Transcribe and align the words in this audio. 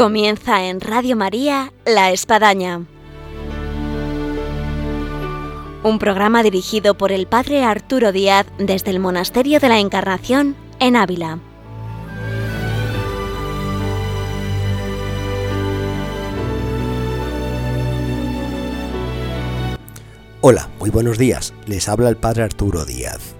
Comienza 0.00 0.64
en 0.64 0.80
Radio 0.80 1.14
María 1.14 1.74
La 1.84 2.10
Espadaña. 2.10 2.86
Un 5.82 5.98
programa 5.98 6.42
dirigido 6.42 6.96
por 6.96 7.12
el 7.12 7.26
Padre 7.26 7.64
Arturo 7.64 8.10
Díaz 8.10 8.46
desde 8.56 8.92
el 8.92 8.98
Monasterio 8.98 9.60
de 9.60 9.68
la 9.68 9.78
Encarnación 9.78 10.56
en 10.78 10.96
Ávila. 10.96 11.38
Hola, 20.40 20.70
muy 20.78 20.88
buenos 20.88 21.18
días. 21.18 21.52
Les 21.66 21.90
habla 21.90 22.08
el 22.08 22.16
Padre 22.16 22.44
Arturo 22.44 22.86
Díaz. 22.86 23.34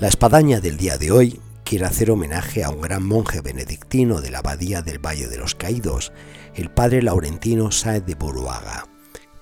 La 0.00 0.08
espadaña 0.08 0.60
del 0.60 0.78
día 0.78 0.96
de 0.96 1.10
hoy 1.10 1.38
quiere 1.72 1.86
hacer 1.86 2.10
homenaje 2.10 2.64
a 2.64 2.68
un 2.68 2.82
gran 2.82 3.02
monje 3.02 3.40
benedictino 3.40 4.20
de 4.20 4.30
la 4.30 4.40
abadía 4.40 4.82
del 4.82 4.98
Valle 4.98 5.26
de 5.28 5.38
los 5.38 5.54
Caídos, 5.54 6.12
el 6.54 6.70
padre 6.70 7.00
Laurentino 7.00 7.72
Sáez 7.72 8.04
de 8.04 8.14
Buruaga, 8.14 8.88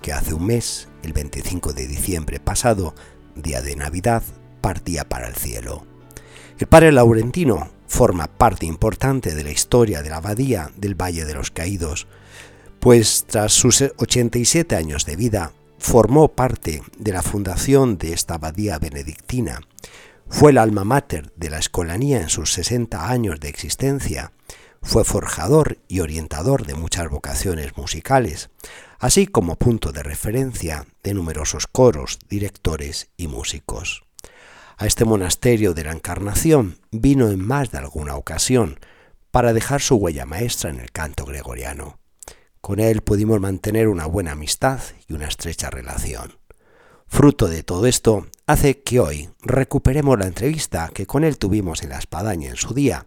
que 0.00 0.12
hace 0.12 0.32
un 0.32 0.46
mes, 0.46 0.86
el 1.02 1.12
25 1.12 1.72
de 1.72 1.88
diciembre 1.88 2.38
pasado, 2.38 2.94
día 3.34 3.62
de 3.62 3.74
Navidad, 3.74 4.22
partía 4.60 5.08
para 5.08 5.26
el 5.26 5.34
cielo. 5.34 5.84
El 6.60 6.68
padre 6.68 6.92
Laurentino 6.92 7.68
forma 7.88 8.28
parte 8.28 8.64
importante 8.64 9.34
de 9.34 9.42
la 9.42 9.50
historia 9.50 10.00
de 10.00 10.10
la 10.10 10.18
abadía 10.18 10.70
del 10.76 10.94
Valle 10.94 11.24
de 11.24 11.34
los 11.34 11.50
Caídos, 11.50 12.06
pues 12.78 13.24
tras 13.26 13.52
sus 13.52 13.82
87 13.96 14.76
años 14.76 15.04
de 15.04 15.16
vida, 15.16 15.52
formó 15.78 16.28
parte 16.28 16.80
de 16.96 17.12
la 17.12 17.22
fundación 17.22 17.98
de 17.98 18.12
esta 18.12 18.34
abadía 18.34 18.78
benedictina, 18.78 19.62
fue 20.30 20.52
el 20.52 20.58
alma 20.58 20.84
mater 20.84 21.32
de 21.36 21.50
la 21.50 21.58
escolanía 21.58 22.20
en 22.22 22.30
sus 22.30 22.52
60 22.54 23.10
años 23.10 23.40
de 23.40 23.48
existencia. 23.48 24.32
Fue 24.80 25.04
forjador 25.04 25.78
y 25.88 26.00
orientador 26.00 26.64
de 26.64 26.74
muchas 26.74 27.10
vocaciones 27.10 27.76
musicales, 27.76 28.48
así 28.98 29.26
como 29.26 29.56
punto 29.56 29.92
de 29.92 30.02
referencia 30.02 30.86
de 31.02 31.12
numerosos 31.12 31.66
coros, 31.66 32.18
directores 32.30 33.10
y 33.18 33.26
músicos. 33.26 34.04
A 34.78 34.86
este 34.86 35.04
monasterio 35.04 35.74
de 35.74 35.84
la 35.84 35.92
Encarnación 35.92 36.78
vino 36.90 37.28
en 37.28 37.46
más 37.46 37.70
de 37.70 37.78
alguna 37.78 38.16
ocasión 38.16 38.78
para 39.30 39.52
dejar 39.52 39.82
su 39.82 39.96
huella 39.96 40.24
maestra 40.24 40.70
en 40.70 40.80
el 40.80 40.92
canto 40.92 41.26
gregoriano. 41.26 41.98
Con 42.62 42.78
él 42.78 43.02
pudimos 43.02 43.40
mantener 43.40 43.88
una 43.88 44.06
buena 44.06 44.32
amistad 44.32 44.80
y 45.06 45.12
una 45.12 45.26
estrecha 45.26 45.68
relación. 45.68 46.39
Fruto 47.10 47.48
de 47.48 47.64
todo 47.64 47.86
esto 47.86 48.28
hace 48.46 48.82
que 48.82 49.00
hoy 49.00 49.28
recuperemos 49.42 50.16
la 50.18 50.26
entrevista 50.26 50.90
que 50.94 51.06
con 51.06 51.24
él 51.24 51.38
tuvimos 51.38 51.82
en 51.82 51.90
la 51.90 51.98
espadaña 51.98 52.48
en 52.48 52.56
su 52.56 52.72
día 52.72 53.04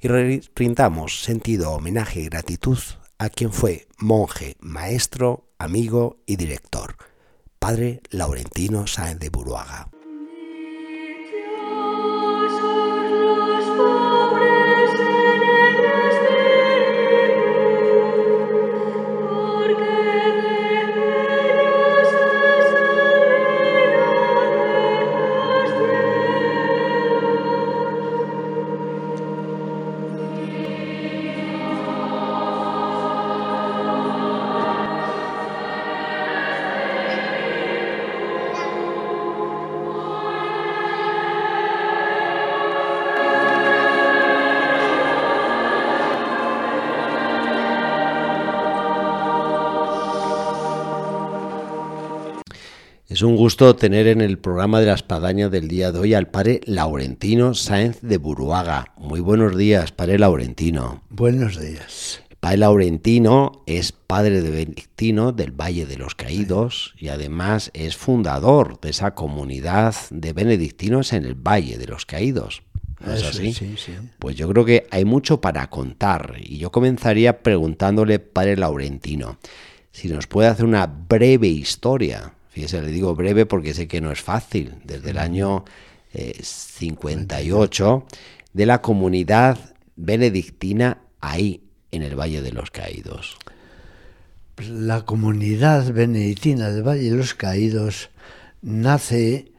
y 0.00 0.08
rindamos 0.54 1.22
sentido 1.22 1.72
homenaje 1.72 2.20
y 2.20 2.26
gratitud 2.26 2.78
a 3.18 3.28
quien 3.28 3.52
fue 3.52 3.88
monje, 3.98 4.56
maestro, 4.60 5.48
amigo 5.58 6.20
y 6.26 6.36
director, 6.36 6.96
padre 7.58 8.00
Laurentino 8.10 8.86
Sáenz 8.86 9.18
de 9.18 9.28
Buruaga. 9.28 9.90
Es 53.20 53.24
un 53.24 53.36
gusto 53.36 53.76
tener 53.76 54.06
en 54.06 54.22
el 54.22 54.38
programa 54.38 54.80
de 54.80 54.86
la 54.86 54.94
espadaña 54.94 55.50
del 55.50 55.68
día 55.68 55.92
de 55.92 55.98
hoy 55.98 56.14
al 56.14 56.28
padre 56.28 56.62
Laurentino 56.64 57.52
Sáenz 57.52 58.00
de 58.00 58.16
Buruaga. 58.16 58.94
Muy 58.96 59.20
buenos 59.20 59.58
días, 59.58 59.92
padre 59.92 60.18
Laurentino. 60.18 61.02
Buenos 61.10 61.60
días. 61.60 62.22
padre 62.40 62.56
Laurentino 62.56 63.62
es 63.66 63.92
padre 63.92 64.40
de 64.40 64.50
Benedictino 64.50 65.32
del 65.32 65.52
Valle 65.52 65.84
de 65.84 65.98
los 65.98 66.14
Caídos 66.14 66.94
y 66.96 67.08
además 67.08 67.70
es 67.74 67.94
fundador 67.94 68.80
de 68.80 68.88
esa 68.88 69.14
comunidad 69.14 69.94
de 70.08 70.32
benedictinos 70.32 71.12
en 71.12 71.26
el 71.26 71.34
Valle 71.34 71.76
de 71.76 71.88
los 71.88 72.06
Caídos. 72.06 72.62
¿No 73.04 73.12
es 73.12 73.22
así? 73.22 73.52
Sí, 73.52 73.74
sí. 73.76 73.92
Pues 74.18 74.34
yo 74.36 74.48
creo 74.48 74.64
que 74.64 74.86
hay 74.90 75.04
mucho 75.04 75.42
para 75.42 75.68
contar 75.68 76.36
y 76.40 76.56
yo 76.56 76.72
comenzaría 76.72 77.42
preguntándole, 77.42 78.18
padre 78.18 78.56
Laurentino, 78.56 79.36
si 79.92 80.08
nos 80.08 80.26
puede 80.26 80.48
hacer 80.48 80.64
una 80.64 80.86
breve 80.86 81.48
historia 81.48 82.32
Fíjese, 82.50 82.82
le 82.82 82.90
digo 82.90 83.14
breve 83.14 83.46
porque 83.46 83.74
sé 83.74 83.88
que 83.88 84.00
no 84.00 84.10
es 84.10 84.20
fácil. 84.20 84.74
Desde 84.84 85.10
el 85.10 85.18
año 85.18 85.64
58 86.12 88.06
eh, 88.06 88.16
de 88.52 88.66
la 88.66 88.82
comunidad 88.82 89.58
benedictina 89.96 90.98
ahí, 91.20 91.62
en 91.92 92.02
el 92.02 92.18
Valle 92.18 92.42
de 92.42 92.52
los 92.52 92.70
Caídos. 92.70 93.36
La 94.58 95.02
comunidad 95.02 95.92
benedictina 95.92 96.70
del 96.70 96.82
Valle 96.82 97.10
de 97.10 97.16
los 97.16 97.34
Caídos 97.34 98.10
nace 98.62 99.52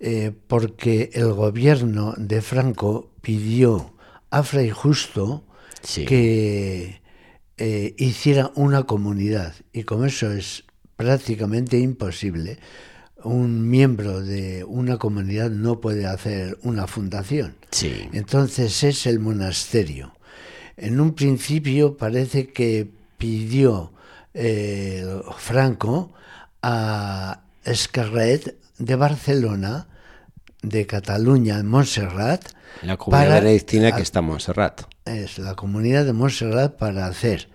eh, 0.00 0.32
porque 0.46 1.10
el 1.12 1.32
gobierno 1.32 2.14
de 2.16 2.40
Franco 2.40 3.10
pidió 3.20 3.94
a 4.30 4.42
Fray 4.42 4.70
Justo 4.70 5.44
que 6.06 7.00
eh, 7.56 7.94
hiciera 7.98 8.52
una 8.54 8.84
comunidad. 8.84 9.54
Y 9.72 9.84
como 9.84 10.04
eso 10.04 10.32
es 10.32 10.64
prácticamente 10.98 11.78
imposible. 11.78 12.58
Un 13.22 13.70
miembro 13.70 14.20
de 14.20 14.64
una 14.64 14.98
comunidad 14.98 15.48
no 15.48 15.80
puede 15.80 16.06
hacer 16.06 16.58
una 16.62 16.88
fundación. 16.88 17.54
Sí. 17.70 18.08
Entonces 18.12 18.82
es 18.82 19.06
el 19.06 19.20
monasterio. 19.20 20.12
En 20.76 21.00
un 21.00 21.14
principio 21.14 21.96
parece 21.96 22.48
que 22.48 22.88
pidió 23.16 23.92
eh, 24.34 25.06
Franco 25.36 26.12
a 26.62 27.42
Escarret 27.64 28.56
de 28.78 28.96
Barcelona, 28.96 29.86
de 30.62 30.86
Cataluña, 30.86 31.58
en 31.58 31.68
Montserrat. 31.68 32.44
La 32.82 32.96
comunidad 32.96 33.40
benedictina 33.42 33.94
que 33.94 34.02
está 34.02 34.18
en 34.18 34.24
Montserrat. 34.26 34.82
Es 35.08 35.38
la 35.38 35.54
comunidad 35.54 36.04
de 36.04 36.12
Montserrat 36.12 36.76
para 36.76 37.06
hacer 37.06 37.48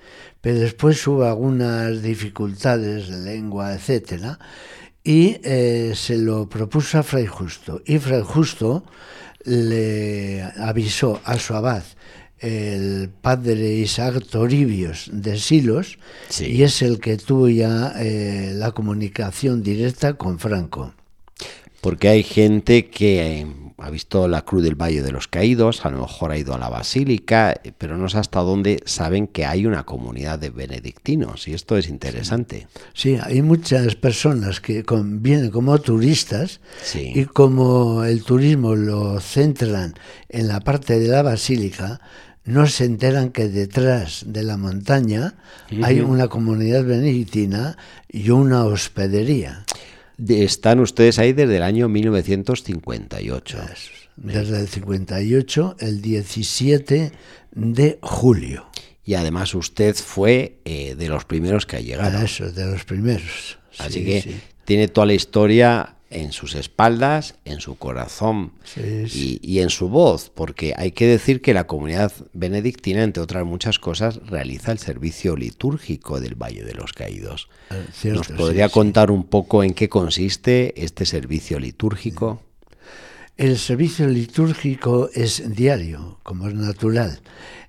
pero 0.44 0.60
después 0.60 1.08
hubo 1.08 1.24
algunas 1.24 2.02
dificultades 2.02 3.08
de 3.08 3.18
lengua, 3.20 3.74
etcétera, 3.76 4.40
y 5.02 5.38
eh, 5.42 5.94
se 5.96 6.18
lo 6.18 6.50
propuso 6.50 7.00
a 7.00 7.04
Fray 7.04 7.28
Justo. 7.28 7.82
Y 7.86 7.98
Fray 7.98 8.24
Justo 8.26 8.84
le 9.46 10.44
avisó 10.58 11.22
a 11.24 11.40
su 11.40 11.54
abad, 11.54 11.84
el 12.40 13.10
padre 13.22 13.72
Isaac 13.72 14.22
Toribios 14.30 15.10
de 15.14 15.40
Silos, 15.40 15.98
y 16.42 16.64
es 16.64 16.82
el 16.82 17.00
que 17.00 17.16
tuvo 17.16 17.48
ya 17.48 17.94
eh, 18.00 18.52
la 18.54 18.74
comunicación 18.74 19.64
directa 19.64 20.16
con 20.16 20.40
Franco. 20.40 20.94
Porque 21.80 22.10
hay 22.10 22.24
gente 22.24 22.90
que 22.90 23.48
ha 23.78 23.90
visto 23.90 24.28
la 24.28 24.44
Cruz 24.44 24.64
del 24.64 24.76
Valle 24.76 25.02
de 25.02 25.12
los 25.12 25.28
Caídos, 25.28 25.86
a 25.86 25.90
lo 25.90 26.00
mejor 26.02 26.32
ha 26.32 26.38
ido 26.38 26.54
a 26.54 26.58
la 26.58 26.70
Basílica, 26.70 27.60
pero 27.78 27.98
no 27.98 28.10
sé 28.10 28.18
hasta 28.18 28.40
dónde 28.42 28.82
saben 28.86 29.28
que 29.28 29.46
hay 29.46 29.66
una 29.66 29.84
comunidad 29.84 30.40
de 30.40 30.50
benedictinos 30.50 31.48
y 31.48 31.54
esto 31.54 31.78
es 31.78 31.90
interesante. 31.90 32.68
Sí, 32.94 33.18
hay 33.22 33.42
muchas 33.42 33.96
personas 33.96 34.60
que 34.62 34.84
vienen 34.90 35.52
como 35.52 35.78
turistas 35.80 36.60
y 36.96 37.26
como 37.26 38.04
el 38.04 38.24
turismo 38.24 38.76
lo 38.76 39.20
centran 39.20 39.96
en 40.30 40.48
la 40.48 40.60
parte 40.60 41.00
de 41.00 41.08
la 41.08 41.22
Basílica, 41.22 42.00
no 42.46 42.68
se 42.68 42.86
enteran 42.86 43.30
que 43.30 43.48
detrás 43.48 44.24
de 44.28 44.44
la 44.44 44.58
montaña 44.58 45.36
hay 45.82 46.02
una 46.02 46.28
comunidad 46.28 46.84
benedictina 46.84 47.78
y 48.10 48.32
una 48.32 48.66
hospedería 48.66 49.66
están 50.28 50.80
ustedes 50.80 51.20
ahí 51.20 51.34
desde 51.34 51.58
el 51.58 51.64
año 51.64 51.90
1958. 51.90 53.58
Desde 54.16 54.60
el 54.60 54.68
58, 54.68 55.78
el 55.80 56.02
17 56.02 57.12
de 57.52 58.00
julio. 58.02 58.68
Y 59.06 59.16
además 59.16 59.54
usted 59.54 59.96
fue 59.96 60.60
eh, 60.66 60.96
de 60.96 61.08
los 61.10 61.26
primeros 61.26 61.66
que 61.66 61.78
ha 61.78 61.82
llegado. 61.82 62.24
Eso, 62.24 62.52
de 62.52 62.66
los 62.66 62.86
primeros. 62.86 63.60
Así 63.78 64.04
que 64.06 64.36
tiene 64.66 64.88
toda 64.88 65.08
la 65.08 65.14
historia 65.14 65.96
en 66.14 66.32
sus 66.32 66.56
espaldas, 66.56 67.36
en 67.44 67.60
su 67.60 67.76
corazón 67.76 68.52
y, 68.76 69.60
en 69.60 69.70
su 69.70 69.90
voz, 69.90 70.32
porque 70.34 70.74
hay 70.78 70.92
que 70.92 71.08
decir 71.08 71.42
que 71.42 71.54
la 71.54 71.66
comunidad 71.66 72.14
benedictina, 72.34 73.04
entre 73.04 73.24
otras 73.24 73.46
muchas 73.46 73.80
cosas, 73.80 74.18
realiza 74.28 74.72
el 74.72 74.78
servicio 74.78 75.36
litúrgico 75.36 76.20
del 76.20 76.36
Valle 76.36 76.64
de 76.64 76.76
los 76.76 76.94
Caídos. 76.94 77.50
Ah, 77.70 77.78
¿Nos 78.04 78.28
podría 78.28 78.70
contar 78.70 79.10
un 79.10 79.24
poco 79.24 79.64
en 79.64 79.74
qué 79.74 79.90
consiste 79.90 80.74
este 80.84 81.06
servicio 81.06 81.60
litúrgico? 81.60 82.42
El 83.36 83.58
servicio 83.58 84.08
litúrgico 84.08 85.10
es 85.14 85.56
diario, 85.56 86.20
como 86.22 86.48
es 86.48 86.54
natural. 86.54 87.22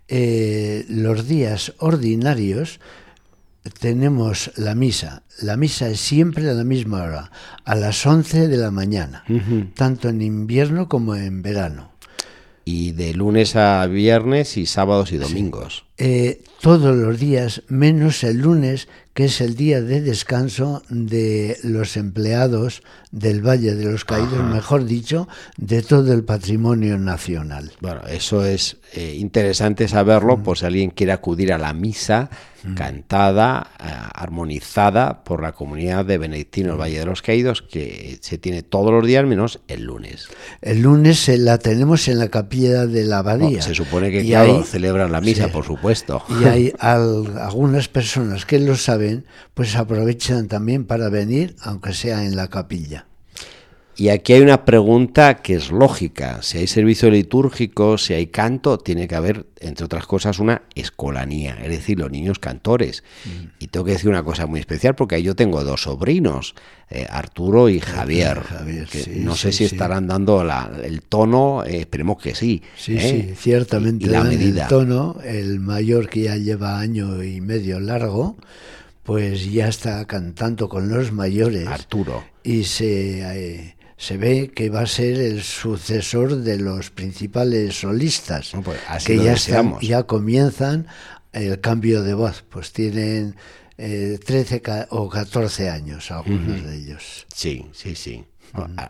Eh, 0.08 0.84
los 0.88 1.26
días 1.26 1.72
ordinarios 1.78 2.78
tenemos 3.70 4.52
la 4.56 4.74
misa. 4.74 5.22
La 5.40 5.56
misa 5.56 5.88
es 5.88 6.00
siempre 6.00 6.48
a 6.48 6.54
la 6.54 6.64
misma 6.64 7.02
hora, 7.02 7.30
a 7.64 7.74
las 7.74 8.04
11 8.06 8.48
de 8.48 8.56
la 8.56 8.70
mañana, 8.70 9.24
tanto 9.74 10.08
en 10.08 10.22
invierno 10.22 10.88
como 10.88 11.16
en 11.16 11.42
verano. 11.42 11.92
Y 12.66 12.92
de 12.92 13.12
lunes 13.12 13.56
a 13.56 13.86
viernes 13.86 14.56
y 14.56 14.64
sábados 14.64 15.12
y 15.12 15.18
domingos. 15.18 15.84
Eh, 15.98 16.42
todos 16.60 16.96
los 16.96 17.18
días, 17.18 17.62
menos 17.68 18.24
el 18.24 18.38
lunes, 18.38 18.88
que 19.14 19.26
es 19.26 19.40
el 19.40 19.54
día 19.54 19.80
de 19.80 20.00
descanso 20.00 20.82
de 20.88 21.56
los 21.62 21.96
empleados 21.96 22.82
del 23.12 23.46
Valle 23.46 23.76
de 23.76 23.84
los 23.84 24.04
Caídos, 24.04 24.42
mejor 24.42 24.84
dicho, 24.84 25.28
de 25.56 25.82
todo 25.82 26.12
el 26.12 26.24
patrimonio 26.24 26.98
nacional. 26.98 27.70
Bueno, 27.80 28.00
eso 28.08 28.44
es 28.44 28.76
eh, 28.92 29.14
interesante 29.16 29.86
saberlo, 29.86 30.42
por 30.42 30.58
si 30.58 30.66
alguien 30.66 30.90
quiere 30.90 31.12
acudir 31.12 31.52
a 31.52 31.58
la 31.58 31.72
misa 31.72 32.28
cantada, 32.74 33.72
eh, 33.78 33.84
armonizada 34.14 35.22
por 35.22 35.42
la 35.42 35.52
comunidad 35.52 36.04
de 36.06 36.16
Benedictinos 36.16 36.78
Valle 36.78 36.98
de 36.98 37.04
los 37.04 37.20
Caídos, 37.20 37.60
que 37.60 38.18
se 38.22 38.38
tiene 38.38 38.62
todos 38.62 38.90
los 38.90 39.06
días 39.06 39.26
menos 39.26 39.60
el 39.68 39.84
lunes. 39.84 40.28
El 40.62 40.80
lunes 40.80 41.28
la 41.28 41.58
tenemos 41.58 42.08
en 42.08 42.18
la 42.18 42.28
capilla 42.28 42.86
de 42.86 43.04
la 43.04 43.18
abadía. 43.18 43.60
se 43.60 43.74
supone 43.74 44.10
que, 44.10 44.24
claro, 44.24 44.64
celebran 44.64 45.12
la 45.12 45.20
misa, 45.20 45.48
por 45.48 45.66
supuesto. 45.66 46.22
Y 46.40 46.44
hay 46.44 46.72
algunas 46.78 47.88
personas 47.88 48.46
que 48.46 48.58
lo 48.58 48.76
saben, 48.76 49.03
pues 49.54 49.76
aprovechan 49.76 50.48
también 50.48 50.84
para 50.84 51.08
venir, 51.08 51.56
aunque 51.62 51.92
sea 51.92 52.24
en 52.24 52.36
la 52.36 52.48
capilla. 52.48 53.06
Y 53.96 54.08
aquí 54.08 54.32
hay 54.32 54.40
una 54.40 54.64
pregunta 54.64 55.36
que 55.36 55.54
es 55.54 55.70
lógica. 55.70 56.42
Si 56.42 56.58
hay 56.58 56.66
servicio 56.66 57.10
litúrgico, 57.10 57.96
si 57.96 58.12
hay 58.12 58.26
canto, 58.26 58.78
tiene 58.78 59.06
que 59.06 59.14
haber, 59.14 59.46
entre 59.60 59.84
otras 59.84 60.06
cosas, 60.06 60.40
una 60.40 60.62
escolanía, 60.74 61.58
es 61.62 61.68
decir, 61.68 62.00
los 62.00 62.10
niños 62.10 62.40
cantores. 62.40 63.04
Mm. 63.24 63.46
Y 63.60 63.66
tengo 63.68 63.86
que 63.86 63.92
decir 63.92 64.10
una 64.10 64.24
cosa 64.24 64.46
muy 64.46 64.58
especial 64.58 64.96
porque 64.96 65.22
yo 65.22 65.36
tengo 65.36 65.62
dos 65.62 65.82
sobrinos, 65.82 66.56
eh, 66.90 67.06
Arturo 67.08 67.68
y 67.68 67.78
Javier. 67.78 68.42
no 69.14 69.36
sé 69.36 69.52
si 69.52 69.64
estarán 69.64 70.08
dando 70.08 70.44
el 70.82 71.02
tono, 71.02 71.62
eh, 71.64 71.80
esperemos 71.80 72.20
que 72.20 72.34
sí. 72.34 72.62
Sí, 72.76 72.96
¿eh? 72.96 73.28
sí, 73.28 73.34
ciertamente. 73.36 74.08
la 74.08 74.24
medida. 74.24 74.64
El 74.64 74.68
tono, 74.68 75.18
el 75.24 75.60
mayor 75.60 76.08
que 76.08 76.22
ya 76.22 76.36
lleva 76.36 76.80
año 76.80 77.22
y 77.22 77.40
medio 77.40 77.78
largo, 77.78 78.36
pues 79.04 79.50
ya 79.52 79.68
está 79.68 80.04
cantando 80.06 80.68
con 80.68 80.88
los 80.88 81.12
mayores. 81.12 81.68
Arturo. 81.68 82.24
Y 82.42 82.64
se 82.64 83.74
se 83.96 84.16
ve 84.16 84.50
que 84.54 84.70
va 84.70 84.80
a 84.80 84.86
ser 84.86 85.18
el 85.18 85.42
sucesor 85.42 86.36
de 86.36 86.58
los 86.58 86.90
principales 86.90 87.80
solistas, 87.80 88.52
pues 88.64 88.78
que 89.04 89.16
ya, 89.16 89.36
ya 89.80 90.02
comienzan 90.02 90.88
el 91.32 91.60
cambio 91.60 92.02
de 92.02 92.14
voz, 92.14 92.44
pues 92.48 92.72
tienen 92.72 93.36
eh, 93.78 94.18
13 94.24 94.62
o 94.90 95.08
14 95.08 95.70
años 95.70 96.10
algunos 96.10 96.64
de 96.64 96.76
ellos. 96.76 97.26
Sí, 97.34 97.66
sí, 97.72 97.94
sí. 97.94 98.24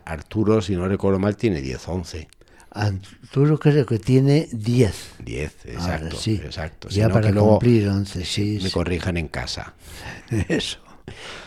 Arturo, 0.05 0.61
si 0.61 0.75
no 0.75 0.87
recuerdo 0.87 1.17
mal, 1.17 1.37
tiene 1.37 1.61
10, 1.61 1.87
11. 1.87 2.27
Arturo 2.75 3.57
creo 3.57 3.85
que 3.85 3.99
tiene 3.99 4.47
10. 4.51 5.15
10, 5.23 5.65
exacto. 5.65 6.17
sí. 6.17 6.41
exacto. 6.43 6.89
Ya 6.89 7.09
para 7.09 7.33
cumplir 7.33 7.87
11, 7.87 8.25
sí. 8.25 8.59
Me 8.61 8.69
corrijan 8.69 9.17
en 9.17 9.29
casa. 9.29 9.73
Eso. 10.49 10.79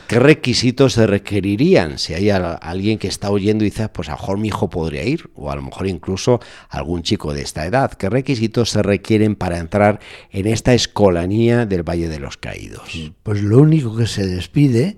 ¿Qué 0.07 0.19
requisitos 0.19 0.95
se 0.95 1.07
requerirían? 1.07 1.99
Si 1.99 2.15
hay 2.15 2.31
alguien 2.31 2.99
que 2.99 3.09
está 3.09 3.31
oyendo 3.31 3.63
y 3.63 3.71
dice, 3.71 3.91
pues 3.91 4.09
a 4.09 4.13
lo 4.13 4.19
mejor 4.19 4.39
mi 4.39 4.49
hijo 4.49 4.71
podría 4.71 5.05
ir, 5.05 5.29
o 5.35 5.51
a 5.51 5.57
lo 5.57 5.61
mejor 5.61 5.87
incluso 5.87 6.41
algún 6.71 7.03
chico 7.03 7.35
de 7.35 7.43
esta 7.43 7.67
edad. 7.67 7.93
¿Qué 7.93 8.09
requisitos 8.09 8.71
se 8.71 8.83
requieren 8.83 9.37
para 9.37 9.59
entrar 9.59 10.01
en 10.31 10.47
esta 10.47 10.73
escolanía 10.73 11.67
del 11.67 11.83
Valle 11.83 12.09
de 12.09 12.21
los 12.21 12.39
Caídos? 12.39 12.89
Pues 13.23 13.43
lo 13.43 13.59
único 13.59 13.95
que 13.97 14.07
se 14.07 14.25
les 14.25 14.49
pide 14.49 14.97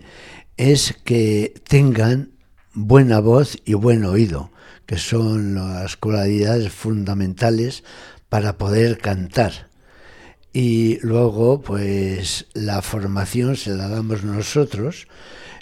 es 0.57 0.93
que 1.05 1.55
tengan 1.67 2.31
buena 2.73 3.19
voz 3.19 3.59
y 3.65 3.75
buen 3.75 4.05
oído, 4.05 4.53
que 4.91 4.99
son 4.99 5.55
las 5.55 5.97
cualidades 5.97 6.73
fundamentales 6.73 7.85
para 8.29 8.59
poder 8.59 8.99
cantar 8.99 9.71
y 10.53 10.99
luego 11.03 11.61
pues 11.61 12.49
la 12.55 12.83
formación 12.83 13.55
se 13.55 13.71
la 13.71 13.87
damos 13.87 14.25
nosotros. 14.25 15.07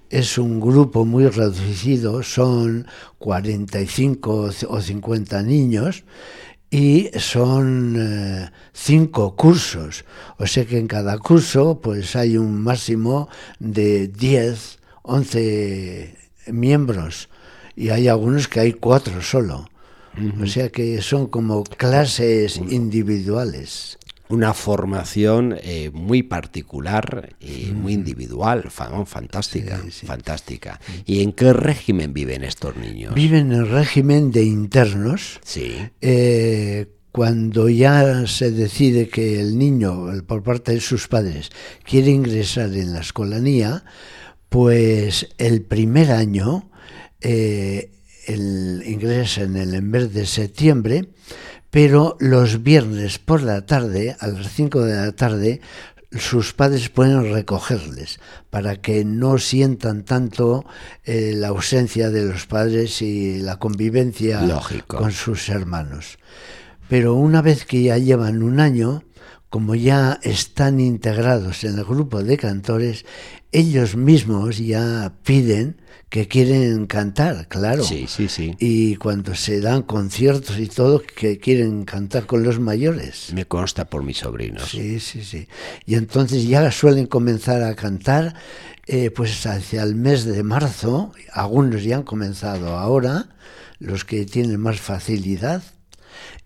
Es 0.09 0.39
un 0.39 0.61
grupo 0.61 1.05
muy 1.05 1.27
reducido, 1.27 2.23
son 2.23 2.87
45 3.19 4.51
o 4.67 4.81
50 4.81 5.43
niños 5.43 6.05
y 6.71 7.11
son 7.19 7.97
eh, 7.99 8.51
cinco 8.73 9.37
cursos. 9.37 10.07
O 10.39 10.47
sea 10.47 10.65
que 10.65 10.79
en 10.79 10.87
cada 10.87 11.19
curso 11.19 11.83
pues 11.83 12.17
hay 12.17 12.39
un 12.39 12.63
máximo 12.63 13.29
de 13.59 14.09
10, 14.09 14.79
11 15.03 16.17
miembros 16.47 17.29
y 17.79 17.91
hay 17.91 18.09
algunos 18.09 18.49
que 18.49 18.61
hay 18.61 18.73
cuatro 18.73 19.23
solo. 19.23 19.69
O 20.43 20.47
sea 20.47 20.69
que 20.69 21.01
son 21.01 21.29
como 21.29 21.63
clases 21.63 22.57
individuales 22.57 23.99
una 24.29 24.53
formación 24.53 25.57
eh, 25.63 25.91
muy 25.93 26.23
particular 26.23 27.35
y 27.41 27.73
muy 27.73 27.95
individual, 27.95 28.71
fantástica, 28.71 29.83
fantástica. 30.05 30.81
¿Y 31.07 31.23
en 31.23 31.33
qué 31.33 31.53
régimen 31.53 32.13
viven 32.13 32.45
estos 32.45 32.77
niños? 32.77 33.15
Viven 33.15 33.53
en 33.53 33.71
régimen 33.71 34.31
de 34.31 34.43
internos. 34.43 35.41
Sí. 35.45 35.77
Eh, 36.03 36.89
cuando 37.11 37.69
ya 37.71 38.27
se 38.27 38.51
decide 38.51 39.09
que 39.09 39.41
el 39.41 39.59
niño, 39.59 40.09
por 40.27 40.43
parte 40.43 40.73
de 40.73 40.81
sus 40.81 41.09
padres, 41.09 41.51
quiere 41.85 42.11
ingresar 42.11 42.75
en 42.75 42.93
la 42.93 43.01
escolanía, 43.01 43.85
pues 44.51 45.29
el 45.39 45.63
primer 45.63 46.11
año 46.11 46.69
eh, 47.21 47.91
el, 48.27 48.83
ingresa 48.87 49.43
en 49.43 49.57
el 49.57 49.83
mes 49.83 50.13
de 50.13 50.27
septiembre 50.27 51.09
pero 51.71 52.17
los 52.19 52.63
viernes 52.63 53.19
por 53.19 53.43
la 53.43 53.67
tarde, 53.67 54.17
a 54.21 54.27
las 54.29 54.53
5 54.53 54.81
de 54.81 54.97
la 54.97 55.13
tarde, 55.13 55.61
sus 56.13 56.55
padres 56.55 56.89
pueden 56.89 57.31
recogerles 57.31 58.19
para 58.49 58.77
que 58.77 59.05
no 59.05 59.37
sientan 59.37 60.05
tanto 60.05 60.65
eh, 61.05 61.33
la 61.35 61.49
ausencia 61.49 62.11
de 62.11 62.25
los 62.25 62.47
padres 62.47 63.03
y 63.03 63.41
la 63.41 63.59
convivencia 63.59 64.41
con 64.87 65.13
sus 65.13 65.51
hermanos. 65.51 66.19
Pero 66.89 67.13
una 67.15 67.43
vez 67.43 67.67
que 67.67 67.83
ya 67.83 67.99
llevan 67.99 68.43
un 68.43 68.61
año, 68.61 69.05
como 69.51 69.75
ya 69.75 70.19
están 70.23 70.81
integrados 70.81 71.65
en 71.65 71.79
el 71.79 71.85
grupo 71.85 72.23
de 72.23 72.37
cantores, 72.37 73.05
ellos 73.51 73.97
mismos 73.97 74.59
ya 74.59 75.15
piden 75.25 75.81
que 76.11 76.27
quieren 76.27 76.87
cantar, 76.87 77.49
claro. 77.49 77.83
Sí, 77.83 78.07
sí, 78.09 78.29
sí. 78.29 78.55
Y 78.59 78.97
cuando 78.97 79.35
se 79.35 79.61
dan 79.61 79.83
conciertos 79.83 80.59
y 80.59 80.67
todo, 80.67 81.03
que 81.03 81.39
quieren 81.39 81.85
cantar 81.85 82.27
con 82.27 82.43
los 82.43 82.59
mayores. 82.61 83.33
Me 83.35 83.45
consta 83.45 83.87
por 83.87 84.03
mis 84.03 84.19
sobrinos. 84.19 84.71
Sí, 84.71 85.01
sí, 85.01 85.23
sí. 85.23 85.49
Y 85.85 85.97
entonces 85.97 86.47
ya 86.47 86.71
suelen 86.71 87.07
comenzar 87.07 87.63
a 87.63 87.75
cantar, 87.75 88.35
eh, 88.87 89.11
pues 89.11 89.45
hacia 89.47 89.83
el 89.83 89.97
mes 89.97 90.25
de 90.25 90.43
marzo, 90.43 91.13
algunos 91.33 91.85
ya 91.85 91.97
han 91.97 92.05
comenzado 92.05 92.77
ahora, 92.79 93.29
los 93.79 94.05
que 94.05 94.25
tienen 94.25 94.61
más 94.61 94.81
facilidad, 94.81 95.63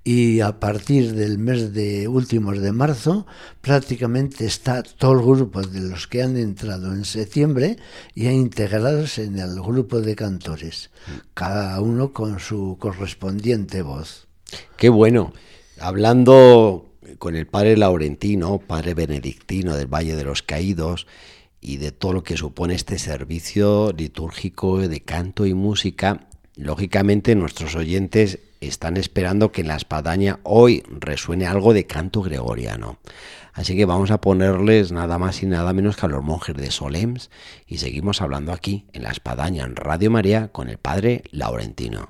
y 0.04 0.40
a 0.40 0.58
partir 0.58 1.14
del 1.14 1.38
mes 1.38 1.72
de 1.72 2.08
últimos 2.08 2.60
de 2.60 2.72
marzo 2.72 3.26
prácticamente 3.60 4.44
está 4.46 4.82
todo 4.82 5.12
el 5.12 5.18
grupo 5.20 5.62
de 5.62 5.80
los 5.80 6.06
que 6.06 6.22
han 6.22 6.36
entrado 6.36 6.92
en 6.92 7.04
septiembre 7.04 7.76
ya 8.14 8.32
integrados 8.32 9.18
en 9.18 9.38
el 9.38 9.60
grupo 9.60 10.00
de 10.00 10.16
cantores, 10.16 10.90
cada 11.34 11.80
uno 11.80 12.12
con 12.12 12.40
su 12.40 12.76
correspondiente 12.78 13.82
voz. 13.82 14.26
Qué 14.76 14.88
bueno. 14.88 15.32
Hablando 15.80 16.90
con 17.18 17.34
el 17.34 17.46
padre 17.46 17.76
Laurentino, 17.76 18.58
padre 18.58 18.94
benedictino 18.94 19.76
del 19.76 19.86
Valle 19.86 20.14
de 20.14 20.24
los 20.24 20.42
Caídos, 20.42 21.06
y 21.62 21.76
de 21.76 21.92
todo 21.92 22.12
lo 22.12 22.24
que 22.24 22.36
supone 22.36 22.74
este 22.74 22.98
servicio 22.98 23.92
litúrgico 23.96 24.78
de 24.80 25.00
canto 25.00 25.46
y 25.46 25.54
música, 25.54 26.26
lógicamente 26.56 27.36
nuestros 27.36 27.76
oyentes 27.76 28.40
están 28.68 28.96
esperando 28.96 29.52
que 29.52 29.62
en 29.62 29.68
la 29.68 29.76
espadaña 29.76 30.40
hoy 30.42 30.82
resuene 30.88 31.46
algo 31.46 31.72
de 31.72 31.86
canto 31.86 32.22
gregoriano. 32.22 32.98
Así 33.52 33.76
que 33.76 33.84
vamos 33.84 34.10
a 34.10 34.20
ponerles 34.20 34.92
nada 34.92 35.18
más 35.18 35.42
y 35.42 35.46
nada 35.46 35.72
menos 35.72 35.96
que 35.96 36.06
a 36.06 36.08
los 36.08 36.22
monjes 36.22 36.56
de 36.56 36.70
Solems 36.70 37.30
y 37.66 37.78
seguimos 37.78 38.22
hablando 38.22 38.52
aquí 38.52 38.86
en 38.92 39.02
la 39.02 39.10
espadaña 39.10 39.64
en 39.64 39.76
Radio 39.76 40.10
María 40.10 40.48
con 40.48 40.68
el 40.68 40.78
padre 40.78 41.24
Laurentino. 41.30 42.08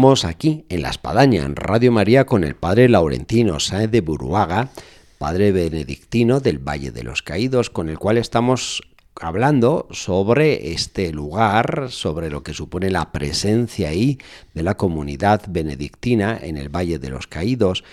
Continuamos 0.00 0.24
aquí 0.24 0.64
en 0.70 0.80
La 0.80 0.88
Espadaña, 0.88 1.44
en 1.44 1.56
Radio 1.56 1.92
María, 1.92 2.24
con 2.24 2.42
el 2.42 2.54
padre 2.54 2.88
Laurentino 2.88 3.60
Sáez 3.60 3.90
de 3.90 4.00
Buruaga, 4.00 4.70
padre 5.18 5.52
benedictino 5.52 6.40
del 6.40 6.58
Valle 6.58 6.90
de 6.90 7.02
los 7.02 7.20
Caídos, 7.20 7.68
con 7.68 7.90
el 7.90 7.98
cual 7.98 8.16
estamos 8.16 8.80
hablando 9.20 9.86
sobre 9.90 10.72
este 10.72 11.12
lugar, 11.12 11.88
sobre 11.90 12.30
lo 12.30 12.42
que 12.42 12.54
supone 12.54 12.90
la 12.90 13.12
presencia 13.12 13.90
ahí 13.90 14.18
de 14.54 14.62
la 14.62 14.76
comunidad 14.76 15.42
benedictina 15.48 16.38
en 16.40 16.56
el 16.56 16.68
Valle 16.68 16.98
de 16.98 17.10
los 17.10 17.26
Caídos. 17.26 17.84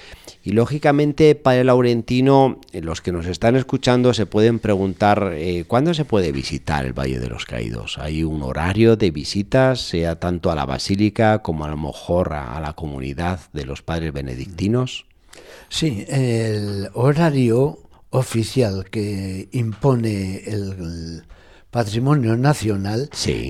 Y 0.43 0.51
lógicamente, 0.51 1.36
Padre 1.36 1.65
Laurentino, 1.65 2.62
eh, 2.71 2.81
los 2.81 3.01
que 3.01 3.12
nos 3.12 3.25
están 3.25 3.55
escuchando 3.55 4.13
se 4.13 4.25
pueden 4.25 4.59
preguntar 4.59 5.33
eh, 5.33 5.65
cuándo 5.67 5.93
se 5.93 6.05
puede 6.05 6.31
visitar 6.31 6.86
el 6.86 6.93
Valle 6.93 7.19
de 7.19 7.27
los 7.27 7.45
Caídos. 7.45 7.97
¿Hay 7.97 8.24
un 8.24 8.41
horario 8.43 8.95
de 8.95 9.12
visitas, 9.12 9.81
sea 9.81 10.19
tanto 10.19 10.51
a 10.51 10.55
la 10.55 10.65
basílica 10.65 11.39
como 11.39 11.65
a 11.65 11.69
lo 11.69 11.77
mejor 11.77 12.33
a, 12.33 12.55
a 12.55 12.62
la 12.62 12.74
comunidad 12.74 13.41
de 13.51 13.65
los 13.65 13.81
padres 13.81 14.13
benedictinos? 14.13 15.05
Sí, 15.69 16.05
el 16.07 16.89
horario 16.93 17.79
oficial 18.09 18.85
que 18.89 19.49
impone 19.51 20.43
el 20.45 21.25
patrimonio 21.71 22.37
nacional 22.37 23.09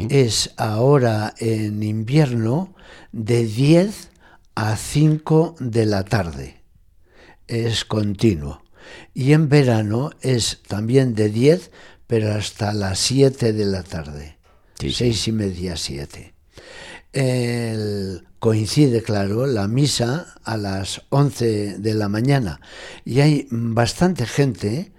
es 0.10 0.54
ahora 0.58 1.34
en 1.38 1.84
invierno 1.84 2.76
de 3.12 3.46
10 3.46 4.10
a 4.56 4.76
5 4.76 5.56
de 5.60 5.86
la 5.86 6.04
tarde. 6.04 6.62
Es 7.48 7.86
continuo. 7.86 8.64
Y 9.14 9.34
en 9.34 9.50
verano 9.50 10.12
es 10.22 10.62
también 10.68 11.14
de 11.14 11.30
10, 11.30 11.72
pero 12.08 12.34
hasta 12.34 12.74
las 12.74 13.00
7 13.00 13.54
de 13.54 13.66
la 13.66 13.84
tarde. 13.84 14.38
Seis 14.80 15.28
y 15.28 15.32
media, 15.32 15.76
7. 17.18 18.24
coincide, 18.40 19.02
claro, 19.02 19.48
la 19.48 19.68
misa 19.68 20.36
a 20.44 20.58
las 20.58 21.02
11 21.10 21.80
de 21.80 21.94
la 21.94 22.10
mañana 22.10 22.62
y 23.06 23.22
hay 23.22 23.48
bastante 23.50 24.26
gente 24.26 24.92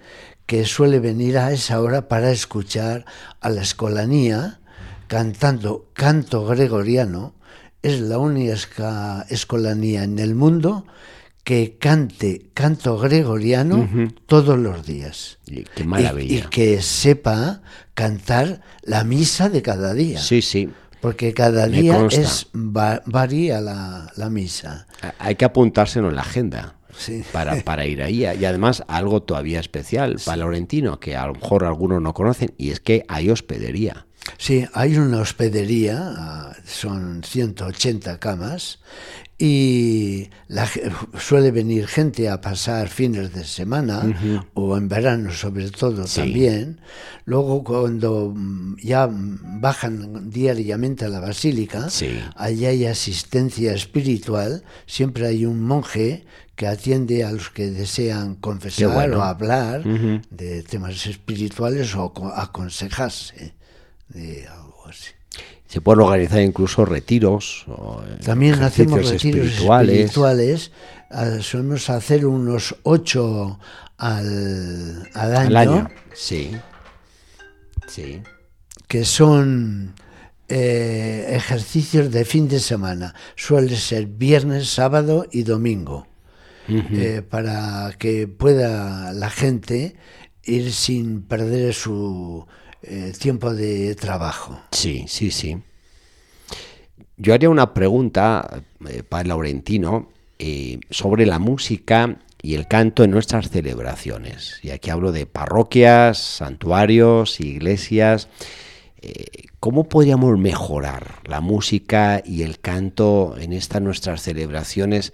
que 0.46 0.64
suele 0.64 0.98
venir 0.98 1.38
a 1.38 1.52
esa 1.52 1.80
hora 1.80 2.08
para 2.08 2.30
escuchar 2.30 3.04
a 3.40 3.50
la 3.50 3.62
escolanía 3.62 4.60
cantando 5.06 5.90
canto 5.92 6.46
gregoriano. 6.46 7.34
Es 7.82 8.00
la 8.00 8.18
única 8.18 9.26
escolanía 9.28 10.04
en 10.04 10.18
el 10.18 10.34
mundo 10.34 10.86
que 11.44 11.76
cante 11.78 12.50
canto 12.54 12.98
gregoriano 12.98 13.88
todos 14.26 14.58
los 14.58 14.84
días. 14.84 15.38
Y, 15.46 15.64
qué 15.64 15.84
maravilla. 15.84 16.34
Y, 16.34 16.42
que 16.48 16.82
sepa 16.82 17.62
cantar 17.94 18.62
la 18.82 19.04
misa 19.04 19.48
de 19.48 19.62
cada 19.62 19.94
día. 19.94 20.20
Sí, 20.20 20.42
sí. 20.42 20.70
Porque 21.00 21.32
cada 21.32 21.66
día 21.66 22.06
es 22.10 22.48
varía 22.52 23.60
la, 23.60 24.12
la, 24.16 24.30
misa. 24.30 24.86
Hay 25.18 25.36
que 25.36 25.44
apuntárselo 25.44 26.08
en 26.08 26.16
la 26.16 26.22
agenda 26.22 26.74
para, 27.32 27.56
para 27.64 27.86
ir 27.86 28.02
ahí. 28.02 28.24
Y 28.24 28.44
además 28.44 28.82
algo 28.88 29.22
todavía 29.22 29.60
especial 29.60 30.16
para 30.24 30.38
Laurentino, 30.38 30.98
que 30.98 31.16
a 31.16 31.26
lo 31.26 31.34
mejor 31.34 31.64
algunos 31.64 32.02
no 32.02 32.14
conocen, 32.14 32.52
y 32.58 32.70
es 32.70 32.80
que 32.80 33.04
hay 33.08 33.30
hospedería. 33.30 34.07
Sí, 34.36 34.66
hay 34.74 34.96
una 34.98 35.20
hospedería, 35.20 36.14
ah, 36.16 36.56
son 36.64 37.22
180 37.24 38.18
camas, 38.18 38.78
y 39.40 40.30
la, 40.48 40.68
suele 41.16 41.52
venir 41.52 41.86
gente 41.86 42.28
a 42.28 42.40
pasar 42.40 42.88
fines 42.88 43.32
de 43.32 43.44
semana 43.44 44.02
o 44.54 44.76
en 44.76 44.88
verano 44.88 45.32
sobre 45.32 45.70
todo 45.70 46.04
también. 46.04 46.80
Luego 47.24 47.62
cuando 47.62 48.32
mm, 48.34 48.78
ya 48.82 49.08
bajan 49.08 50.28
diariamente 50.28 51.04
a 51.04 51.08
la 51.08 51.20
basílica, 51.20 51.86
allí 52.34 52.66
hay 52.66 52.86
asistencia 52.86 53.72
espiritual, 53.72 54.64
siempre 54.86 55.28
hay 55.28 55.46
un 55.46 55.62
monje 55.62 56.26
que 56.56 56.66
atiende 56.66 57.22
a 57.22 57.30
los 57.30 57.50
que 57.50 57.70
desean 57.70 58.34
confesar 58.34 59.12
o 59.12 59.22
hablar 59.22 59.84
de 59.84 60.64
temas 60.64 61.06
espirituales 61.06 61.94
o 61.94 62.12
aconsejarse 62.34 63.54
de 64.08 64.46
algo 64.46 64.86
así. 64.86 65.10
Se 65.66 65.82
pueden 65.82 66.00
organizar 66.00 66.40
incluso 66.40 66.84
retiros. 66.84 67.64
O 67.68 68.02
eh, 68.02 68.18
También 68.24 68.62
hacemos 68.62 69.08
retiros 69.08 69.46
espirituales. 69.46 70.72
Ah, 71.10 71.38
solemos 71.40 71.88
hacer 71.90 72.26
unos 72.26 72.74
ocho 72.82 73.58
al, 73.98 75.56
año. 75.56 75.88
Sí. 76.14 76.52
Sí. 77.86 78.22
Que 78.86 79.04
son 79.04 79.94
eh, 80.48 81.26
ejercicios 81.30 82.10
de 82.10 82.24
fin 82.24 82.48
de 82.48 82.60
semana. 82.60 83.14
Suele 83.36 83.76
ser 83.76 84.06
viernes, 84.06 84.70
sábado 84.70 85.26
y 85.30 85.42
domingo. 85.42 86.06
Eh, 86.70 87.22
para 87.22 87.94
que 87.98 88.28
pueda 88.28 89.14
la 89.14 89.30
gente 89.30 89.96
ir 90.44 90.70
sin 90.70 91.22
perder 91.22 91.72
su 91.72 92.46
eh, 92.82 93.12
tiempo 93.18 93.54
de 93.54 93.94
trabajo. 93.94 94.60
Sí, 94.72 95.04
sí, 95.08 95.30
sí. 95.30 95.58
Yo 97.16 97.34
haría 97.34 97.50
una 97.50 97.74
pregunta, 97.74 98.62
eh, 98.88 99.02
para 99.02 99.28
Laurentino, 99.28 100.10
sobre 100.90 101.26
la 101.26 101.40
música 101.40 102.20
y 102.40 102.54
el 102.54 102.68
canto 102.68 103.02
en 103.02 103.10
nuestras 103.10 103.50
celebraciones. 103.50 104.60
Y 104.62 104.70
aquí 104.70 104.90
hablo 104.90 105.10
de 105.10 105.26
parroquias, 105.26 106.18
santuarios, 106.18 107.40
iglesias. 107.40 108.28
¿Cómo 109.58 109.88
podríamos 109.88 110.38
mejorar 110.38 111.22
la 111.24 111.40
música 111.40 112.22
y 112.24 112.42
el 112.42 112.60
canto 112.60 113.34
en 113.36 113.52
estas 113.52 113.82
nuestras 113.82 114.22
celebraciones 114.22 115.12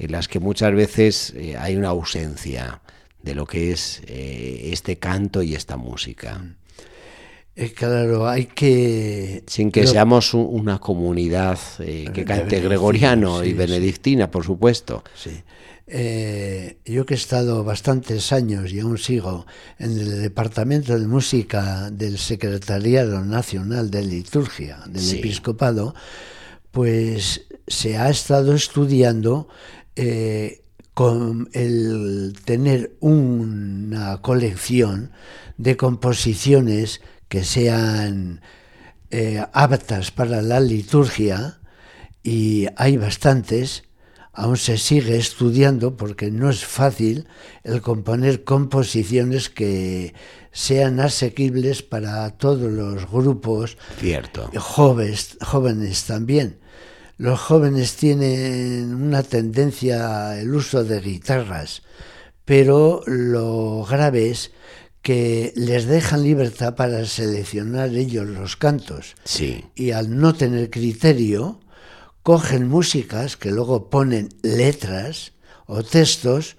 en 0.00 0.12
las 0.12 0.28
que 0.28 0.40
muchas 0.40 0.74
veces 0.74 1.34
eh, 1.36 1.56
hay 1.58 1.76
una 1.76 1.88
ausencia 1.88 2.80
de 3.22 3.34
lo 3.34 3.44
que 3.44 3.70
es 3.70 4.02
eh, 4.06 4.70
este 4.72 4.98
canto 4.98 5.42
y 5.42 5.54
esta 5.54 5.76
música. 5.76 6.42
Eh, 7.64 7.72
claro, 7.72 8.28
hay 8.28 8.46
que... 8.46 9.44
Sin 9.46 9.70
que 9.70 9.86
seamos 9.86 10.34
una 10.34 10.78
comunidad 10.78 11.58
que 11.78 12.24
cante 12.24 12.60
gregoriano 12.60 13.44
y 13.44 13.52
benedictina, 13.52 14.30
por 14.30 14.44
supuesto. 14.44 15.04
Sí. 15.14 15.42
yo 16.84 17.04
que 17.04 17.14
he 17.14 17.16
estado 17.16 17.62
bastantes 17.64 18.32
años 18.32 18.72
y 18.72 18.80
aún 18.80 18.96
sigo 18.96 19.46
en 19.78 19.98
el 19.98 20.22
Departamento 20.22 20.98
de 20.98 21.06
Música 21.06 21.90
del 21.90 22.16
Secretariado 22.18 23.24
Nacional 23.24 23.90
de 23.90 24.02
Liturgia 24.04 24.78
del 24.86 25.18
Episcopado, 25.18 25.94
pues 26.70 27.46
se 27.66 27.96
ha 27.98 28.10
estado 28.10 28.54
estudiando 28.54 29.48
eh, 29.96 30.62
con 30.94 31.48
el 31.52 32.34
tener 32.44 32.96
una 33.00 34.20
colección 34.20 35.12
de 35.56 35.76
composiciones 35.76 37.00
que 37.30 37.44
sean 37.44 38.42
eh, 39.10 39.42
aptas 39.52 40.10
para 40.10 40.42
la 40.42 40.60
liturgia, 40.60 41.60
y 42.22 42.66
hay 42.76 42.98
bastantes, 42.98 43.84
aún 44.32 44.56
se 44.56 44.76
sigue 44.76 45.16
estudiando 45.16 45.96
porque 45.96 46.30
no 46.30 46.50
es 46.50 46.64
fácil 46.64 47.28
el 47.64 47.80
componer 47.80 48.44
composiciones 48.44 49.48
que 49.48 50.12
sean 50.52 51.00
asequibles 51.00 51.82
para 51.82 52.28
todos 52.30 52.70
los 52.70 53.10
grupos 53.10 53.78
Cierto. 53.98 54.50
jóvenes, 54.58 55.38
jóvenes 55.40 56.04
también. 56.04 56.58
Los 57.16 57.38
jóvenes 57.38 57.94
tienen 57.96 58.92
una 58.94 59.22
tendencia 59.22 60.32
al 60.32 60.52
uso 60.52 60.82
de 60.82 61.00
guitarras, 61.00 61.82
pero 62.44 63.02
lo 63.06 63.84
grave 63.84 64.30
es 64.30 64.50
que 65.02 65.52
les 65.56 65.86
dejan 65.86 66.22
libertad 66.22 66.74
para 66.74 67.04
seleccionar 67.06 67.94
ellos 67.94 68.26
los 68.26 68.56
cantos. 68.56 69.16
Sí. 69.24 69.64
Y 69.74 69.92
al 69.92 70.18
no 70.18 70.34
tener 70.34 70.70
criterio, 70.70 71.60
cogen 72.22 72.68
músicas 72.68 73.36
que 73.36 73.50
luego 73.50 73.88
ponen 73.88 74.28
letras 74.42 75.32
o 75.66 75.82
textos 75.82 76.56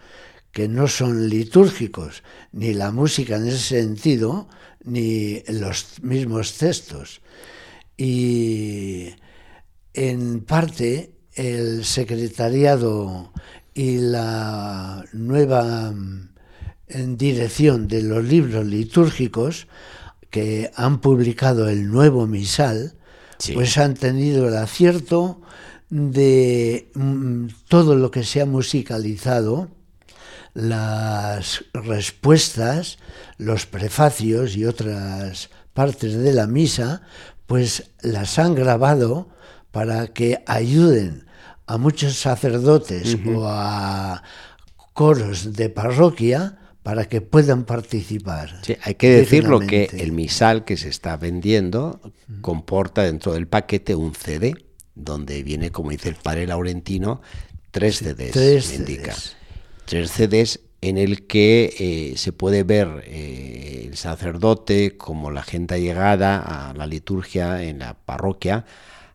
que 0.52 0.68
no 0.68 0.88
son 0.88 1.30
litúrgicos, 1.30 2.24
ni 2.52 2.74
la 2.74 2.92
música 2.92 3.38
en 3.38 3.48
ese 3.48 3.82
sentido, 3.82 4.50
ni 4.84 5.44
los 5.48 6.02
mismos 6.02 6.58
textos. 6.58 7.22
Y 7.96 9.10
en 9.94 10.42
parte 10.42 11.14
el 11.36 11.86
secretariado 11.86 13.32
y 13.74 13.98
la 13.98 15.06
nueva 15.14 15.94
mm, 16.94 17.16
dirección 17.16 17.88
de 17.88 18.02
los 18.04 18.24
libros 18.24 18.66
litúrgicos 18.66 19.68
que 20.30 20.72
han 20.76 21.02
publicado 21.02 21.68
el 21.70 21.90
nuevo 21.92 22.26
misal, 22.28 22.94
pues 23.54 23.78
han 23.78 23.96
tenido 23.96 24.48
el 24.48 24.56
acierto 24.56 25.42
de 25.90 26.90
mm, 26.96 27.48
todo 27.68 27.96
lo 27.96 28.12
que 28.12 28.24
se 28.24 28.42
ha 28.42 28.46
musicalizado, 28.46 29.70
las 30.54 31.66
respuestas, 31.74 32.98
los 33.38 33.66
prefacios 33.66 34.56
y 34.56 34.66
otras 34.66 35.50
partes 35.74 36.14
de 36.14 36.34
la 36.34 36.48
misa, 36.48 37.02
pues 37.46 37.92
las 38.02 38.40
han 38.40 38.56
grabado 38.56 39.30
para 39.72 40.08
que 40.08 40.44
ayuden 40.48 41.26
a 41.68 41.78
muchos 41.78 42.18
sacerdotes 42.18 43.18
o 43.26 43.48
a 43.48 44.24
coros 44.94 45.54
de 45.54 45.70
parroquia 45.70 46.58
para 46.84 47.06
que 47.06 47.22
puedan 47.22 47.66
participar. 47.66 48.60
Sí, 48.64 48.76
hay 48.82 48.96
que 48.96 49.10
decirlo 49.10 49.60
que 49.60 49.90
el 49.94 50.12
misal 50.12 50.66
que 50.66 50.78
se 50.78 50.90
está 50.90 51.18
vendiendo 51.18 52.02
comporta 52.42 53.04
dentro 53.04 53.34
del 53.34 53.48
paquete 53.48 53.96
un 53.96 54.16
CD 54.16 54.56
donde 54.96 55.44
viene, 55.44 55.72
como 55.72 55.92
dice 55.92 56.10
el 56.10 56.16
padre 56.16 56.48
Laurentino, 56.48 57.22
tres 57.72 57.98
CDs. 57.98 58.32
Tres 58.32 58.74
indica. 58.74 59.16
Tres 59.86 60.12
CDs 60.12 60.60
en 60.82 60.98
el 60.98 61.28
que 61.28 61.76
eh, 61.78 62.18
se 62.18 62.34
puede 62.34 62.64
ver 62.64 63.04
eh, 63.06 63.86
el 63.88 63.98
sacerdote 63.98 64.98
como 64.98 65.30
la 65.30 65.44
gente 65.44 65.80
llegada 65.80 66.40
a 66.40 66.74
la 66.74 66.88
liturgia 66.88 67.62
en 67.64 67.80
la 67.80 67.94
parroquia 67.94 68.66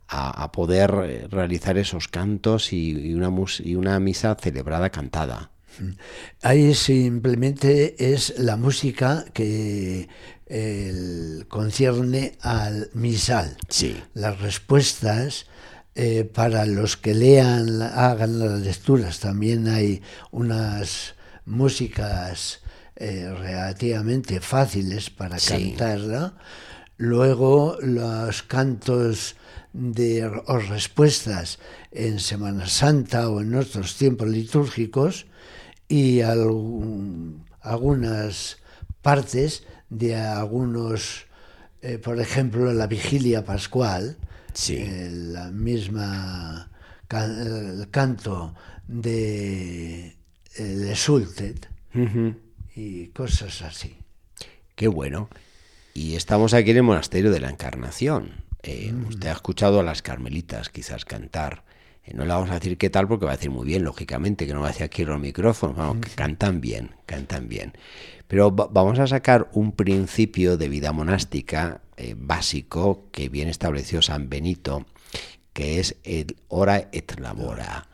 a, 0.09 0.53
poder 0.53 0.95
eh, 1.05 1.27
realizar 1.29 1.77
esos 1.79 2.07
cantos 2.07 2.73
y, 2.73 3.13
una 3.15 3.33
y 3.59 3.75
una 3.75 3.99
misa 3.99 4.37
celebrada 4.41 4.91
cantada. 4.91 5.51
Ahí 6.43 6.75
simplemente 6.75 8.13
es 8.13 8.35
la 8.39 8.57
música 8.57 9.25
que 9.33 10.09
concierne 11.49 12.39
al 12.41 12.91
misal. 12.95 13.57
Sí. 13.69 14.01
Las 14.15 14.41
respuestas 14.41 15.47
eh, 15.99 16.25
para 16.25 16.67
los 16.67 16.99
que 16.99 17.15
lean, 17.15 17.81
hagan 17.81 18.39
las 18.39 18.61
lecturas, 18.61 19.19
también 19.19 19.67
hay 19.67 20.03
unas 20.31 21.15
músicas 21.47 22.61
eh, 22.97 23.33
relativamente 23.35 24.43
fáciles 24.43 25.09
para 25.09 25.39
cantarla. 25.39 26.35
Luego 26.99 27.79
los 27.81 28.43
cantos 28.43 29.37
de 29.73 30.27
o 30.27 30.59
respuestas 30.59 31.59
en 31.93 32.21
Semana 32.21 32.67
Santa 32.67 33.31
o 33.31 33.41
en 33.41 33.55
otros 33.55 33.97
tiempos 33.97 34.29
litúrgicos 34.29 35.25
y 35.89 36.21
algunas 37.61 38.59
partes 39.03 39.65
de 39.89 40.17
algunos, 40.17 41.27
eh, 41.83 41.99
por 41.99 42.21
ejemplo, 42.21 42.73
la 42.73 42.87
vigilia 42.87 43.45
pascual, 43.45 44.17
sí. 44.53 44.85
la 44.87 45.51
misma 45.51 46.71
el 47.11 47.89
canto 47.91 48.55
de 48.89 50.17
el 50.57 50.89
Exulted 50.89 51.57
y 52.75 53.09
cosas 53.09 53.63
así. 53.63 53.97
Qué 54.75 54.89
bueno. 54.89 55.29
Y 55.95 56.15
estamos 56.15 56.53
aquí 56.53 56.73
en 56.73 56.79
el 56.79 56.83
monasterio 56.83 57.31
de 57.31 57.41
la 57.41 57.49
Encarnación. 57.49 58.45
Eh, 58.63 58.93
mm. 58.93 59.09
Usted 59.09 59.29
ha 59.29 59.33
escuchado 59.33 59.81
a 59.81 59.83
las 59.83 60.03
carmelitas 60.03 60.69
quizás 60.69 61.05
cantar. 61.05 61.65
Eh, 62.07 62.13
no 62.15 62.25
le 62.25 62.33
vamos 62.33 62.51
a 62.51 62.55
decir 62.55 62.79
qué 62.79 62.89
tal 62.89 63.09
porque 63.09 63.27
va 63.27 63.33
a 63.33 63.37
decir 63.37 63.51
muy 63.51 63.67
bien, 63.67 63.85
lógicamente, 63.85 64.47
que 64.47 64.55
no 64.55 64.61
va 64.61 64.69
a 64.69 64.71
decir 64.71 64.85
aquí 64.85 65.05
los 65.05 65.21
micrófonos. 65.21 65.77
Vamos, 65.77 65.99
que 65.99 66.11
cantan 66.11 66.61
bien, 66.61 66.95
cantan 67.05 67.49
bien. 67.49 67.73
Pero 68.29 68.51
vamos 68.51 68.99
a 68.99 69.07
sacar 69.07 69.49
un 69.53 69.73
principio 69.73 70.57
de 70.57 70.69
vida 70.69 70.93
monástica 70.93 71.81
eh, 71.97 72.15
básico 72.17 73.09
que 73.13 73.29
bien 73.29 73.49
estableció 73.49 74.03
San 74.03 74.29
Benito, 74.29 74.87
que 75.53 75.81
es 75.81 75.97
el 76.05 76.37
ora 76.49 76.89
et 76.93 77.19
labora, 77.21 77.89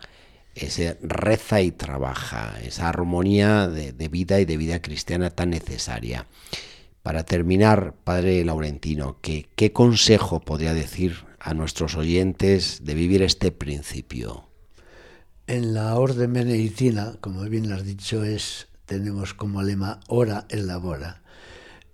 ese 0.54 0.98
reza 1.02 1.60
y 1.60 1.70
trabaja, 1.70 2.58
esa 2.62 2.88
armonía 2.88 3.68
de, 3.68 3.92
vida 4.08 4.40
y 4.40 4.44
de 4.44 4.56
vida 4.56 4.82
cristiana 4.82 5.30
tan 5.30 5.50
necesaria. 5.50 6.26
Para 7.02 7.24
terminar, 7.24 7.94
Padre 8.04 8.44
Laurentino, 8.44 9.18
¿qué, 9.20 9.48
¿qué 9.54 9.72
consejo 9.72 10.40
podría 10.40 10.72
decir 10.72 11.24
a 11.42 11.54
nuestros 11.54 11.96
oyentes 11.96 12.84
de 12.84 12.94
vivir 12.94 13.22
este 13.22 13.50
principio? 13.50 14.48
En 15.46 15.74
la 15.74 15.96
orden 15.96 16.32
benedictina, 16.32 17.16
como 17.20 17.42
bien 17.42 17.72
has 17.72 17.84
dicho, 17.84 18.24
es, 18.24 18.68
tenemos 18.86 19.34
como 19.34 19.62
lema 19.62 20.00
ora 20.08 20.46
et 20.48 20.62
labora. 20.62 21.22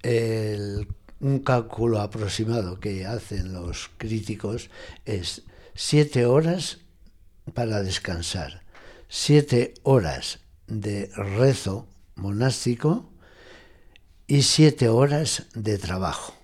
El 0.02 0.86
un 1.20 1.40
cálculo 1.40 2.00
aproximado 2.00 2.78
que 2.78 3.06
hacen 3.06 3.52
los 3.52 3.90
críticos 3.98 4.70
es 5.04 5.42
siete 5.74 6.26
horas 6.26 6.78
para 7.54 7.82
descansar, 7.82 8.62
siete 9.08 9.74
horas 9.82 10.40
de 10.66 11.10
rezo 11.14 11.88
monástico 12.14 13.10
y 14.26 14.42
siete 14.42 14.88
horas 14.88 15.46
de 15.54 15.78
trabajo, 15.78 16.34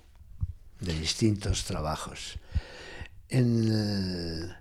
de 0.80 0.98
distintos 0.98 1.64
trabajos. 1.64 2.38
En 3.28 4.54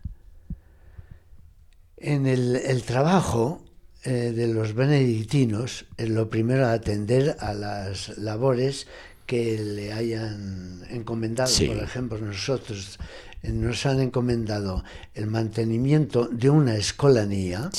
el, 2.27 2.83
trabajo 2.85 3.63
eh, 4.03 4.33
de 4.35 4.47
los 4.47 4.73
benedictinos, 4.73 5.85
es 5.97 6.09
lo 6.09 6.29
primero 6.29 6.67
atender 6.67 7.35
a 7.39 7.53
las 7.53 8.17
labores 8.17 8.87
que 9.25 9.57
le 9.57 9.93
hayan 9.93 10.83
encomendado, 10.89 11.51
por 11.65 11.77
ejemplo, 11.77 12.17
nosotros 12.17 12.99
eh, 13.41 13.51
nos 13.51 13.85
han 13.85 14.01
encomendado 14.01 14.83
el 15.13 15.27
mantenimiento 15.27 16.27
de 16.27 16.49
una 16.49 16.75
escolanía 16.75 17.69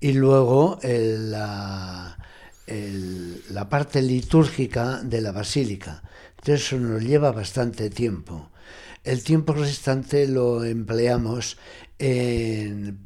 y 0.00 0.12
luego 0.12 0.78
la, 0.82 2.16
la 3.50 3.68
parte 3.68 4.00
litúrgica 4.00 5.00
de 5.02 5.20
la 5.20 5.32
basílica. 5.32 6.02
Entonces 6.38 6.66
eso 6.66 6.78
nos 6.78 7.02
lleva 7.02 7.32
bastante 7.32 7.90
tiempo. 7.90 8.50
El 9.04 9.22
tiempo 9.24 9.52
restante 9.54 10.28
lo 10.28 10.64
empleamos 10.64 11.56
en 11.98 12.98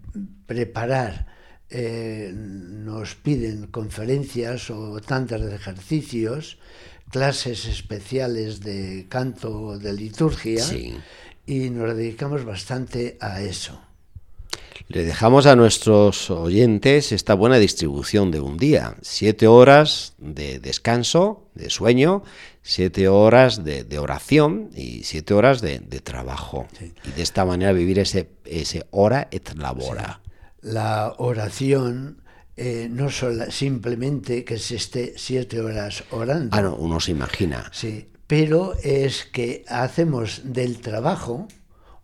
preparar 0.46 1.34
eh, 1.70 2.30
nos 2.34 3.16
piden 3.16 3.66
conferencias 3.66 4.70
o 4.70 5.00
tantas 5.00 5.40
de 5.40 5.56
ejercicios 5.56 6.58
clases 7.10 7.66
especiales 7.66 8.60
de 8.60 9.06
canto 9.08 9.78
de 9.78 9.92
liturgia 9.92 10.64
y 11.46 11.70
nos 11.70 11.96
dedicamos 11.96 12.44
bastante 12.44 13.16
a 13.20 13.42
eso. 13.42 13.80
Le 14.88 15.04
dejamos 15.04 15.46
a 15.46 15.56
nuestros 15.56 16.30
oyentes 16.30 17.10
esta 17.10 17.34
buena 17.34 17.58
distribución 17.58 18.30
de 18.30 18.40
un 18.40 18.58
día. 18.58 18.96
Siete 19.00 19.46
horas 19.46 20.12
de 20.18 20.58
descanso, 20.58 21.48
de 21.54 21.70
sueño, 21.70 22.22
siete 22.64 23.08
horas 23.08 23.62
de, 23.62 23.98
oración 23.98 24.70
y 24.74 25.04
siete 25.04 25.34
horas 25.34 25.60
de, 25.60 25.78
trabajo. 26.02 26.66
Y 27.04 27.10
de 27.12 27.22
esta 27.22 27.44
manera 27.44 27.72
vivir 27.72 27.98
ese, 27.98 28.30
ese 28.44 28.86
hora 28.90 29.28
et 29.30 29.54
labora. 29.54 30.20
La 30.62 31.14
oración 31.18 32.22
eh, 32.56 32.88
no 32.90 33.10
solo, 33.10 33.50
simplemente 33.50 34.44
que 34.44 34.58
se 34.58 34.76
esté 34.76 35.12
siete 35.16 35.60
horas 35.60 36.04
orando. 36.10 36.56
Ah, 36.56 36.62
no, 36.62 36.74
uno 36.74 37.00
se 37.00 37.10
imagina. 37.10 37.70
Sí, 37.72 38.08
pero 38.26 38.74
es 38.82 39.26
que 39.26 39.64
hacemos 39.68 40.40
del 40.44 40.80
trabajo 40.80 41.46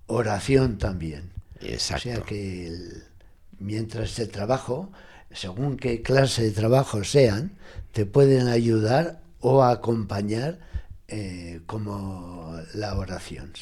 oración 0.07 0.77
también. 0.77 1.31
Exacto. 1.61 2.11
O 2.11 2.13
sea 2.13 2.23
que 2.23 2.71
mientras 3.59 4.19
el 4.19 4.29
trabajo, 4.29 4.93
según 5.33 5.77
qué 5.77 6.03
clase 6.03 6.43
de 6.43 6.51
trabajo 6.51 7.03
sean, 7.03 7.53
te 7.93 8.05
pueden 8.05 8.49
ayudar 8.49 9.21
o 9.41 9.63
acompañar 9.63 10.59
eh, 11.09 11.61
como 11.67 12.57
la 12.75 12.97
oración. 12.97 13.53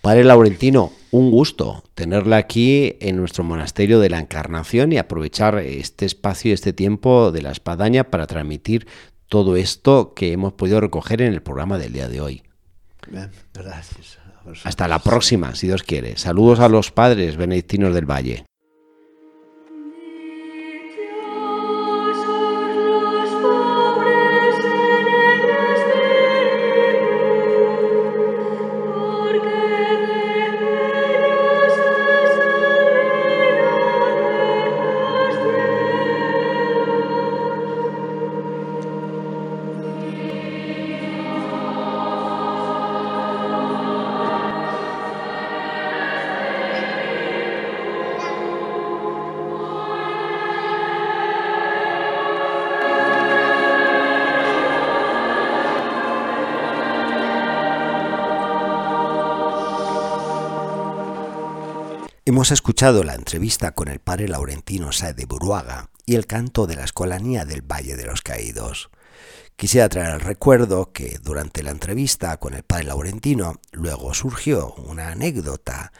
Padre 0.00 0.24
Laurentino, 0.24 0.92
un 1.10 1.30
gusto 1.30 1.84
tenerla 1.94 2.38
aquí 2.38 2.96
en 3.00 3.16
nuestro 3.16 3.44
monasterio 3.44 4.00
de 4.00 4.08
la 4.08 4.18
Encarnación 4.18 4.92
y 4.92 4.98
aprovechar 4.98 5.58
este 5.58 6.06
espacio 6.06 6.50
y 6.50 6.54
este 6.54 6.72
tiempo 6.72 7.32
de 7.32 7.42
la 7.42 7.50
espadaña 7.50 8.04
para 8.04 8.26
transmitir 8.26 8.86
todo 9.28 9.56
esto 9.56 10.14
que 10.14 10.32
hemos 10.32 10.54
podido 10.54 10.80
recoger 10.80 11.20
en 11.22 11.34
el 11.34 11.42
programa 11.42 11.78
del 11.78 11.92
día 11.92 12.08
de 12.08 12.20
hoy. 12.20 12.42
gracias. 13.52 14.18
Hasta 14.64 14.88
la 14.88 14.98
próxima, 14.98 15.54
si 15.54 15.66
Dios 15.66 15.82
quiere. 15.82 16.16
Saludos 16.16 16.60
a 16.60 16.68
los 16.68 16.90
padres 16.90 17.36
benedictinos 17.36 17.94
del 17.94 18.10
Valle. 18.10 18.46
Escuchado 62.80 63.04
la 63.04 63.14
entrevista 63.14 63.72
con 63.72 63.88
el 63.88 63.98
padre 63.98 64.26
Laurentino 64.26 64.90
Sae 64.90 65.12
de 65.12 65.26
Buruaga 65.26 65.90
y 66.06 66.14
el 66.14 66.26
canto 66.26 66.66
de 66.66 66.76
la 66.76 66.84
escolanía 66.84 67.44
del 67.44 67.60
Valle 67.60 67.94
de 67.94 68.06
los 68.06 68.22
Caídos. 68.22 68.88
Quisiera 69.54 69.90
traer 69.90 70.14
el 70.14 70.20
recuerdo 70.20 70.90
que 70.90 71.18
durante 71.22 71.62
la 71.62 71.72
entrevista 71.72 72.38
con 72.38 72.54
el 72.54 72.62
padre 72.62 72.84
Laurentino 72.84 73.60
luego 73.72 74.14
surgió 74.14 74.72
una 74.76 75.08
anécdota 75.08 75.92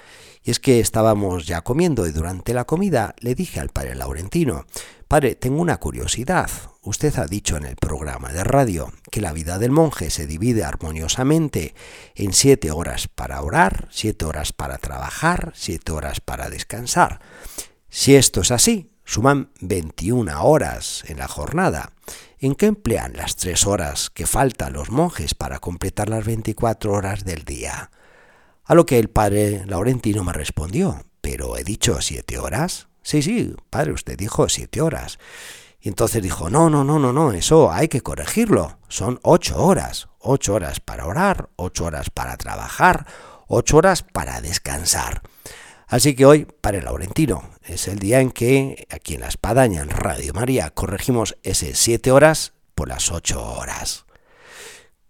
y 0.42 0.52
es 0.52 0.58
que 0.58 0.80
estábamos 0.80 1.46
ya 1.46 1.60
comiendo 1.60 2.06
y 2.06 2.12
durante 2.12 2.54
la 2.54 2.64
comida 2.64 3.14
le 3.18 3.34
dije 3.34 3.60
al 3.60 3.68
padre 3.68 3.94
Laurentino, 3.94 4.64
Padre, 5.06 5.34
tengo 5.34 5.60
una 5.60 5.76
curiosidad. 5.76 6.48
Usted 6.82 7.18
ha 7.18 7.26
dicho 7.26 7.58
en 7.58 7.66
el 7.66 7.76
programa 7.76 8.32
de 8.32 8.42
radio 8.42 8.90
que 9.10 9.20
la 9.20 9.34
vida 9.34 9.58
del 9.58 9.70
monje 9.70 10.08
se 10.08 10.26
divide 10.26 10.64
armoniosamente 10.64 11.74
en 12.14 12.32
siete 12.32 12.70
horas 12.70 13.06
para 13.06 13.42
orar, 13.42 13.88
siete 13.90 14.24
horas 14.24 14.54
para 14.54 14.78
trabajar, 14.78 15.52
siete 15.54 15.92
horas 15.92 16.22
para 16.22 16.48
descansar. 16.48 17.20
Si 17.90 18.14
esto 18.14 18.40
es 18.40 18.50
así, 18.50 18.92
suman 19.04 19.50
21 19.60 20.42
horas 20.42 21.04
en 21.08 21.18
la 21.18 21.28
jornada. 21.28 21.92
¿En 22.38 22.54
qué 22.54 22.66
emplean 22.66 23.12
las 23.14 23.36
tres 23.36 23.66
horas 23.66 24.08
que 24.08 24.26
faltan 24.26 24.72
los 24.72 24.88
monjes 24.88 25.34
para 25.34 25.58
completar 25.58 26.08
las 26.08 26.24
24 26.24 26.92
horas 26.92 27.26
del 27.26 27.44
día? 27.44 27.90
A 28.64 28.74
lo 28.74 28.86
que 28.86 28.98
el 28.98 29.10
padre 29.10 29.66
Laurentino 29.66 30.24
me 30.24 30.32
respondió, 30.32 31.04
¿pero 31.20 31.58
he 31.58 31.64
dicho 31.64 32.00
siete 32.00 32.38
horas? 32.38 32.88
Sí, 33.02 33.20
sí, 33.20 33.54
padre, 33.68 33.92
usted 33.92 34.16
dijo 34.16 34.48
siete 34.48 34.80
horas. 34.80 35.18
Y 35.80 35.88
entonces 35.88 36.22
dijo, 36.22 36.50
no, 36.50 36.68
no, 36.68 36.84
no, 36.84 36.98
no, 36.98 37.12
no, 37.12 37.32
eso 37.32 37.72
hay 37.72 37.88
que 37.88 38.02
corregirlo. 38.02 38.78
Son 38.88 39.18
ocho 39.22 39.62
horas. 39.62 40.08
Ocho 40.18 40.54
horas 40.54 40.80
para 40.80 41.06
orar, 41.06 41.48
ocho 41.56 41.86
horas 41.86 42.10
para 42.10 42.36
trabajar, 42.36 43.06
ocho 43.46 43.78
horas 43.78 44.02
para 44.02 44.42
descansar. 44.42 45.22
Así 45.86 46.14
que 46.14 46.26
hoy, 46.26 46.44
padre 46.44 46.82
Laurentino, 46.82 47.50
es 47.64 47.88
el 47.88 47.98
día 47.98 48.20
en 48.20 48.30
que 48.30 48.86
aquí 48.90 49.14
en 49.14 49.22
La 49.22 49.28
Espadaña, 49.28 49.80
en 49.80 49.88
Radio 49.88 50.34
María, 50.34 50.70
corregimos 50.70 51.36
ese 51.42 51.74
siete 51.74 52.12
horas 52.12 52.52
por 52.74 52.88
las 52.88 53.10
ocho 53.10 53.42
horas. 53.42 54.04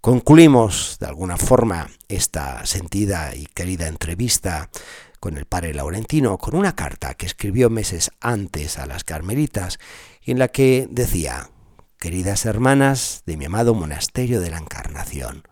Concluimos 0.00 0.96
de 1.00 1.06
alguna 1.06 1.37
forma 1.37 1.90
esta 2.09 2.64
sentida 2.64 3.35
y 3.35 3.46
querida 3.46 3.88
entrevista 3.88 4.70
con 5.18 5.37
el 5.37 5.44
padre 5.44 5.74
Laurentino 5.74 6.38
con 6.38 6.56
una 6.56 6.74
carta 6.74 7.14
que 7.14 7.26
escribió 7.26 7.68
meses 7.68 8.11
antes 8.20 8.78
a 8.78 8.87
las 8.87 9.04
carmelitas 9.04 9.78
y 10.20 10.33
en 10.33 10.38
la 10.38 10.48
que 10.48 10.87
decía, 10.90 11.50
queridas 11.98 12.46
hermanas 12.46 13.22
de 13.26 13.37
mi 13.37 13.46
amado 13.46 13.74
monasterio 13.74 14.40
de 14.40 14.50
la 14.50 14.59
Encarnación, 14.59 15.42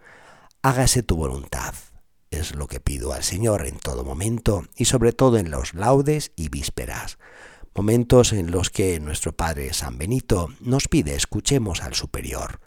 hágase 0.63 1.03
tu 1.03 1.17
voluntad. 1.17 1.75
Es 2.31 2.55
lo 2.55 2.67
que 2.67 2.81
pido 2.81 3.13
al 3.13 3.25
Señor 3.25 3.67
en 3.67 3.79
todo 3.79 4.05
momento 4.05 4.65
y 4.77 4.85
sobre 4.85 5.13
todo 5.13 5.39
en 5.39 5.51
los 5.51 5.75
laudes 5.75 6.33
y 6.37 6.51
vísperas, 6.51 7.19
momentos 7.75 8.33
en 8.33 8.51
los 8.51 8.71
que 8.71 9.01
nuestro 9.01 9.33
Padre 9.33 9.73
San 9.73 9.99
Benito 9.99 10.49
nos 10.61 10.89
pide 10.89 11.15
escuchemos 11.15 11.83
al 11.83 11.95
Superior 11.95 12.61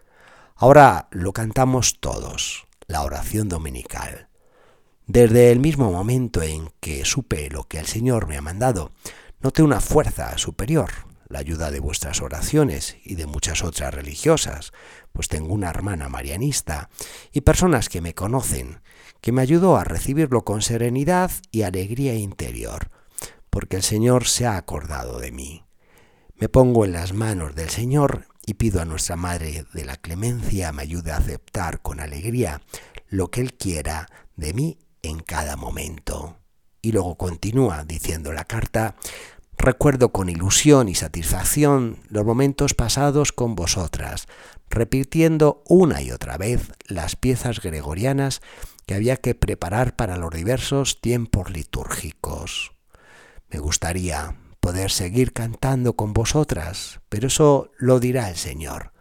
Ahora 0.61 1.07
lo 1.09 1.33
cantamos 1.33 1.99
todos, 1.99 2.67
la 2.85 3.01
oración 3.01 3.49
dominical. 3.49 4.27
Desde 5.07 5.51
el 5.51 5.59
mismo 5.59 5.91
momento 5.91 6.43
en 6.43 6.69
que 6.79 7.03
supe 7.03 7.49
lo 7.49 7.63
que 7.63 7.79
el 7.79 7.87
Señor 7.87 8.27
me 8.27 8.37
ha 8.37 8.43
mandado, 8.43 8.91
noté 9.39 9.63
una 9.63 9.81
fuerza 9.81 10.37
superior, 10.37 10.91
la 11.32 11.39
ayuda 11.39 11.72
de 11.72 11.80
vuestras 11.80 12.22
oraciones 12.22 12.98
y 13.04 13.15
de 13.15 13.26
muchas 13.26 13.63
otras 13.63 13.94
religiosas, 13.94 14.74
pues 15.13 15.28
tengo 15.28 15.54
una 15.54 15.70
hermana 15.70 16.10
marianista 16.10 16.89
y 17.32 17.41
personas 17.41 17.89
que 17.89 18.02
me 18.02 18.13
conocen, 18.13 18.82
que 19.22 19.32
me 19.32 19.41
ayudó 19.41 19.78
a 19.78 19.84
recibirlo 19.84 20.44
con 20.44 20.62
serenidad 20.62 21.32
y 21.52 21.63
alegría 21.63 22.15
interior, 22.15 22.91
porque 23.50 23.78
el 23.78 23.84
Señor 23.84 24.28
se 24.28 24.46
ha 24.46 24.58
acordado 24.58 25.20
de 25.20 25.32
mí. 25.32 25.63
Me 26.36 26.50
pongo 26.50 26.86
en 26.86 26.94
las 26.94 27.13
manos 27.13 27.56
del 27.56 27.70
Señor 27.70 28.26
y 28.46 28.56
pido 28.56 28.82
a 28.82 28.86
nuestra 28.86 29.15
Madre 29.15 29.65
de 29.74 29.86
la 29.86 29.98
Clemencia 29.98 30.72
me 30.72 30.82
ayude 30.82 31.12
a 31.12 31.17
aceptar 31.17 31.82
con 31.82 32.00
alegría 32.00 32.62
lo 33.08 33.30
que 33.30 33.41
Él 33.41 33.54
quiera 33.54 34.08
de 34.36 34.54
mí 34.54 34.80
en 35.04 35.20
cada 35.20 35.56
momento. 35.56 36.38
Y 36.82 36.91
luego 36.91 37.15
continúa 37.15 37.84
diciendo 37.84 38.34
la 38.34 38.46
carta, 38.46 38.96
recuerdo 39.62 40.12
con 40.12 40.30
ilusión 40.30 40.89
y 40.89 40.95
satisfacción 40.95 42.00
los 42.10 42.26
momentos 42.26 42.74
pasados 42.74 43.32
con 43.32 43.56
vosotras, 43.56 44.28
repitiendo 44.69 45.63
una 45.67 46.02
y 46.02 46.12
otra 46.12 46.38
vez 46.38 46.71
las 46.88 47.15
piezas 47.15 47.62
gregorianas 47.62 48.41
que 48.86 48.95
había 48.95 49.17
que 49.17 49.36
preparar 49.36 49.95
para 49.95 50.17
los 50.17 50.32
diversos 50.32 51.00
tiempos 51.02 51.52
litúrgicos. 51.52 52.74
Me 53.50 53.60
gustaría 53.60 54.36
poder 54.60 54.91
seguir 54.91 55.34
cantando 55.34 55.93
con 55.93 56.13
vosotras, 56.13 57.02
pero 57.10 57.28
eso 57.28 57.71
lo 57.78 58.00
dirá 58.00 58.30
el 58.30 58.38
Señor. 58.38 58.93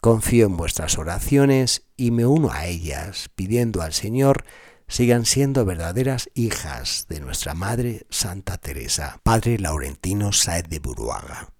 Confío 0.00 0.46
en 0.46 0.56
vuestras 0.56 0.96
oraciones 0.96 1.88
y 1.96 2.12
me 2.12 2.24
uno 2.24 2.52
a 2.52 2.66
ellas, 2.66 3.30
pidiendo 3.34 3.82
al 3.82 3.92
Señor 3.92 4.44
sigan 4.88 5.26
siendo 5.26 5.64
verdaderas 5.64 6.30
hijas 6.34 7.06
de 7.08 7.20
nuestra 7.20 7.54
Madre 7.54 8.06
Santa 8.10 8.58
Teresa. 8.58 9.20
Padre 9.22 9.58
Laurentino 9.58 10.32
Saez 10.32 10.68
de 10.68 10.80
Buruaga. 10.80 11.52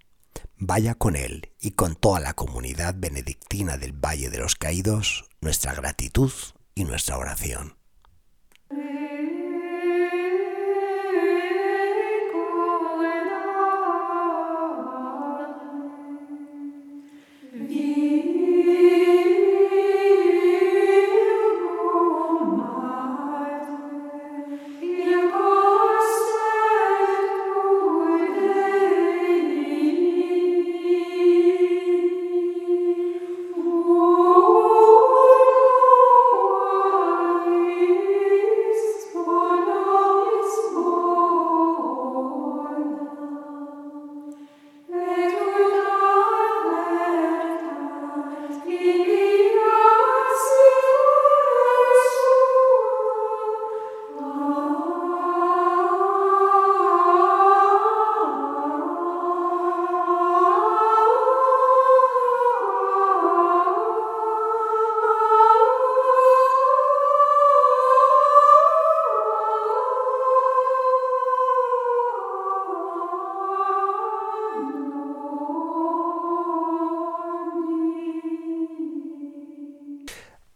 Vaya 0.57 0.97
con 0.97 1.15
él 1.15 1.53
y 1.61 1.73
con 1.73 1.95
toda 1.95 2.19
la 2.19 2.35
comunidad 2.35 2.95
benedictina 2.99 3.77
del 3.77 3.93
Valle 3.93 4.31
de 4.31 4.39
los 4.39 4.57
Caídos 4.57 5.29
nuestra 5.41 5.73
gratitud 5.75 6.33
y 6.75 6.85
nuestra 6.85 7.17
oración. 7.17 7.78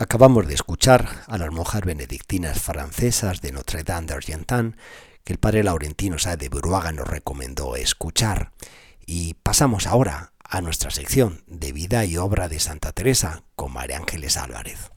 Acabamos 0.03 0.49
de 0.49 0.55
escuchar 0.55 1.23
a 1.29 1.39
las 1.39 1.53
monjas 1.53 1.83
benedictinas 1.83 2.61
francesas 2.61 3.41
de 3.41 3.53
Notre 3.53 3.85
Dame 3.85 4.09
de 4.09 4.15
Argentan 4.15 4.77
que 5.23 5.33
el 5.33 5.39
padre 5.39 5.63
Laurentino 5.63 6.19
Sá 6.19 6.37
de 6.37 6.49
Buruaga 6.49 6.91
nos 6.91 7.07
recomendó 7.07 7.77
escuchar. 7.77 8.51
Y 9.07 9.35
pasamos 9.35 9.87
ahora 9.87 10.33
a 10.43 10.61
nuestra 10.61 10.91
sección 10.91 11.45
de 11.47 11.71
vida 11.71 12.05
y 12.05 12.17
obra 12.17 12.49
de 12.49 12.59
Santa 12.59 12.91
Teresa 12.91 13.45
con 13.55 13.73
María 13.73 13.99
Ángeles 13.99 14.37
Álvarez. 14.37 14.91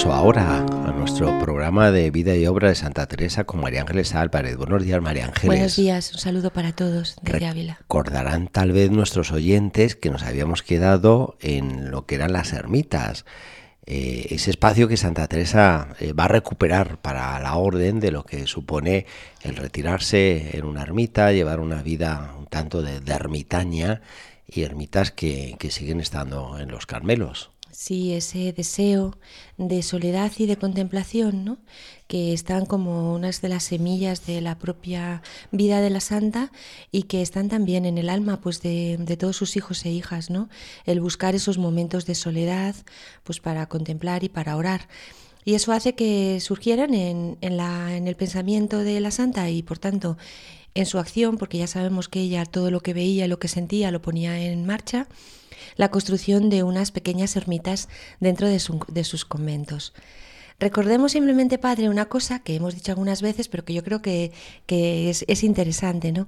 Paso 0.00 0.14
ahora 0.14 0.60
a 0.60 0.92
nuestro 0.92 1.38
programa 1.40 1.90
de 1.90 2.10
vida 2.10 2.34
y 2.34 2.46
obra 2.46 2.68
de 2.68 2.74
Santa 2.74 3.06
Teresa 3.06 3.44
con 3.44 3.60
María 3.60 3.82
Ángeles 3.82 4.14
Álvarez. 4.14 4.56
Buenos 4.56 4.82
días, 4.82 5.02
María 5.02 5.26
Ángeles. 5.26 5.46
Buenos 5.46 5.76
días, 5.76 6.14
un 6.14 6.18
saludo 6.20 6.50
para 6.54 6.72
todos 6.72 7.16
desde 7.20 7.46
Ávila. 7.46 7.76
Recordarán 7.80 8.48
tal 8.48 8.72
vez 8.72 8.90
nuestros 8.90 9.30
oyentes 9.30 9.96
que 9.96 10.08
nos 10.08 10.22
habíamos 10.22 10.62
quedado 10.62 11.36
en 11.40 11.90
lo 11.90 12.06
que 12.06 12.14
eran 12.14 12.32
las 12.32 12.54
ermitas. 12.54 13.26
Eh, 13.84 14.28
ese 14.30 14.48
espacio 14.48 14.88
que 14.88 14.96
Santa 14.96 15.28
Teresa 15.28 15.88
eh, 16.00 16.14
va 16.14 16.24
a 16.24 16.28
recuperar 16.28 16.96
para 17.02 17.38
la 17.38 17.56
orden 17.56 18.00
de 18.00 18.10
lo 18.10 18.24
que 18.24 18.46
supone 18.46 19.04
el 19.42 19.56
retirarse 19.56 20.56
en 20.56 20.64
una 20.64 20.80
ermita, 20.80 21.30
llevar 21.32 21.60
una 21.60 21.82
vida 21.82 22.34
un 22.38 22.46
tanto 22.46 22.80
de, 22.80 23.02
ermitaña 23.06 24.00
y 24.46 24.62
ermitas 24.62 25.10
que 25.10 25.58
siguen 25.68 26.00
estando 26.00 26.58
en 26.58 26.70
los 26.70 26.86
Carmelos. 26.86 27.50
Sí, 27.82 28.12
ese 28.12 28.52
deseo 28.52 29.16
de 29.56 29.82
soledad 29.82 30.30
y 30.36 30.44
de 30.44 30.58
contemplación, 30.58 31.46
¿no? 31.46 31.56
que 32.08 32.34
están 32.34 32.66
como 32.66 33.14
unas 33.14 33.40
de 33.40 33.48
las 33.48 33.62
semillas 33.62 34.26
de 34.26 34.42
la 34.42 34.58
propia 34.58 35.22
vida 35.50 35.80
de 35.80 35.88
la 35.88 36.00
santa 36.00 36.52
y 36.92 37.04
que 37.04 37.22
están 37.22 37.48
también 37.48 37.86
en 37.86 37.96
el 37.96 38.10
alma 38.10 38.42
pues 38.42 38.60
de, 38.60 39.16
todos 39.18 39.36
sus 39.36 39.56
hijos 39.56 39.86
e 39.86 39.90
hijas, 39.92 40.28
¿no? 40.28 40.50
El 40.84 41.00
buscar 41.00 41.34
esos 41.34 41.56
momentos 41.56 42.04
de 42.04 42.14
soledad 42.14 42.76
pues 43.24 43.40
para 43.40 43.66
contemplar 43.66 44.24
y 44.24 44.28
para 44.28 44.58
orar. 44.58 44.86
Y 45.46 45.54
eso 45.54 45.72
hace 45.72 45.94
que 45.94 46.38
surgieran 46.40 46.92
en, 46.92 47.38
en, 47.40 47.56
la, 47.56 47.96
en 47.96 48.08
el 48.08 48.14
pensamiento 48.14 48.80
de 48.80 49.00
la 49.00 49.10
santa 49.10 49.48
y 49.48 49.62
por 49.62 49.78
tanto 49.78 50.18
en 50.74 50.86
su 50.86 50.98
acción, 50.98 51.36
porque 51.36 51.58
ya 51.58 51.66
sabemos 51.66 52.08
que 52.08 52.20
ella 52.20 52.44
todo 52.44 52.70
lo 52.70 52.80
que 52.80 52.94
veía 52.94 53.24
y 53.24 53.28
lo 53.28 53.38
que 53.38 53.48
sentía 53.48 53.90
lo 53.90 54.02
ponía 54.02 54.40
en 54.40 54.66
marcha 54.66 55.08
la 55.76 55.90
construcción 55.90 56.50
de 56.50 56.62
unas 56.62 56.90
pequeñas 56.90 57.36
ermitas 57.36 57.88
dentro 58.20 58.48
de, 58.48 58.58
sus 58.60 59.24
conventos. 59.24 59.94
Recordemos 60.58 61.12
simplemente, 61.12 61.58
Padre, 61.58 61.88
una 61.88 62.06
cosa 62.06 62.40
que 62.40 62.54
hemos 62.54 62.74
dicho 62.74 62.92
algunas 62.92 63.22
veces, 63.22 63.48
pero 63.48 63.64
que 63.64 63.72
yo 63.72 63.82
creo 63.82 64.02
que, 64.02 64.32
es, 64.68 65.42
interesante, 65.42 66.12
¿no? 66.12 66.26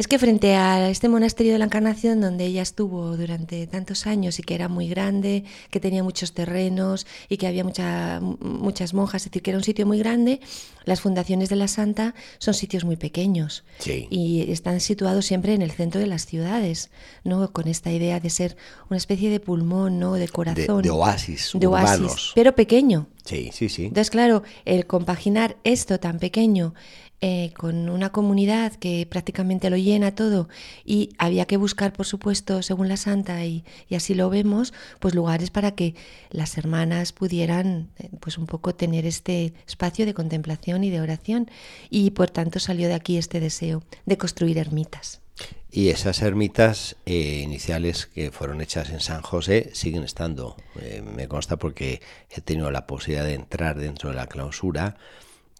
Es 0.00 0.08
que 0.08 0.18
frente 0.18 0.54
a 0.54 0.88
este 0.88 1.10
monasterio 1.10 1.52
de 1.52 1.58
la 1.58 1.66
Encarnación, 1.66 2.22
donde 2.22 2.46
ella 2.46 2.62
estuvo 2.62 3.18
durante 3.18 3.66
tantos 3.66 4.06
años 4.06 4.38
y 4.38 4.42
que 4.42 4.54
era 4.54 4.66
muy 4.66 4.88
grande, 4.88 5.44
que 5.68 5.78
tenía 5.78 6.02
muchos 6.02 6.32
terrenos 6.32 7.06
y 7.28 7.36
que 7.36 7.46
había 7.46 7.64
muchas 7.64 8.94
monjas, 8.94 9.20
es 9.20 9.30
decir, 9.30 9.42
que 9.42 9.50
era 9.50 9.58
un 9.58 9.64
sitio 9.64 9.84
muy 9.84 9.98
grande, 9.98 10.40
las 10.86 11.02
fundaciones 11.02 11.50
de 11.50 11.56
la 11.56 11.68
Santa 11.68 12.14
son 12.38 12.54
sitios 12.54 12.82
muy 12.82 12.96
pequeños 12.96 13.62
y 13.84 14.50
están 14.50 14.80
situados 14.80 15.26
siempre 15.26 15.52
en 15.52 15.60
el 15.60 15.70
centro 15.70 16.00
de 16.00 16.06
las 16.06 16.24
ciudades, 16.24 16.88
¿no? 17.22 17.52
con 17.52 17.68
esta 17.68 17.92
idea 17.92 18.20
de 18.20 18.30
ser 18.30 18.56
una 18.88 18.96
especie 18.96 19.28
de 19.28 19.38
pulmón, 19.38 19.98
¿no? 19.98 20.14
de 20.14 20.28
corazón. 20.28 20.80
De, 20.80 20.88
oasis, 20.88 21.52
de 21.52 21.66
oasis, 21.66 22.32
pero 22.34 22.54
pequeño. 22.54 23.06
Sí, 23.26 23.50
sí, 23.52 23.68
sí. 23.68 23.84
Entonces, 23.84 24.10
claro, 24.10 24.44
el 24.64 24.86
compaginar 24.86 25.58
esto 25.62 26.00
tan 26.00 26.18
pequeño 26.18 26.72
eh, 27.22 27.52
con 27.54 27.90
una 27.90 28.12
comunidad 28.12 28.72
que 28.76 29.06
prácticamente 29.06 29.68
lo 29.68 29.76
llena 29.76 30.14
todo 30.14 30.48
y 30.86 31.10
había 31.18 31.44
que 31.44 31.58
buscar, 31.58 31.92
por 31.92 32.06
supuesto, 32.06 32.62
según 32.62 32.88
la 32.88 32.96
santa, 32.96 33.44
y, 33.44 33.62
así 33.94 34.14
lo 34.14 34.30
vemos, 34.30 34.72
pues 35.00 35.14
lugares 35.14 35.50
para 35.50 35.72
que 35.72 35.94
las 36.30 36.56
hermanas 36.56 37.12
pudieran 37.12 37.90
eh, 37.98 38.08
pues 38.20 38.38
un 38.38 38.46
poco 38.46 38.74
tener 38.74 39.04
este 39.04 39.52
espacio 39.66 40.06
de 40.06 40.14
contemplación 40.14 40.82
y 40.82 40.88
de 40.88 41.02
oración 41.02 41.50
y 41.90 42.12
por 42.12 42.30
tanto 42.30 42.58
salió 42.58 42.88
de 42.88 42.94
aquí 42.94 43.18
este 43.18 43.38
deseo 43.38 43.82
de 44.06 44.16
construir 44.16 44.56
ermitas. 44.56 45.20
Y 45.70 45.90
esas 45.90 46.22
ermitas 46.22 46.96
eh, 47.04 47.42
iniciales 47.44 48.06
que 48.06 48.30
fueron 48.30 48.62
hechas 48.62 48.88
en 48.88 49.00
San 49.00 49.20
José 49.20 49.68
siguen 49.74 50.04
estando, 50.04 50.56
me 51.14 51.28
consta 51.28 51.58
porque 51.58 52.00
he 52.30 52.40
tenido 52.40 52.70
la 52.70 52.86
posibilidad 52.86 53.26
de 53.26 53.34
entrar 53.34 53.78
dentro 53.78 54.08
de 54.08 54.16
la 54.16 54.26
clausura 54.26 54.96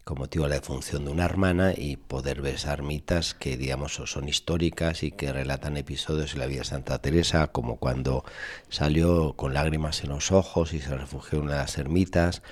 como 0.05 0.21
motivo 0.21 0.45
de 0.45 0.51
la 0.51 0.55
defunción 0.57 1.05
de 1.05 1.11
una 1.11 1.25
hermana 1.25 1.73
y 1.77 1.97
poder 1.97 2.43
ver 2.43 2.55
esas 2.55 2.73
ermitas 2.73 3.35
que 3.35 3.57
digamos 3.57 3.95
son 3.95 4.29
históricas 4.29 5.03
y 5.03 5.13
que 5.13 5.33
relatan 5.33 5.77
episodios 5.77 6.33
de 6.33 6.39
la 6.39 6.47
vida 6.47 6.61
de 6.61 6.65
Santa 6.65 7.01
Teresa, 7.01 7.49
como 7.49 7.77
cuando 7.77 8.25
salió 8.69 9.35
con 9.35 9.55
lágrimas 9.55 10.03
en 10.03 10.11
los 10.11 10.33
ojos 10.33 10.73
y 10.73 10.81
se 10.81 10.97
refugió 10.97 11.39
en 11.39 11.45
una 11.45 11.55
de 11.55 11.61
las 11.61 11.79
ermitas 11.79 12.43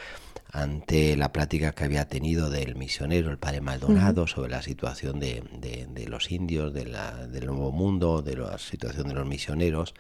ante 0.51 1.17
la 1.17 1.33
plática 1.33 1.73
que 1.73 1.85
había 1.85 2.09
tenido 2.09 2.51
del 2.51 2.75
misionero, 2.75 3.31
el 3.31 3.39
padre 3.39 3.61
Maldonado, 3.61 4.27
sobre 4.27 4.51
la 4.51 4.63
situación 4.63 5.21
de, 5.21 6.07
los 6.09 6.31
indios, 6.31 6.73
de 6.73 6.87
la, 6.87 7.27
del 7.27 7.47
Nuevo 7.47 7.71
Mundo, 7.71 8.23
de 8.23 8.37
la 8.37 8.59
situación 8.59 9.09
de 9.09 9.15
los 9.15 9.27
misioneros, 9.27 9.95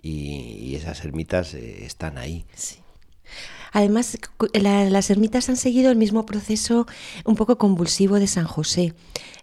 y, 0.00 0.74
esas 0.76 1.04
ermitas 1.04 1.54
eh, 1.54 1.84
están 1.84 2.16
ahí. 2.16 2.46
Además, 3.72 4.18
las 4.52 5.10
ermitas 5.10 5.48
han 5.48 5.56
seguido 5.56 5.90
el 5.90 5.96
mismo 5.96 6.26
proceso 6.26 6.86
un 7.24 7.36
poco 7.36 7.56
convulsivo 7.56 8.18
de 8.20 8.26
San 8.26 8.44
José, 8.44 8.94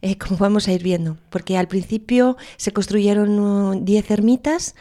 eh, 0.02 0.18
como 0.18 0.38
vamos 0.38 0.68
a 0.68 0.72
ir 0.72 0.84
viendo, 0.84 1.18
porque 1.32 1.58
al 1.58 1.68
principio 1.68 2.38
se 2.58 2.72
construyeron 2.72 3.84
10 3.86 4.12
ermitas, 4.12 4.76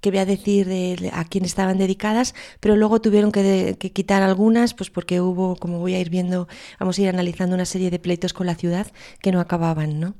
que 0.00 0.10
voy 0.10 0.18
a 0.18 0.26
decir 0.26 0.68
a 1.12 1.24
quién 1.24 1.44
estaban 1.44 1.78
dedicadas, 1.78 2.34
pero 2.60 2.76
luego 2.76 3.00
tuvieron 3.00 3.30
que, 3.32 3.76
que, 3.78 3.92
quitar 3.92 4.22
algunas, 4.22 4.74
pues 4.74 4.90
porque 4.90 5.20
hubo, 5.20 5.56
como 5.56 5.78
voy 5.78 5.94
a 5.94 6.00
ir 6.00 6.10
viendo, 6.10 6.48
vamos 6.78 6.98
a 6.98 7.02
ir 7.02 7.08
analizando 7.08 7.54
una 7.54 7.66
serie 7.66 7.90
de 7.90 8.00
pleitos 8.00 8.32
con 8.32 8.46
la 8.46 8.56
ciudad 8.56 8.88
que 9.20 9.30
no 9.30 9.40
acababan, 9.40 10.00
¿no? 10.00 10.14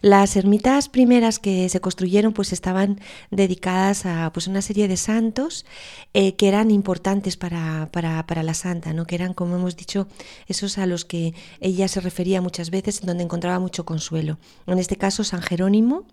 Las 0.00 0.36
ermitas 0.36 0.88
primeras 0.88 1.38
que 1.38 1.68
se 1.68 1.80
construyeron 1.80 2.32
pues 2.32 2.52
estaban 2.52 3.00
dedicadas 3.30 4.06
a 4.06 4.30
pues 4.32 4.46
una 4.46 4.62
serie 4.62 4.88
de 4.88 4.96
santos 4.96 5.66
eh, 6.14 6.34
que 6.34 6.48
eran 6.48 6.70
importantes 6.70 7.36
para, 7.36 7.88
para, 7.92 8.42
la 8.42 8.54
santa, 8.54 8.92
¿no? 8.92 9.06
que 9.06 9.14
eran, 9.14 9.34
como 9.34 9.56
hemos 9.56 9.76
dicho, 9.76 10.08
esos 10.46 10.78
a 10.78 10.86
los 10.86 11.04
que 11.04 11.34
ella 11.60 11.88
se 11.88 12.00
refería 12.00 12.40
muchas 12.40 12.70
veces, 12.70 13.00
donde 13.04 13.24
encontraba 13.24 13.58
mucho 13.58 13.84
consuelo. 13.84 14.38
En 14.66 14.78
este 14.78 14.96
caso, 14.96 15.24
San 15.24 15.42
Jerónimo, 15.42 16.04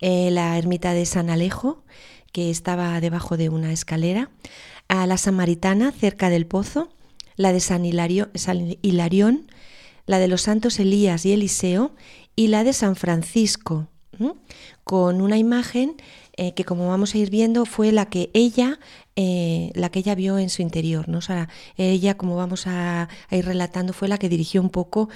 eh, 0.00 0.30
la 0.30 0.58
ermita 0.58 0.94
de 0.94 1.06
San 1.06 1.30
Alejo, 1.30 1.82
que 2.32 2.50
estaba 2.50 3.00
debajo 3.00 3.36
de 3.36 3.48
una 3.48 3.72
escalera, 3.72 4.30
a 4.88 5.06
la 5.06 5.18
Samaritana, 5.18 5.92
cerca 5.92 6.30
del 6.30 6.46
pozo, 6.46 6.90
la 7.36 7.52
de 7.52 7.60
San, 7.60 7.84
San 8.34 8.76
Hilarión, 8.82 9.46
la 10.06 10.18
de 10.18 10.28
los 10.28 10.42
santos 10.42 10.78
Elías 10.78 11.24
y 11.24 11.32
Eliseo 11.32 11.92
y 12.36 12.48
la 12.48 12.64
de 12.64 12.72
San 12.72 12.96
Francisco, 12.96 13.88
con 14.84 15.20
una 15.20 15.36
imagen 15.36 15.96
eh, 16.36 16.54
que 16.54 16.64
como 16.64 16.88
vamos 16.88 17.14
a 17.14 17.18
ir 17.18 17.30
viendo 17.30 17.64
fue 17.64 17.92
la 17.92 18.06
que 18.06 18.30
ella 18.34 18.78
eh, 19.16 19.70
la 19.74 19.90
que 19.90 19.98
ella 19.98 20.14
vio 20.14 20.38
en 20.38 20.48
su 20.48 20.62
interior 20.62 21.08
no 21.08 21.18
o 21.18 21.22
sea, 21.22 21.48
ella 21.76 22.16
como 22.16 22.36
vamos 22.36 22.66
a, 22.66 23.08
ir 23.30 23.44
relatando 23.44 23.92
fue 23.92 24.08
la 24.08 24.18
que 24.18 24.28
dirigió 24.28 24.62
un 24.62 24.70
poco 24.70 25.08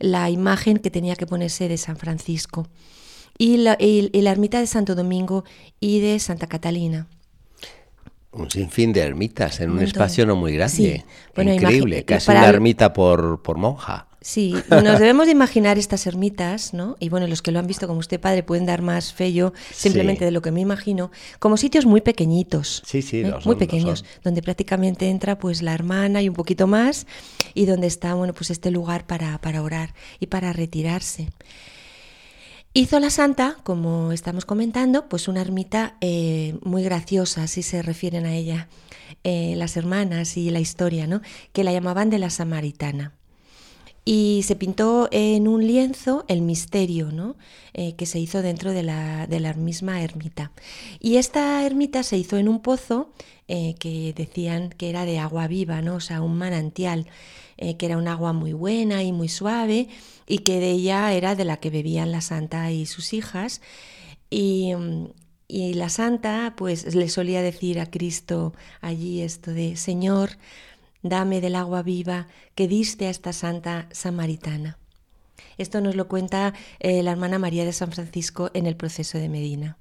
la 0.00 0.30
imagen 0.30 0.78
que 0.78 0.90
tenía 0.90 1.16
que 1.16 1.26
ponerse 1.26 1.68
de 1.68 1.76
San 1.76 1.96
Francisco. 1.96 2.66
Y 3.38 3.58
la, 3.58 3.78
la 3.80 4.30
ermita 4.30 4.58
de 4.58 4.66
Santo 4.66 4.94
Domingo 4.94 5.44
y 5.78 6.00
de 6.00 6.18
Santa 6.18 6.46
Catalina. 6.46 7.06
Un 8.32 8.50
sinfín 8.50 8.92
de 8.92 9.00
ermitas 9.00 9.60
en 9.60 9.70
un, 9.70 9.80
espacio 9.80 10.26
no 10.26 10.36
muy 10.36 10.54
grande. 10.54 11.04
Increíble, 11.36 12.04
casi 12.04 12.30
una 12.30 12.46
ermita 12.46 12.92
por, 12.92 13.42
por 13.42 13.56
monja. 13.56 14.09
Sí, 14.22 14.54
nos 14.70 14.98
debemos 14.98 15.26
de 15.26 15.32
imaginar 15.32 15.78
estas 15.78 16.06
ermitas, 16.06 16.74
¿no? 16.74 16.96
Y 17.00 17.08
bueno, 17.08 17.26
los 17.26 17.40
que 17.40 17.52
lo 17.52 17.58
han 17.58 17.66
visto 17.66 17.86
como 17.86 18.00
usted 18.00 18.20
padre 18.20 18.42
pueden 18.42 18.66
dar 18.66 18.82
más 18.82 19.14
fe 19.14 19.32
yo 19.32 19.54
simplemente 19.72 20.26
de 20.26 20.30
lo 20.30 20.42
que 20.42 20.50
me 20.50 20.60
imagino, 20.60 21.10
como 21.38 21.56
sitios 21.56 21.86
muy 21.86 22.02
pequeñitos. 22.02 22.82
Sí, 22.84 23.00
sí, 23.00 23.20
¿eh? 23.20 23.34
muy 23.46 23.56
pequeños, 23.56 24.04
donde 24.22 24.42
prácticamente 24.42 25.08
entra 25.08 25.38
pues 25.38 25.62
la 25.62 25.72
hermana 25.72 26.20
y 26.20 26.28
un 26.28 26.34
poquito 26.34 26.66
más 26.66 27.06
y 27.54 27.64
donde 27.64 27.86
está, 27.86 28.12
bueno, 28.12 28.34
pues 28.34 28.50
este 28.50 28.70
lugar 28.70 29.06
para, 29.06 29.40
para 29.40 29.62
orar 29.62 29.94
y 30.18 30.26
para 30.26 30.52
retirarse. 30.52 31.30
Hizo 32.74 33.00
la 33.00 33.08
santa, 33.08 33.56
como 33.62 34.12
estamos 34.12 34.44
comentando, 34.44 35.08
pues 35.08 35.28
una 35.28 35.40
ermita 35.40 35.96
eh, 36.02 36.58
muy 36.62 36.82
graciosa, 36.82 37.46
si 37.46 37.62
se 37.62 37.80
refieren 37.80 38.26
a 38.26 38.34
ella 38.34 38.68
eh, 39.24 39.54
las 39.56 39.78
hermanas 39.78 40.36
y 40.36 40.50
la 40.50 40.60
historia, 40.60 41.06
¿no? 41.06 41.22
que 41.52 41.64
la 41.64 41.72
llamaban 41.72 42.10
de 42.10 42.18
la 42.18 42.28
Samaritana 42.28 43.14
y 44.04 44.42
se 44.44 44.56
pintó 44.56 45.08
en 45.12 45.46
un 45.46 45.66
lienzo 45.66 46.24
el 46.28 46.42
misterio 46.42 47.12
¿no? 47.12 47.36
Eh, 47.74 47.94
que 47.96 48.06
se 48.06 48.18
hizo 48.18 48.42
dentro 48.42 48.72
de 48.72 48.82
la, 48.82 49.26
de 49.26 49.40
la, 49.40 49.54
misma 49.54 50.02
ermita. 50.02 50.52
Y 51.00 51.16
esta 51.16 51.64
ermita 51.64 52.02
se 52.02 52.16
hizo 52.16 52.36
en 52.38 52.48
un 52.48 52.60
pozo 52.60 53.12
eh, 53.48 53.74
que 53.78 54.14
decían 54.16 54.70
que 54.70 54.90
era 54.90 55.04
de 55.04 55.18
agua 55.18 55.46
viva, 55.46 55.82
¿no? 55.82 55.96
o 55.96 56.00
sea, 56.00 56.22
un 56.22 56.36
manantial, 56.38 57.06
eh, 57.58 57.76
que 57.76 57.86
era 57.86 57.98
un 57.98 58.08
agua 58.08 58.32
muy 58.32 58.52
buena 58.52 59.02
y 59.02 59.12
muy 59.12 59.28
suave 59.28 59.88
y 60.26 60.38
que 60.38 60.60
de 60.60 60.70
ella 60.70 61.12
era 61.12 61.34
de 61.34 61.44
la 61.44 61.58
que 61.58 61.70
bebían 61.70 62.10
la 62.10 62.20
santa 62.20 62.70
y 62.70 62.86
sus 62.86 63.12
hijas. 63.12 63.60
Y, 64.30 64.72
y 65.46 65.74
la 65.74 65.88
santa 65.88 66.54
pues 66.56 66.94
le 66.94 67.08
solía 67.08 67.42
decir 67.42 67.80
a 67.80 67.90
Cristo 67.90 68.54
allí 68.80 69.20
esto 69.20 69.50
de, 69.50 69.76
Señor, 69.76 70.30
dame 71.02 71.40
del 71.40 71.56
agua 71.56 71.82
viva 71.82 72.26
que 72.54 72.68
diste 72.68 73.06
a 73.06 73.10
esta 73.10 73.32
santa 73.32 73.88
samaritana. 73.92 74.78
Esto 75.58 75.80
nos 75.80 75.94
lo 75.94 76.08
cuenta 76.08 76.54
eh, 76.78 77.02
la 77.02 77.12
hermana 77.12 77.38
María 77.38 77.64
de 77.64 77.72
San 77.72 77.92
Francisco 77.92 78.50
en 78.54 78.66
el 78.66 78.76
proceso 78.76 79.18
de 79.18 79.28
Medina. 79.28 79.78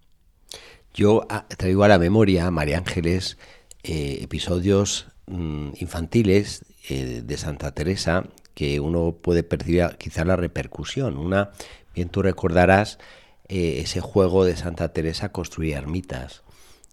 Yo 0.93 1.25
ah, 1.29 1.45
traigo 1.47 1.83
a 1.83 1.87
la 1.87 1.99
memoria, 1.99 2.49
María 2.51 2.77
Ángeles, 2.77 3.37
eh, 3.83 4.19
episodios 4.21 5.07
mm, 5.27 5.69
infantiles 5.79 6.65
eh, 6.89 7.21
de 7.23 7.37
Santa 7.37 7.73
Teresa 7.73 8.25
que 8.53 8.79
uno 8.79 9.15
puede 9.21 9.43
percibir 9.43 9.95
quizá 9.97 10.25
la 10.25 10.35
repercusión. 10.35 11.17
Una, 11.17 11.51
bien 11.95 12.09
tú 12.09 12.21
recordarás 12.21 12.99
ese 13.47 13.99
juego 13.99 14.45
de 14.45 14.55
Santa 14.55 14.93
Teresa 14.93 15.31
construir 15.31 15.73
ermitas 15.73 16.43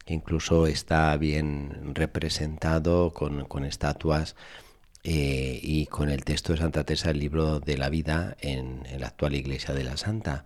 incluso 0.07 0.67
está 0.67 1.17
bien 1.17 1.95
representado 1.95 3.13
con, 3.13 3.65
estatuas 3.65 4.37
eh, 5.03 5.59
y 5.63 5.87
con 5.87 6.11
el 6.11 6.25
texto 6.25 6.53
de 6.53 6.59
Santa 6.59 6.85
Teresa, 6.85 7.11
el 7.11 7.19
libro 7.19 7.61
de 7.61 7.77
la 7.77 7.89
vida 7.89 8.37
en, 8.41 8.83
la 8.99 9.09
actual 9.09 9.35
iglesia 9.35 9.75
de 9.75 9.85
la 9.85 9.97
Santa. 9.97 10.45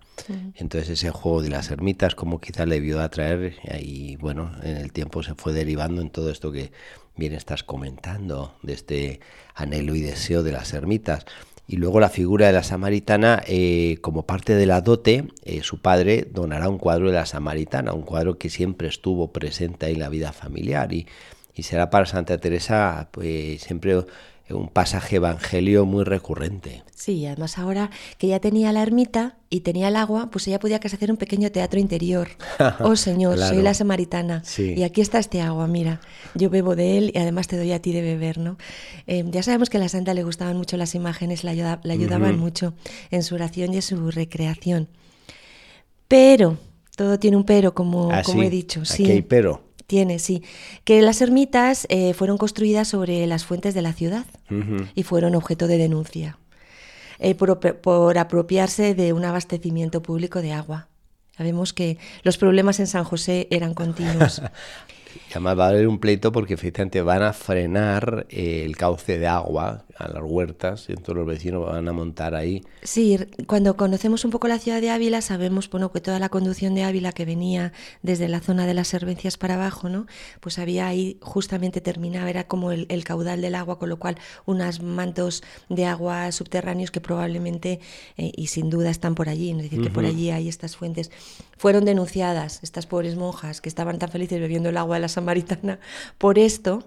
Entonces 0.54 0.90
ese 0.90 1.10
juego 1.10 1.42
de 1.42 1.50
las 1.50 1.70
ermitas 1.70 2.14
como 2.14 2.40
quizá 2.40 2.66
le 2.66 2.80
vio 2.80 3.00
atraer 3.00 3.56
y 3.80 4.16
bueno, 4.16 4.52
en 4.62 4.76
el 4.76 4.92
tiempo 4.92 5.22
se 5.22 5.34
fue 5.34 5.52
derivando 5.52 6.02
en 6.02 6.10
todo 6.10 6.30
esto 6.30 6.52
que 6.52 6.72
bien 7.16 7.34
estás 7.34 7.62
comentando, 7.64 8.56
de 8.62 8.72
este 8.72 9.20
anhelo 9.54 9.94
y 9.94 10.00
deseo 10.00 10.42
de 10.42 10.52
las 10.52 10.72
ermitas. 10.72 11.26
Y 11.70 11.76
luego 11.76 12.00
la 12.00 12.08
figura 12.08 12.48
de 12.48 12.52
la 12.52 12.64
samaritana, 12.64 13.44
eh, 13.46 13.98
como 14.00 14.26
parte 14.26 14.56
de 14.56 14.66
la 14.66 14.80
dote, 14.80 15.28
eh, 15.44 15.62
su 15.62 15.80
padre 15.80 16.26
donará 16.28 16.68
un 16.68 16.78
cuadro 16.78 17.06
de 17.06 17.12
la 17.12 17.26
samaritana, 17.26 17.92
un 17.92 18.02
cuadro 18.02 18.38
que 18.38 18.50
siempre 18.50 18.88
estuvo 18.88 19.30
presente 19.30 19.88
en 19.88 20.00
la 20.00 20.08
vida 20.08 20.32
familiar 20.32 20.92
y, 20.92 21.06
y 21.54 21.62
será 21.62 21.88
para 21.88 22.06
Santa 22.06 22.38
Teresa 22.38 23.10
pues, 23.12 23.62
siempre 23.62 24.04
un 24.52 24.68
pasaje 24.68 25.16
evangelio 25.16 25.86
muy 25.86 26.04
recurrente. 26.04 26.82
Sí, 26.94 27.24
además 27.26 27.58
ahora 27.58 27.90
que 28.18 28.26
ya 28.26 28.40
tenía 28.40 28.72
la 28.72 28.82
ermita 28.82 29.36
y 29.48 29.60
tenía 29.60 29.88
el 29.88 29.96
agua, 29.96 30.30
pues 30.30 30.46
ella 30.48 30.58
podía 30.58 30.80
casi 30.80 30.96
hacer 30.96 31.10
un 31.10 31.16
pequeño 31.16 31.50
teatro 31.50 31.80
interior. 31.80 32.28
Oh 32.80 32.96
Señor, 32.96 33.38
soy 33.38 33.62
la 33.62 33.74
samaritana 33.74 34.42
y 34.58 34.82
aquí 34.82 35.00
está 35.00 35.18
este 35.18 35.40
agua, 35.40 35.66
mira, 35.66 36.00
yo 36.34 36.50
bebo 36.50 36.76
de 36.76 36.98
él 36.98 37.12
y 37.14 37.18
además 37.18 37.48
te 37.48 37.56
doy 37.56 37.72
a 37.72 37.80
ti 37.80 37.92
de 37.92 38.02
beber, 38.02 38.38
¿no? 38.38 38.58
Eh, 39.06 39.24
ya 39.28 39.42
sabemos 39.42 39.70
que 39.70 39.76
a 39.76 39.80
la 39.80 39.88
santa 39.88 40.14
le 40.14 40.22
gustaban 40.22 40.56
mucho 40.56 40.76
las 40.76 40.94
imágenes, 40.94 41.44
le, 41.44 41.50
ayudaban 41.50 42.38
mucho 42.38 42.74
en 43.10 43.22
su 43.22 43.34
oración 43.34 43.72
y 43.72 43.76
en 43.76 43.82
su 43.82 44.10
recreación. 44.10 44.88
Pero, 46.08 46.58
todo 46.96 47.18
tiene 47.18 47.36
un 47.36 47.44
pero, 47.44 47.74
como, 47.74 48.10
ah, 48.12 48.22
como 48.24 48.42
he 48.42 48.50
dicho. 48.50 48.80
Aquí 48.80 49.04
sí. 49.04 49.10
hay 49.10 49.22
pero. 49.22 49.69
Tiene, 49.90 50.20
sí. 50.20 50.44
Que 50.84 51.02
las 51.02 51.20
ermitas 51.20 51.84
eh, 51.88 52.14
fueron 52.14 52.38
construidas 52.38 52.86
sobre 52.86 53.26
las 53.26 53.44
fuentes 53.44 53.74
de 53.74 53.82
la 53.82 53.92
ciudad 53.92 54.24
y 54.94 55.02
fueron 55.02 55.34
objeto 55.34 55.66
de 55.66 55.78
denuncia 55.78 56.38
eh, 57.18 57.34
por, 57.34 57.58
por, 57.58 58.16
apropiarse 58.16 58.94
de 58.94 59.12
un 59.12 59.24
abastecimiento 59.24 60.00
público 60.00 60.42
de 60.42 60.52
agua. 60.52 60.86
Sabemos 61.36 61.72
que 61.72 61.98
los 62.22 62.38
problemas 62.38 62.78
en 62.78 62.86
San 62.86 63.02
José 63.02 63.48
eran 63.50 63.74
continuos. 63.74 64.40
Y 65.28 65.32
además 65.32 65.58
va 65.58 65.64
a 65.64 65.68
haber 65.70 65.88
un 65.88 65.98
pleito 65.98 66.30
porque 66.30 66.54
efectivamente 66.54 67.02
van 67.02 67.24
a 67.24 67.32
frenar 67.32 68.28
eh, 68.30 68.62
el 68.64 68.76
cauce 68.76 69.18
de 69.18 69.26
agua 69.26 69.86
a 70.00 70.08
las 70.08 70.22
huertas 70.24 70.86
y 70.88 70.92
entonces 70.92 71.14
los 71.14 71.26
vecinos 71.26 71.66
van 71.66 71.88
a 71.88 71.92
montar 71.92 72.34
ahí. 72.34 72.62
Sí, 72.82 73.18
cuando 73.46 73.76
conocemos 73.76 74.24
un 74.24 74.30
poco 74.30 74.48
la 74.48 74.58
ciudad 74.58 74.80
de 74.80 74.90
Ávila 74.90 75.20
sabemos 75.20 75.68
bueno, 75.70 75.92
que 75.92 76.00
toda 76.00 76.18
la 76.18 76.28
conducción 76.28 76.74
de 76.74 76.84
Ávila 76.84 77.12
que 77.12 77.24
venía 77.24 77.72
desde 78.02 78.28
la 78.28 78.40
zona 78.40 78.66
de 78.66 78.74
las 78.74 78.88
servencias 78.88 79.36
para 79.36 79.54
abajo, 79.54 79.88
¿no? 79.88 80.06
pues 80.40 80.58
había 80.58 80.86
ahí 80.86 81.18
justamente 81.20 81.80
terminaba, 81.80 82.30
era 82.30 82.44
como 82.44 82.72
el, 82.72 83.04
caudal 83.04 83.40
del 83.40 83.54
agua, 83.54 83.78
con 83.78 83.88
lo 83.88 83.98
cual 83.98 84.18
unos 84.46 84.82
mantos 84.82 85.42
de 85.68 85.86
agua 85.86 86.32
subterráneos 86.32 86.90
que 86.90 87.00
probablemente 87.00 87.80
eh, 88.16 88.32
y 88.36 88.48
sin 88.48 88.70
duda 88.70 88.90
están 88.90 89.14
por 89.14 89.28
allí, 89.28 89.50
es 89.50 89.58
decir, 89.58 89.82
que 89.82 89.90
por 89.90 90.04
allí 90.04 90.30
hay 90.30 90.48
estas 90.48 90.76
fuentes. 90.76 91.10
Fueron 91.56 91.84
denunciadas 91.84 92.60
estas 92.62 92.86
pobres 92.86 93.16
monjas 93.16 93.60
que 93.60 93.68
estaban 93.68 93.98
tan 93.98 94.10
felices 94.10 94.40
bebiendo 94.40 94.68
el 94.68 94.76
agua 94.76 94.96
de 94.96 95.00
la 95.00 95.08
samaritana 95.08 95.78
por 96.18 96.38
esto. 96.38 96.84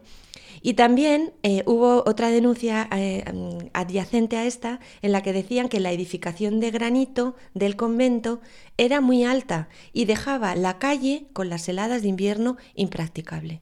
Y 0.65 0.75
también 0.75 1.33
eh, 1.43 1.61
hubo 1.65 2.03
otra 2.07 2.29
denuncia 2.29 2.87
eh, 2.95 3.25
adyacente 3.73 4.37
a 4.37 4.45
esta 4.45 4.79
en 5.01 5.11
la 5.11 5.21
que 5.21 5.33
decían 5.33 5.67
que 5.67 5.81
la 5.81 5.91
edificación 5.91 6.61
de 6.61 6.71
granito 6.71 7.35
del 7.53 7.75
convento 7.75 8.39
era 8.77 9.01
muy 9.01 9.25
alta 9.25 9.67
y 9.91 10.05
dejaba 10.05 10.55
la 10.55 10.79
calle 10.79 11.27
con 11.33 11.49
las 11.49 11.67
heladas 11.67 12.01
de 12.01 12.07
invierno 12.07 12.55
impracticable. 12.75 13.61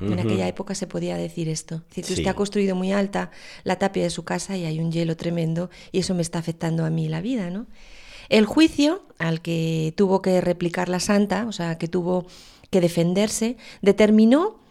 En 0.00 0.18
aquella 0.18 0.46
época 0.46 0.74
se 0.74 0.86
podía 0.86 1.16
decir 1.16 1.48
esto. 1.48 1.82
Si 1.90 2.00
usted 2.00 2.26
ha 2.26 2.34
construido 2.34 2.76
muy 2.76 2.92
alta 2.92 3.30
la 3.62 3.78
tapia 3.78 4.02
de 4.02 4.10
su 4.10 4.24
casa 4.24 4.56
y 4.56 4.64
hay 4.64 4.78
un 4.78 4.92
hielo 4.92 5.16
tremendo 5.16 5.70
y 5.92 6.00
eso 6.00 6.14
me 6.14 6.22
está 6.22 6.38
afectando 6.38 6.84
a 6.84 6.90
mí 6.90 7.08
la 7.08 7.20
vida, 7.20 7.50
¿no? 7.50 7.66
El 8.28 8.46
juicio 8.46 9.06
al 9.18 9.40
que 9.40 9.94
tuvo 9.96 10.20
que 10.20 10.40
replicar 10.40 10.88
la 10.88 11.00
santa, 11.00 11.46
o 11.46 11.52
sea, 11.52 11.78
que 11.78 11.88
tuvo 11.88 12.26
que 12.70 12.80
defenderse, 12.80 13.56
determinó 13.82 14.63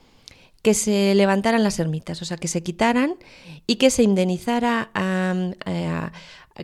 que 0.63 0.73
se 0.73 1.13
levantaran 1.13 1.61
las 1.61 1.77
ermitas, 1.77 2.21
o 2.23 2.25
sea, 2.25 2.37
que 2.37 2.47
se 2.47 2.63
quitaran 2.63 3.15
y 3.67 3.75
que 3.75 3.91
se 3.91 4.01
indemnizara 4.01 4.89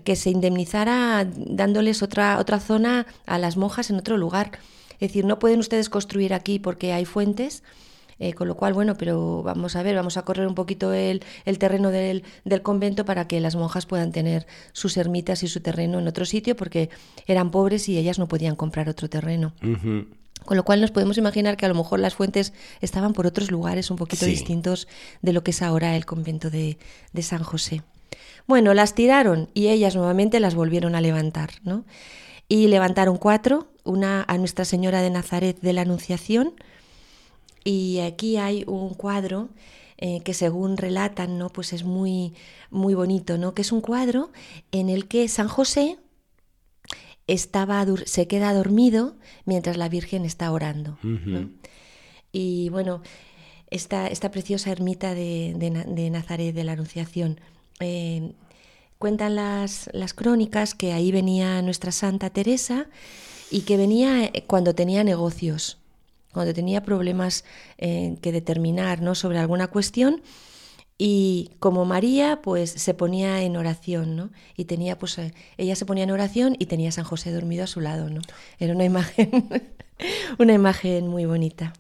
que 0.04 0.16
se 0.16 0.30
indemnizara 0.30 1.28
dándoles 1.36 2.04
otra, 2.04 2.40
otra 2.40 2.60
zona 2.60 3.08
a 3.26 3.40
las 3.40 3.58
monjas 3.58 3.90
en 3.90 3.98
otro 3.98 4.18
lugar. 4.18 4.52
Es 4.94 5.10
decir, 5.10 5.26
no 5.26 5.40
pueden 5.40 5.60
ustedes 5.60 5.90
construir 5.90 6.34
aquí 6.34 6.60
porque 6.60 6.94
hay 6.94 7.06
fuentes, 7.06 7.64
eh, 8.20 8.34
con 8.34 8.48
lo 8.48 8.56
cual, 8.56 8.74
bueno, 8.74 8.96
pero 8.96 9.42
vamos 9.44 9.76
a 9.76 9.84
ver, 9.84 9.96
vamos 9.96 10.18
a 10.18 10.24
correr 10.24 10.46
un 10.46 10.54
poquito 10.54 10.94
el, 10.94 11.24
terreno 11.58 11.90
del, 11.90 12.24
convento 12.62 13.06
para 13.06 13.28
que 13.28 13.40
las 13.40 13.56
monjas 13.56 13.86
puedan 13.86 14.12
tener 14.12 14.46
sus 14.74 14.98
ermitas 14.98 15.42
y 15.44 15.48
su 15.48 15.62
terreno 15.62 16.00
en 16.00 16.08
otro 16.08 16.26
sitio, 16.26 16.56
porque 16.56 16.90
eran 17.26 17.50
pobres 17.50 17.90
y 17.90 17.98
ellas 17.98 18.20
no 18.20 18.28
podían 18.28 18.56
comprar 18.56 18.90
otro 18.90 19.10
terreno. 19.10 19.54
Con 20.46 20.58
lo 20.58 20.64
cual 20.64 20.82
nos 20.82 20.92
podemos 20.92 21.18
imaginar 21.18 21.58
que 21.58 21.66
a 21.66 21.70
lo 21.70 21.76
mejor 21.76 22.00
las 22.00 22.16
fuentes 22.16 22.54
estaban 22.82 23.14
por 23.14 23.28
otros 23.28 23.52
lugares 23.52 23.92
un 23.92 23.98
poquito 23.98 24.26
distintos 24.26 24.88
de 25.22 25.34
lo 25.34 25.44
que 25.44 25.52
es 25.52 25.62
ahora 25.62 25.96
el 25.96 26.06
convento 26.06 26.50
de, 26.50 26.78
San 27.22 27.44
José. 27.44 27.84
Bueno, 28.48 28.74
las 28.74 28.96
tiraron 28.96 29.50
y 29.54 29.68
ellas 29.68 29.96
nuevamente 29.96 30.40
las 30.40 30.56
volvieron 30.56 30.96
a 30.96 31.02
levantar, 31.02 31.52
¿no? 31.64 31.86
Y 32.48 32.68
levantaron 32.68 33.18
cuatro, 33.18 33.68
una 33.84 34.26
a 34.28 34.38
Nuestra 34.40 34.66
Señora 34.66 35.02
de 35.02 35.12
Nazaret 35.12 35.60
de 35.62 35.74
la 35.74 35.82
Anunciación, 35.82 36.54
y 37.64 38.00
aquí 38.00 38.38
hay 38.38 38.64
un 38.66 38.96
cuadro 38.96 39.50
eh, 39.98 40.22
que 40.22 40.34
según 40.34 40.78
relatan, 40.78 41.38
¿no? 41.38 41.50
Pues 41.50 41.74
es 41.74 41.84
muy, 41.84 42.34
muy 42.72 42.94
bonito, 42.94 43.38
¿no? 43.38 43.54
Que 43.54 43.62
es 43.62 43.72
un 43.72 43.82
cuadro 43.82 44.32
en 44.72 44.90
el 44.90 45.08
que 45.08 45.28
San 45.28 45.50
José 45.50 45.98
estaba, 47.34 47.86
se 48.06 48.28
queda 48.28 48.54
dormido 48.54 49.16
mientras 49.46 49.78
la 49.78 49.90
Virgen 49.90 50.26
está 50.26 50.52
orando. 50.52 50.98
Y 52.32 52.70
bueno, 52.70 53.02
esta, 53.70 54.08
esta 54.08 54.32
preciosa 54.32 54.72
ermita 54.72 55.14
de, 55.14 56.10
Nazaret 56.12 56.54
de 56.54 56.64
la 56.64 56.74
Anunciación. 56.74 57.40
Eh, 57.80 58.34
cuentan 58.98 59.36
las, 59.36 59.90
las 59.94 60.14
crónicas 60.14 60.76
que 60.76 60.92
ahí 60.92 61.12
venía 61.12 61.62
nuestra 61.62 61.92
Santa 61.92 62.30
Teresa 62.30 62.88
y 63.50 63.62
que 63.62 63.78
venía 63.78 64.26
eh, 64.26 64.44
cuando 64.48 64.76
tenía 64.76 65.04
negocios, 65.04 65.78
cuando 66.34 66.54
tenía 66.54 66.84
problemas 66.84 67.46
eh, 67.78 68.18
que 68.22 68.32
determinar 68.32 69.02
¿no? 69.02 69.16
sobre 69.16 69.40
alguna 69.40 69.68
cuestión. 69.68 70.22
Y 71.02 71.52
como 71.60 71.86
María, 71.86 72.42
pues 72.42 72.72
se 72.72 72.94
ponía 72.94 73.42
en 73.42 73.56
oración, 73.56 74.18
¿no? 74.18 74.32
Y 74.58 74.66
tenía, 74.66 75.00
pues, 75.00 75.18
ella 75.58 75.76
se 75.78 75.86
ponía 75.86 76.04
en 76.04 76.12
oración 76.12 76.58
y 76.60 76.66
tenía 76.66 76.90
a 76.90 76.92
San 76.92 77.06
José 77.06 77.32
dormido 77.32 77.64
a 77.64 77.68
su 77.68 77.80
lado, 77.80 78.10
¿no? 78.10 78.20
Era 78.60 78.76
una 78.76 78.84
imagen, 78.84 79.48
una 80.40 80.54
imagen 80.54 81.08
muy 81.08 81.24
bonita. 81.24 81.72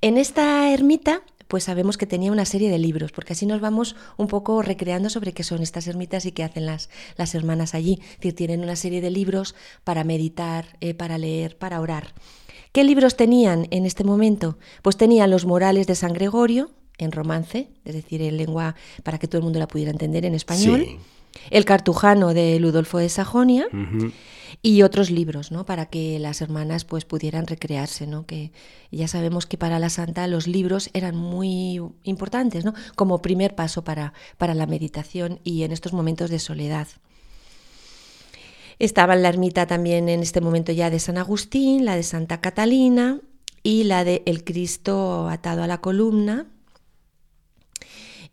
En 0.00 0.16
esta 0.16 0.72
ermita, 0.72 1.20
pues 1.46 1.64
sabemos 1.64 1.98
que 1.98 2.06
tenía 2.06 2.32
una 2.32 2.46
serie 2.46 2.70
de 2.70 2.78
libros, 2.78 3.12
porque 3.12 3.34
así 3.34 3.44
nos 3.44 3.60
vamos 3.60 3.96
un 4.16 4.28
poco 4.28 4.62
recreando 4.62 5.10
sobre 5.10 5.32
qué 5.34 5.44
son 5.44 5.62
estas 5.62 5.86
ermitas 5.86 6.24
y 6.24 6.32
qué 6.32 6.42
hacen 6.42 6.64
las, 6.64 6.88
las 7.18 7.34
hermanas 7.34 7.74
allí. 7.74 8.00
Es 8.00 8.16
decir, 8.16 8.34
tienen 8.34 8.62
una 8.62 8.76
serie 8.76 9.02
de 9.02 9.10
libros 9.10 9.54
para 9.84 10.04
meditar, 10.04 10.78
eh, 10.80 10.94
para 10.94 11.18
leer, 11.18 11.58
para 11.58 11.82
orar. 11.82 12.14
¿Qué 12.72 12.82
libros 12.82 13.14
tenían 13.14 13.68
en 13.70 13.84
este 13.84 14.04
momento? 14.04 14.56
Pues 14.80 14.96
tenían 14.96 15.30
los 15.30 15.44
morales 15.44 15.86
de 15.86 15.94
San 15.94 16.14
Gregorio, 16.14 16.70
en 16.98 17.12
romance, 17.12 17.68
es 17.84 17.94
decir, 17.94 18.22
en 18.22 18.36
lengua 18.36 18.74
para 19.02 19.18
que 19.18 19.28
todo 19.28 19.38
el 19.38 19.44
mundo 19.44 19.58
la 19.58 19.68
pudiera 19.68 19.90
entender 19.90 20.24
en 20.24 20.34
español. 20.34 20.86
El 21.50 21.64
cartujano 21.64 22.32
de 22.32 22.58
Ludolfo 22.58 22.98
de 22.98 23.08
Sajonia 23.08 23.68
y 24.62 24.82
otros 24.82 25.10
libros, 25.10 25.52
¿no? 25.52 25.66
Para 25.66 25.86
que 25.86 26.18
las 26.18 26.40
hermanas 26.40 26.84
pues 26.84 27.04
pudieran 27.04 27.46
recrearse, 27.46 28.06
¿no? 28.06 28.26
Que 28.26 28.52
ya 28.90 29.06
sabemos 29.06 29.46
que 29.46 29.58
para 29.58 29.78
la 29.78 29.90
santa 29.90 30.26
los 30.26 30.46
libros 30.46 30.90
eran 30.94 31.16
muy 31.16 31.80
importantes, 32.04 32.64
¿no? 32.64 32.74
Como 32.94 33.20
primer 33.20 33.54
paso 33.54 33.84
para, 33.84 34.14
para 34.38 34.54
la 34.54 34.66
meditación 34.66 35.40
y 35.44 35.62
en 35.62 35.72
estos 35.72 35.92
momentos 35.92 36.30
de 36.30 36.38
soledad. 36.38 36.88
Estaba 38.78 39.14
en 39.14 39.22
la 39.22 39.30
ermita 39.30 39.66
también 39.66 40.08
en 40.08 40.20
este 40.20 40.40
momento 40.40 40.72
ya 40.72 40.90
de 40.90 40.98
San 40.98 41.16
Agustín, 41.16 41.84
la 41.84 41.96
de 41.96 42.02
Santa 42.02 42.40
Catalina 42.40 43.20
y 43.62 43.84
la 43.84 44.04
de 44.04 44.22
El 44.26 44.44
Cristo 44.44 45.28
atado 45.28 45.62
a 45.62 45.66
la 45.66 45.80
columna, 45.80 46.46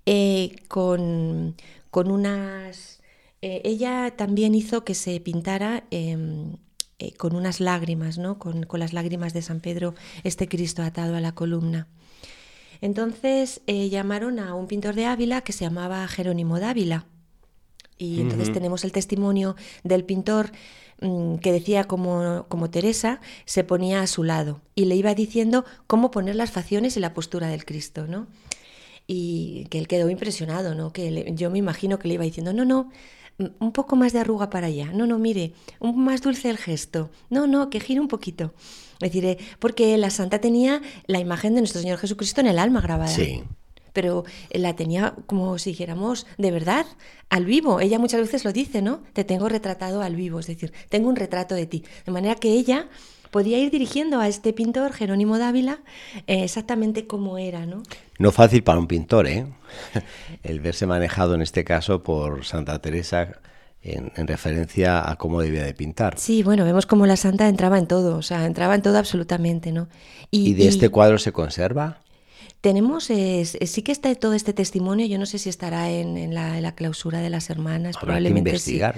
eh, 0.06 0.56
con, 0.68 1.56
con 1.91 2.12
unas 2.12 3.01
eh, 3.41 3.62
ella 3.66 4.14
también 4.16 4.56
hizo 4.56 4.84
que 4.84 4.95
se 4.95 5.20
pintara 5.20 5.84
em, 5.91 6.58
eh, 6.99 7.14
con 7.14 7.36
unas 7.36 7.60
lágrimas, 7.60 8.18
¿no? 8.18 8.39
Con, 8.39 8.66
las 8.74 8.93
lágrimas 8.93 9.34
de 9.34 9.41
San 9.41 9.60
Pedro, 9.60 9.95
este 10.24 10.47
Cristo 10.47 10.82
atado 10.82 11.16
a 11.16 11.22
la 11.22 11.34
columna. 11.34 11.88
Entonces 12.82 13.62
llamaron 13.66 14.39
a 14.39 14.56
un 14.56 14.68
pintor 14.68 14.93
de 14.93 15.06
Ávila 15.06 15.41
que 15.41 15.54
se 15.54 15.64
llamaba 15.64 16.06
Jerónimo 16.08 16.60
Dávila. 16.60 17.06
Y 17.97 18.20
entonces 18.20 18.51
tenemos 18.51 18.84
el 18.84 18.91
testimonio 18.91 19.56
del 19.84 20.04
pintor 20.04 20.51
mm, 21.01 21.36
que 21.36 21.54
decía 21.54 21.86
como, 21.86 22.45
como, 22.49 22.70
Teresa 22.70 23.22
se 23.45 23.64
ponía 23.64 24.01
a 24.01 24.08
su 24.08 24.24
lado 24.24 24.62
y 24.76 24.86
le 24.86 24.95
iba 24.95 25.14
diciendo 25.16 25.64
cómo 25.88 26.12
poner 26.12 26.36
las 26.36 26.51
facciones 26.51 26.97
y 26.97 26.99
la 26.99 27.14
postura 27.14 27.47
del 27.47 27.64
Cristo, 27.64 28.08
¿no? 28.08 28.28
Y 29.06 29.66
que 29.70 29.80
él 29.80 29.88
quedó 29.88 30.10
impresionado, 30.10 30.76
¿no? 30.76 30.93
Que 30.93 31.34
yo 31.36 31.49
me 31.49 31.60
imagino 31.60 31.99
que 31.99 32.08
le 32.08 32.14
iba 32.14 32.24
diciendo, 32.24 32.54
no, 32.54 32.64
no, 32.64 32.89
un 33.38 33.72
poco 33.72 33.95
más 33.95 34.14
de 34.14 34.20
arruga 34.20 34.49
para 34.49 34.68
allá, 34.68 34.91
no, 34.93 35.08
no, 35.08 35.18
mire, 35.20 35.54
un 35.80 36.04
más 36.04 36.22
dulce 36.22 36.49
el 36.49 36.58
gesto, 36.58 37.10
no, 37.30 37.47
no, 37.47 37.70
que 37.70 37.80
gire 37.80 37.99
un 37.99 38.08
poquito. 38.08 38.54
Es 39.01 39.12
decir, 39.12 39.26
eh, 39.26 39.38
porque 39.60 39.97
la 39.97 40.10
santa 40.10 40.39
tenía 40.39 40.82
la 41.08 41.20
imagen 41.20 41.56
de 41.56 41.62
nuestro 41.62 41.82
Señor 41.82 41.97
Jesucristo 41.97 42.41
en 42.41 42.47
el 42.47 42.60
alma 42.60 42.82
grabada. 42.82 43.10
Sí. 43.10 43.43
Pero 43.91 44.24
la 44.51 44.76
tenía 44.76 45.14
como 45.28 45.58
si 45.60 45.72
dijéramos 45.72 46.26
de 46.38 46.51
verdad, 46.51 46.86
al 47.30 47.45
vivo. 47.45 47.80
Ella 47.80 47.99
muchas 47.99 48.22
veces 48.22 48.43
lo 48.43 48.51
dice, 48.51 48.82
¿no? 48.82 49.04
Te 49.14 49.24
tengo 49.24 49.49
retratado 49.49 50.01
al 50.01 50.16
vivo, 50.16 50.39
es 50.39 50.47
decir, 50.47 50.74
tengo 50.89 51.10
un 51.10 51.16
retrato 51.16 51.54
de 51.54 51.68
ti. 51.68 51.84
De 52.06 52.12
manera 52.12 52.36
que 52.36 52.49
ella 52.49 52.88
podía 53.30 53.58
ir 53.58 53.72
dirigiendo 53.72 54.20
a 54.20 54.28
este 54.28 54.54
pintor, 54.54 54.93
Jerónimo 54.93 55.38
Dávila, 55.38 55.80
eh, 56.28 56.43
exactamente 56.43 57.08
como 57.08 57.38
era, 57.38 57.66
¿no? 57.66 57.84
No 58.24 58.32
fácil 58.32 58.63
para 58.63 58.80
un 58.80 58.88
pintor, 58.88 59.28
¿eh? 59.28 59.45
El 60.43 60.61
verse 60.61 60.86
manejado 60.86 61.36
en 61.36 61.41
este 61.41 61.65
caso 61.65 62.03
por 62.03 62.45
Santa 62.45 62.80
Teresa 62.80 63.41
en, 63.82 64.11
referencia 64.15 65.11
a 65.11 65.17
cómo 65.17 65.41
debía 65.41 65.65
de 65.65 65.74
pintar. 65.74 66.17
Sí, 66.17 66.41
bueno, 66.41 66.63
vemos 66.63 66.86
cómo 66.86 67.05
la 67.05 67.17
santa 67.17 67.49
entraba 67.49 67.78
en 67.78 67.86
todo, 67.86 68.15
o 68.15 68.21
sea, 68.21 68.45
entraba 68.45 68.76
en 68.76 68.82
todo 68.82 68.97
absolutamente, 68.97 69.74
¿no? 69.74 69.89
¿Y, 70.32 70.53
de 70.53 70.69
este 70.69 70.88
cuadro 70.88 71.17
se 71.17 71.34
conserva? 71.34 71.99
Tenemos, 72.61 73.03
sí 73.03 73.82
que 73.82 73.91
está 73.91 74.15
todo 74.15 74.36
este 74.36 74.53
testimonio, 74.53 75.05
yo 75.05 75.19
no 75.19 75.26
sé 75.26 75.38
si 75.38 75.49
estará 75.49 75.91
en, 75.91 76.34
la, 76.34 76.76
clausura 76.76 77.19
de 77.19 77.30
las 77.30 77.49
hermanas, 77.49 77.97
Habrá 77.97 78.05
probablemente 78.05 78.51
que 78.51 78.55
investigar. 78.55 78.95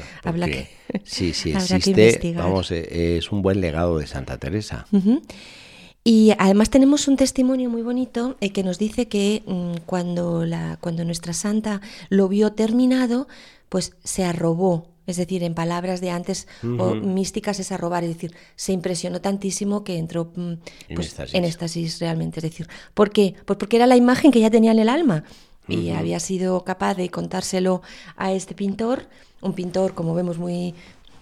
Sí. 1.04 1.34
sí, 1.34 1.52
existe, 1.56 2.34
vamos, 2.36 2.70
eh, 2.70 3.18
es 3.18 3.32
un 3.32 3.42
buen 3.42 3.60
legado 3.60 3.98
de 3.98 4.06
Santa 4.06 4.38
Teresa. 4.38 4.86
Y 6.08 6.34
además 6.38 6.70
tenemos 6.70 7.08
un 7.08 7.18
testimonio 7.18 7.70
muy 7.70 7.82
bonito 7.82 8.38
eh, 8.40 8.52
que 8.52 8.64
nos 8.64 8.78
dice 8.78 9.08
que 9.08 9.44
mm, 9.46 9.86
cuando, 9.86 10.46
la, 10.46 10.78
cuando 10.80 11.04
nuestra 11.04 11.34
santa 11.34 11.82
lo 12.10 12.30
vio 12.30 12.54
terminado, 12.54 13.28
pues 13.70 13.98
se 14.04 14.24
arrobó 14.24 14.96
es 15.08 15.18
decir, 15.18 15.44
en 15.44 15.54
palabras 15.54 16.02
de 16.02 16.10
antes 16.10 16.48
o 16.64 16.96
místicas 16.96 17.60
es 17.60 17.72
arrobar, 17.72 18.04
es 18.04 18.10
decir, 18.10 18.34
se 18.56 18.74
impresionó 18.74 19.22
tantísimo 19.22 19.84
que 19.84 19.98
entró 19.98 20.32
mm, 20.36 20.54
pues, 20.96 21.16
en, 21.34 21.46
éxtasis. 21.46 22.00
realmente. 22.00 22.40
Es 22.40 22.44
decir, 22.44 22.68
¿por 22.94 23.12
qué? 23.12 23.36
Pues 23.46 23.58
porque 23.58 23.78
era 23.78 23.86
la 23.86 23.98
imagen 23.98 24.32
que 24.32 24.40
ya 24.40 24.50
tenía 24.50 24.72
en 24.72 24.80
el 24.80 24.90
alma 24.90 25.24
y 25.68 25.90
había 25.90 26.20
sido 26.20 26.64
capaz 26.64 26.96
de 26.96 27.10
contárselo 27.10 27.82
a 28.18 28.32
este 28.32 28.54
pintor, 28.54 29.08
un 29.42 29.54
pintor, 29.54 29.94
como 29.94 30.14
vemos, 30.14 30.38
muy, 30.38 30.76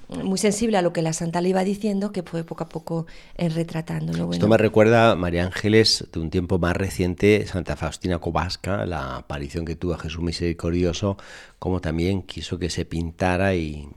muy 0.09 0.37
sensible 0.37 0.77
a 0.77 0.81
lo 0.81 0.93
que 0.93 1.01
la 1.01 1.13
santa 1.13 1.41
le 1.41 1.49
iba 1.49 1.63
diciendo, 1.63 2.11
que 2.11 2.23
fue 2.23 2.43
poco 2.43 2.63
a 2.63 2.69
poco 2.69 3.05
eh, 3.35 3.49
retratándolo. 3.49 4.31
Esto 4.31 4.47
me 4.47 4.57
recuerda, 4.57 5.15
María 5.15 5.45
Ángeles, 5.45 6.07
de 6.11 6.19
un 6.19 6.29
tiempo 6.29 6.59
más 6.59 6.75
reciente, 6.75 7.45
Santa 7.47 7.75
Faustina 7.75 8.19
Kowalska, 8.19 8.85
la 8.85 9.17
aparición 9.17 9.65
que 9.65 9.75
tuvo 9.75 9.93
a 9.93 9.99
Jesús 9.99 10.21
Misericordioso, 10.21 11.17
como 11.59 11.81
también 11.81 12.23
quiso 12.23 12.59
que 12.59 12.69
se 12.69 12.85
pintara 12.85 13.55
y, 13.55 13.89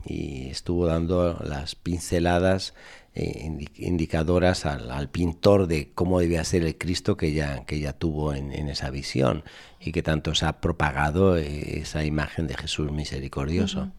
estuvo 0.49 0.85
dando 0.85 1.37
las 1.43 1.75
pinceladas 1.75 2.73
eh, 3.13 3.65
indicadoras 3.75 4.65
al, 4.65 5.09
pintor 5.09 5.67
de 5.67 5.91
cómo 5.93 6.19
debía 6.19 6.43
ser 6.43 6.63
el 6.63 6.77
Cristo 6.77 7.17
que 7.17 7.27
ella, 7.27 7.65
que 7.65 7.75
ella 7.75 7.93
tuvo 7.93 8.33
en, 8.33 8.51
esa 8.69 8.89
visión 8.89 9.43
y 9.79 9.91
que 9.91 10.03
tanto 10.03 10.33
se 10.35 10.45
ha 10.45 10.61
propagado 10.61 11.37
eh, 11.37 11.79
esa 11.79 12.05
imagen 12.05 12.47
de 12.47 12.55
Jesús 12.55 12.91
Misericordioso. 12.91 13.91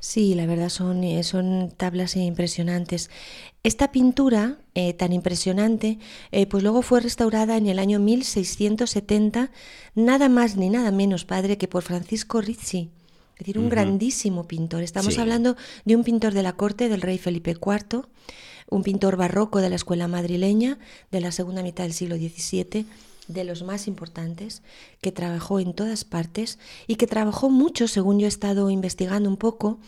Sí, 0.00 0.34
la 0.34 0.46
verdad 0.46 0.70
son, 0.70 1.04
eh, 1.04 1.22
son 1.22 1.70
tablas 1.76 2.16
impresionantes. 2.16 3.10
Esta 3.62 3.92
pintura 3.92 4.56
eh, 4.74 4.94
tan 4.94 5.12
impresionante, 5.12 5.98
eh, 6.32 6.46
pues 6.46 6.62
luego 6.62 6.80
fue 6.80 7.00
restaurada 7.00 7.58
en 7.58 7.66
el 7.66 7.78
año 7.78 8.00
1670, 8.00 9.50
nada 9.94 10.30
más 10.30 10.56
ni 10.56 10.70
nada 10.70 10.90
menos, 10.90 11.26
padre, 11.26 11.58
que 11.58 11.68
por 11.68 11.82
Francisco 11.82 12.40
Rizzi. 12.40 12.88
Es 13.34 13.40
decir, 13.40 13.58
un 13.58 13.68
grandísimo 13.68 14.46
pintor. 14.46 14.82
Estamos 14.82 15.18
hablando 15.18 15.56
de 15.84 15.96
un 15.96 16.04
pintor 16.04 16.34
de 16.34 16.42
la 16.42 16.54
corte 16.54 16.88
del 16.88 17.00
rey 17.00 17.16
Felipe 17.16 17.52
IV, 17.52 18.06
un 18.68 18.82
pintor 18.82 19.16
barroco 19.16 19.60
de 19.60 19.70
la 19.70 19.76
escuela 19.76 20.08
madrileña 20.08 20.78
de 21.10 21.20
la 21.20 21.32
segunda 21.32 21.62
mitad 21.62 21.84
del 21.84 21.94
siglo 21.94 22.16
XVII 22.16 22.86
de 23.32 23.44
los 23.44 23.62
más 23.62 23.86
importantes, 23.86 24.62
que 25.00 25.12
trabajó 25.12 25.60
en 25.60 25.72
todas 25.72 26.04
partes 26.04 26.58
y 26.86 26.96
que 26.96 27.06
trabajó 27.06 27.50
mucho, 27.50 27.88
según 27.88 28.18
yo 28.18 28.26
he 28.26 28.28
estado 28.28 28.70
investigando 28.70 29.28
un 29.28 29.36
poco, 29.36 29.78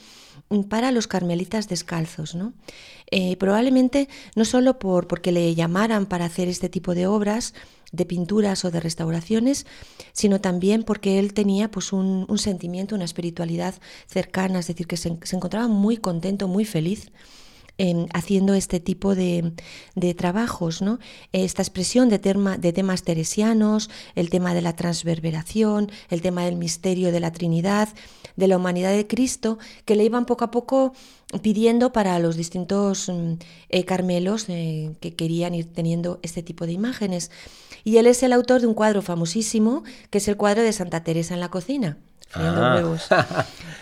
para 0.69 0.93
los 0.93 1.07
carmelitas 1.07 1.69
descalzos. 1.69 2.35
¿no? 2.35 2.53
Eh, 3.11 3.37
probablemente 3.37 4.09
no 4.37 4.45
solo 4.45 4.79
por, 4.79 5.07
porque 5.07 5.33
le 5.33 5.55
llamaran 5.55 6.07
para 6.07 6.27
hacer 6.27 6.49
este 6.49 6.69
tipo 6.69 6.95
de 6.95 7.07
obras, 7.07 7.55
de 7.91 8.07
pinturas 8.07 8.65
o 8.65 8.71
de 8.71 8.81
restauraciones, 8.81 9.67
sino 10.13 10.41
también 10.41 10.83
porque 10.83 11.19
él 11.19 11.35
tenía 11.35 11.71
pues, 11.71 11.93
un, 11.93 12.27
sentimiento, 12.39 12.95
una 12.95 13.05
espiritualidad 13.05 13.75
cercana, 14.07 14.61
es 14.61 14.67
decir, 14.67 14.87
que 14.87 14.97
se, 14.97 15.19
se 15.23 15.37
encontraba 15.37 15.69
muy 15.69 15.99
contento, 15.99 16.49
muy 16.49 16.65
feliz 16.65 17.11
haciendo 18.13 18.55
este 18.55 18.81
tipo 18.81 19.15
de, 19.15 19.53
trabajos, 20.17 20.83
¿no? 20.83 20.99
Esta 21.33 21.63
expresión 21.63 22.09
de, 22.09 22.19
de 22.19 22.73
temas 22.73 23.03
teresianos, 23.03 23.91
el 24.15 24.31
tema 24.31 24.55
de 24.55 24.63
la 24.63 24.77
transverberación, 24.77 25.91
el 26.09 26.23
tema 26.23 26.45
del 26.45 26.57
misterio 26.57 27.13
de 27.13 27.21
la 27.21 27.33
Trinidad, 27.33 27.89
de 28.37 28.49
la 28.49 28.57
humanidad 28.57 28.93
de 28.93 29.07
Cristo, 29.07 29.59
que 29.85 29.97
le 29.97 30.05
iban 30.05 30.27
poco 30.27 30.45
a 30.45 30.51
poco 30.51 30.93
pidiendo 31.43 31.93
para 31.93 32.19
los 32.19 32.37
distintos 32.37 33.09
mm, 33.09 33.35
eh, 33.69 33.85
carmelos 33.85 34.47
eh, 34.49 34.93
que 35.01 35.15
querían 35.15 35.55
ir 35.55 35.73
teniendo 35.73 36.21
este 36.23 36.43
tipo 36.43 36.67
de 36.67 36.73
imágenes. 36.73 37.31
Y 37.85 37.97
él 37.97 38.07
es 38.07 38.23
el 38.23 38.33
autor 38.33 38.61
de 38.61 38.67
un 38.69 38.75
cuadro 38.75 39.03
famosísimo, 39.03 39.83
que 40.11 40.19
es 40.19 40.29
el 40.29 40.37
cuadro 40.37 40.63
de 40.63 40.73
Santa 40.73 41.03
Teresa 41.03 41.35
en 41.35 41.41
la 41.41 41.51
cocina 41.51 41.99
friendo 42.33 42.65
ah. 42.65 42.77
huevos, 42.77 43.09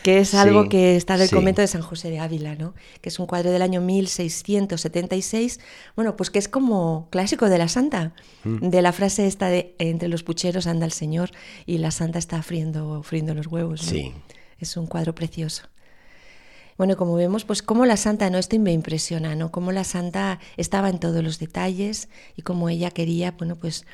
que 0.02 0.18
es 0.18 0.34
algo 0.34 0.68
que 0.68 0.96
está 0.96 1.14
en 1.14 1.22
el 1.22 1.30
convento 1.30 1.60
de 1.60 1.68
San 1.68 1.82
José 1.82 2.10
de 2.10 2.18
Ávila, 2.18 2.56
¿no? 2.56 2.74
que 3.00 3.08
es 3.08 3.18
un 3.20 3.26
cuadro 3.26 3.52
del 3.52 3.62
año 3.62 3.80
1676, 3.80 5.60
bueno, 5.94 6.16
pues 6.16 6.30
que 6.30 6.40
es 6.40 6.48
como 6.48 7.08
clásico 7.10 7.48
de 7.48 7.58
la 7.58 7.68
santa, 7.68 8.12
mm. 8.42 8.68
de 8.68 8.82
la 8.82 8.92
frase 8.92 9.28
esta 9.28 9.48
de 9.48 9.76
entre 9.78 10.08
los 10.08 10.24
pucheros 10.24 10.66
anda 10.66 10.84
el 10.84 10.92
Señor 10.92 11.30
y 11.64 11.78
la 11.78 11.92
santa 11.92 12.18
está 12.18 12.42
friendo, 12.42 13.02
friendo 13.04 13.34
los 13.34 13.46
huevos. 13.46 13.82
Sí. 13.82 14.12
Es 14.58 14.76
un 14.76 14.86
cuadro 14.86 15.14
precioso. 15.14 15.62
Bueno, 16.76 16.96
como 16.96 17.14
vemos, 17.14 17.44
pues 17.44 17.62
como 17.62 17.86
la 17.86 17.96
santa, 17.96 18.30
¿no? 18.30 18.38
Esto 18.38 18.58
me 18.58 18.72
impresiona, 18.72 19.34
¿no? 19.34 19.52
Cómo 19.52 19.70
la 19.70 19.84
santa 19.84 20.40
estaba 20.56 20.88
en 20.88 20.98
todos 20.98 21.22
los 21.22 21.38
detalles 21.38 22.08
y 22.36 22.42
cómo 22.42 22.68
ella 22.68 22.90
quería, 22.90 23.32
bueno, 23.32 23.56
pues 23.56 23.84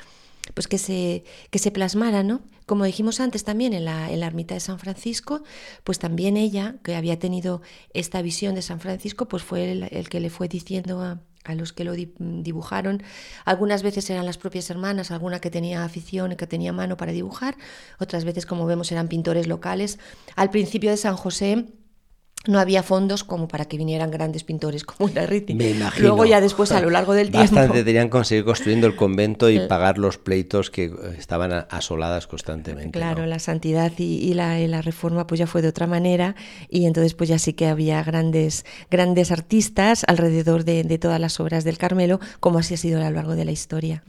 pues 0.53 0.67
que 0.67 0.77
se, 0.77 1.23
que 1.51 1.59
se 1.59 1.71
plasmara, 1.71 2.23
¿no? 2.23 2.41
Como 2.67 2.83
dijimos 2.83 3.21
antes 3.21 3.45
también 3.45 3.71
en 3.71 3.85
la, 3.85 4.11
en 4.11 4.19
la 4.19 4.27
ermita 4.27 4.53
de 4.53 4.59
San 4.59 4.77
Francisco, 4.77 5.41
pues 5.85 5.99
también 5.99 6.35
ella, 6.35 6.75
que 6.83 6.97
había 6.97 7.17
tenido 7.17 7.61
esta 7.93 8.21
visión 8.21 8.55
de 8.55 8.61
San 8.61 8.81
Francisco, 8.81 9.29
pues 9.29 9.41
fue 9.41 9.71
el, 9.71 10.09
que 10.09 10.19
le 10.19 10.29
fue 10.29 10.49
diciendo 10.49 11.01
a, 11.01 11.21
a 11.45 11.55
los 11.55 11.71
que 11.71 11.85
lo 11.85 11.93
dibujaron. 11.93 13.03
Algunas 13.45 13.83
veces 13.83 14.09
eran 14.09 14.25
las 14.25 14.37
propias 14.37 14.69
hermanas, 14.69 15.11
alguna 15.11 15.39
que 15.39 15.49
tenía 15.49 15.85
afición 15.85 16.35
que 16.35 16.45
tenía 16.45 16.73
mano 16.73 16.97
para 16.97 17.13
dibujar, 17.13 17.55
otras 17.99 18.25
veces, 18.25 18.45
como 18.45 18.65
vemos, 18.65 18.91
eran 18.91 19.07
pintores 19.07 19.47
locales. 19.47 19.97
Al 20.35 20.49
principio 20.49 20.89
de 20.89 20.97
San 20.97 21.15
José 21.15 21.67
no 22.47 22.59
había 22.59 22.83
fondos 22.83 23.23
como 23.23 23.47
para 23.47 23.65
que 23.65 23.77
vinieran 23.77 24.11
grandes 24.11 24.43
pintores 24.43 24.83
como 24.83 25.09
Larriti. 25.13 25.53
Me 25.53 25.71
imagino. 25.71 26.07
Luego 26.07 26.25
ya 26.25 26.41
después 26.41 26.71
a 26.71 26.81
lo 26.81 26.89
largo 26.89 27.13
del 27.13 27.31
tiempo... 27.31 27.55
Bastante 27.55 27.83
tenían 27.83 28.09
que 28.09 28.23
seguir 28.23 28.45
construyendo 28.45 28.87
el 28.87 28.95
convento 28.95 29.49
y 29.49 29.59
pagar 29.67 29.97
los 29.97 30.17
pleitos 30.17 30.71
que 30.71 30.91
estaban 31.17 31.51
asoladas 31.69 32.27
constantemente. 32.27 32.97
Claro, 32.97 33.25
la 33.25 33.39
santidad 33.39 33.91
y, 33.97 34.33
la, 34.33 34.57
la, 34.59 34.81
reforma 34.81 35.27
pues 35.27 35.39
ya 35.39 35.47
fue 35.47 35.61
de 35.61 35.67
otra 35.67 35.87
manera 35.87 36.35
y 36.69 36.85
entonces 36.85 37.13
pues 37.13 37.29
ya 37.29 37.39
sí 37.39 37.53
que 37.53 37.67
había 37.67 38.01
grandes, 38.03 38.65
grandes 38.89 39.31
artistas 39.31 40.03
alrededor 40.07 40.63
de, 40.63 40.97
todas 40.97 41.19
las 41.19 41.39
obras 41.39 41.63
del 41.63 41.77
Carmelo, 41.77 42.19
como 42.39 42.59
así 42.59 42.73
ha 42.73 42.77
sido 42.77 42.99
a 42.99 43.09
lo 43.09 43.15
largo 43.15 43.35
de 43.35 43.45
la 43.45 43.51
historia. 43.51 44.03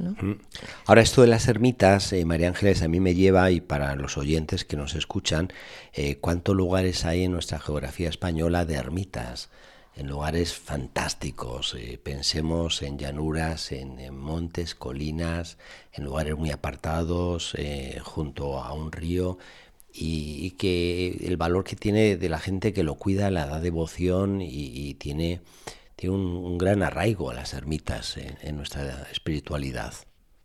Ahora 0.86 1.02
esto 1.02 1.22
de 1.22 1.28
las 1.28 1.48
ermitas, 1.48 2.12
eh, 2.12 2.24
María 2.24 2.48
Ángeles, 2.48 2.82
a 2.82 2.88
mí 2.88 3.00
me 3.00 3.14
lleva, 3.14 3.50
y 3.50 3.60
para 3.60 3.94
los 3.94 4.16
oyentes 4.16 4.64
que 4.64 4.76
nos 4.76 4.94
escuchan, 4.94 5.52
eh, 5.92 6.16
cuántos 6.20 6.54
lugares 6.54 7.04
hay 7.04 7.24
en 7.24 7.32
nuestra 7.32 7.58
geografía 7.58 8.08
española 8.08 8.27
de 8.32 8.74
ermitas, 8.74 9.48
en 9.96 10.06
lugares 10.06 10.54
fantásticos. 10.54 11.74
Eh, 11.74 11.98
pensemos 12.02 12.82
en 12.82 12.98
llanuras, 12.98 13.72
en, 13.72 14.14
montes, 14.14 14.74
colinas, 14.74 15.56
en 15.92 16.04
lugares 16.04 16.36
muy 16.36 16.50
apartados, 16.50 17.54
eh, 17.56 18.00
junto 18.04 18.60
a 18.60 18.72
un 18.74 18.92
río. 18.92 19.38
Y, 19.92 20.52
que 20.52 21.26
el 21.26 21.36
valor 21.36 21.64
que 21.64 21.74
tiene 21.74 22.16
de 22.16 22.28
la 22.28 22.38
gente 22.38 22.72
que 22.72 22.84
lo 22.84 22.94
cuida, 22.96 23.30
la 23.30 23.46
da 23.46 23.60
devoción 23.60 24.40
y, 24.42 24.94
tiene, 24.94 25.40
tiene 25.96 26.14
un, 26.14 26.58
gran 26.58 26.82
arraigo 26.82 27.30
a 27.30 27.34
las 27.34 27.54
ermitas 27.54 28.16
en 28.16 28.56
nuestra 28.56 29.08
espiritualidad. 29.10 29.94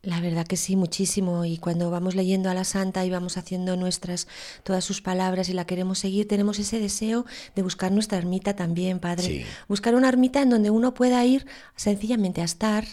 La 0.03 0.19
verdad 0.19 0.45
que 0.45 0.57
sí, 0.57 0.75
muchísimo. 0.75 1.45
Y 1.45 1.57
cuando 1.57 1.89
vamos 1.89 2.13
leyendo 2.13 2.49
a 2.49 2.53
la 2.53 2.65
santa 2.65 3.05
y 3.05 3.09
vamos 3.09 3.37
haciendo 3.37 3.77
nuestras, 3.77 4.27
todas 4.63 4.83
sus 4.83 5.01
palabras 5.01 5.47
y 5.47 5.53
la 5.53 5.65
queremos 5.65 5.99
seguir, 5.99 6.27
tenemos 6.27 6.59
ese 6.59 6.77
deseo 6.79 7.25
de 7.55 7.61
buscar 7.61 7.89
nuestra 7.93 8.17
ermita 8.17 8.53
también, 8.53 8.99
Padre. 8.99 9.45
Buscar 9.69 9.95
una 9.95 10.09
ermita 10.09 10.41
en 10.41 10.49
donde 10.49 10.69
uno 10.71 10.93
pueda 10.93 11.23
ir 11.25 11.47
sencillamente 11.77 12.41
a 12.41 12.43
estar, 12.43 12.85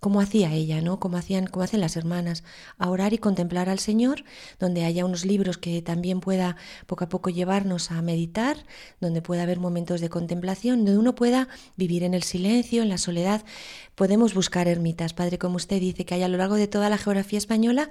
como 0.00 0.20
hacía 0.20 0.52
ella, 0.52 0.80
¿no? 0.82 1.00
Como 1.00 1.16
hacían, 1.16 1.46
como 1.46 1.64
hacen 1.64 1.80
las 1.80 1.96
hermanas, 1.96 2.44
a 2.78 2.90
orar 2.90 3.12
y 3.12 3.18
contemplar 3.18 3.68
al 3.68 3.78
Señor, 3.78 4.24
donde 4.58 4.84
haya 4.84 5.04
unos 5.04 5.24
libros 5.24 5.58
que 5.58 5.82
también 5.82 6.20
pueda 6.20 6.56
poco 6.86 7.04
a 7.04 7.08
poco 7.08 7.30
llevarnos 7.30 7.90
a 7.90 8.02
meditar, 8.02 8.58
donde 9.00 9.22
pueda 9.22 9.42
haber 9.42 9.58
momentos 9.58 10.00
de 10.00 10.08
contemplación, 10.08 10.84
donde 10.84 10.98
uno 10.98 11.14
pueda 11.14 11.48
vivir 11.76 12.02
en 12.02 12.14
el 12.14 12.22
silencio, 12.22 12.82
en 12.82 12.88
la 12.88 12.98
soledad. 12.98 13.44
Podemos 13.94 14.34
buscar 14.34 14.68
ermitas, 14.68 15.14
Padre, 15.14 15.38
como 15.38 15.56
usted 15.56 15.80
dice, 15.80 16.04
que 16.04 16.14
hay 16.14 16.22
a 16.22 16.28
lo 16.28 16.36
largo 16.36 16.56
de 16.56 16.68
toda 16.68 16.90
la 16.90 16.98
geografía 16.98 17.38
española 17.38 17.88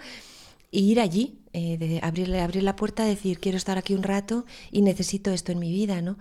e 0.72 0.80
ir 0.80 1.00
allí, 1.00 1.40
eh, 1.54 1.78
de 1.78 2.00
abrirle, 2.04 2.42
abrir 2.42 2.64
la 2.64 2.76
puerta, 2.76 3.06
decir 3.06 3.40
quiero 3.40 3.58
estar 3.58 3.78
aquí 3.78 3.94
un 3.94 4.04
rato 4.04 4.46
y 4.72 4.82
necesito 4.82 5.32
esto 5.32 5.52
en 5.52 5.60
mi 5.60 5.72
vida, 5.72 6.02
¿no? 6.02 6.18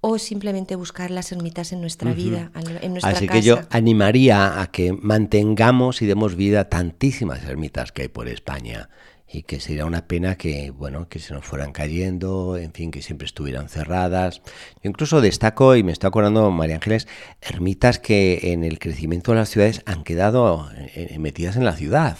O 0.00 0.18
simplemente 0.18 0.76
buscar 0.76 1.10
las 1.10 1.32
ermitas 1.32 1.72
en 1.72 1.80
nuestra 1.80 2.12
vida, 2.12 2.52
en 2.54 2.92
nuestra 2.92 3.10
Así 3.10 3.26
que 3.26 3.42
yo 3.42 3.60
animaría 3.70 4.60
a 4.60 4.70
que 4.70 4.92
mantengamos 4.92 6.02
y 6.02 6.06
demos 6.06 6.36
vida 6.36 6.60
a 6.60 6.68
tantísimas 6.68 7.42
ermitas 7.44 7.90
que 7.92 8.02
hay 8.02 8.08
por 8.08 8.28
España 8.28 8.88
y 9.30 9.42
que 9.42 9.60
sería 9.60 9.84
una 9.84 10.06
pena 10.06 10.36
que 10.36 10.70
bueno 10.70 11.08
que 11.08 11.18
se 11.18 11.34
nos 11.34 11.44
fueran 11.44 11.72
cayendo, 11.72 12.56
en 12.56 12.72
fin, 12.72 12.90
que 12.90 13.02
siempre 13.02 13.26
estuvieran 13.26 13.68
cerradas. 13.68 14.40
Yo 14.82 14.88
incluso 14.90 15.20
destaco 15.20 15.76
y 15.76 15.82
me 15.82 15.92
estoy 15.92 16.08
acordando 16.08 16.50
María 16.50 16.76
Ángeles 16.76 17.08
ermitas 17.42 17.98
que 17.98 18.52
en 18.52 18.64
el 18.64 18.78
crecimiento 18.78 19.32
de 19.32 19.38
las 19.38 19.50
ciudades 19.50 19.82
han 19.84 20.04
quedado 20.04 20.70
eh, 20.76 21.08
eh, 21.10 21.18
metidas 21.18 21.56
en 21.56 21.64
la 21.64 21.74
ciudad. 21.74 22.16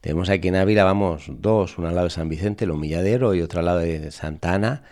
Tenemos 0.00 0.30
aquí 0.30 0.48
en 0.48 0.56
Ávila, 0.56 0.84
vamos, 0.84 1.24
dos, 1.28 1.76
una 1.76 1.90
al 1.90 1.94
lado 1.94 2.06
de 2.06 2.14
San 2.14 2.30
Vicente, 2.30 2.64
el 2.64 2.70
Humilladero, 2.70 3.34
y 3.34 3.42
otra 3.42 3.60
al 3.60 3.66
lado 3.66 3.78
de 3.80 4.10
Santana, 4.10 4.82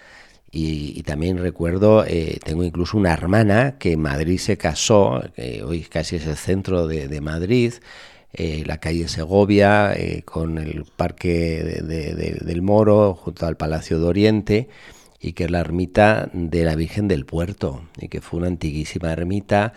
y, 0.51 1.03
también 1.03 1.39
recuerdo, 1.39 2.05
eh, 2.07 2.39
tengo 2.43 2.65
incluso 2.65 2.97
una 2.97 3.13
hermana 3.13 3.77
que 3.79 3.93
en 3.93 4.01
Madrid 4.01 4.39
se 4.39 4.57
casó, 4.57 5.23
que 5.37 5.63
hoy 5.63 5.83
casi 5.83 6.17
es 6.17 6.27
el 6.27 6.37
centro 6.37 6.87
de, 6.87 7.21
Madrid, 7.21 7.75
eh, 8.33 8.63
la 8.67 8.79
calle 8.79 9.09
Segovia, 9.09 9.93
eh, 9.95 10.23
con 10.25 10.57
el 10.57 10.85
Parque 10.97 11.83
del 11.83 12.63
Moro, 12.63 13.15
junto 13.15 13.47
al 13.47 13.59
Palacio 13.59 13.99
de 14.01 14.07
Oriente, 14.07 14.69
y 15.21 15.33
que 15.33 15.45
es 15.45 15.51
la 15.51 15.61
ermita 15.61 16.31
de 16.33 16.65
la 16.65 16.77
Virgen 16.77 17.09
del 17.09 17.27
Puerto, 17.27 17.83
y 17.99 18.09
que 18.09 18.23
fue 18.23 18.39
una 18.39 18.49
antiguísima 18.49 19.13
ermita 19.13 19.75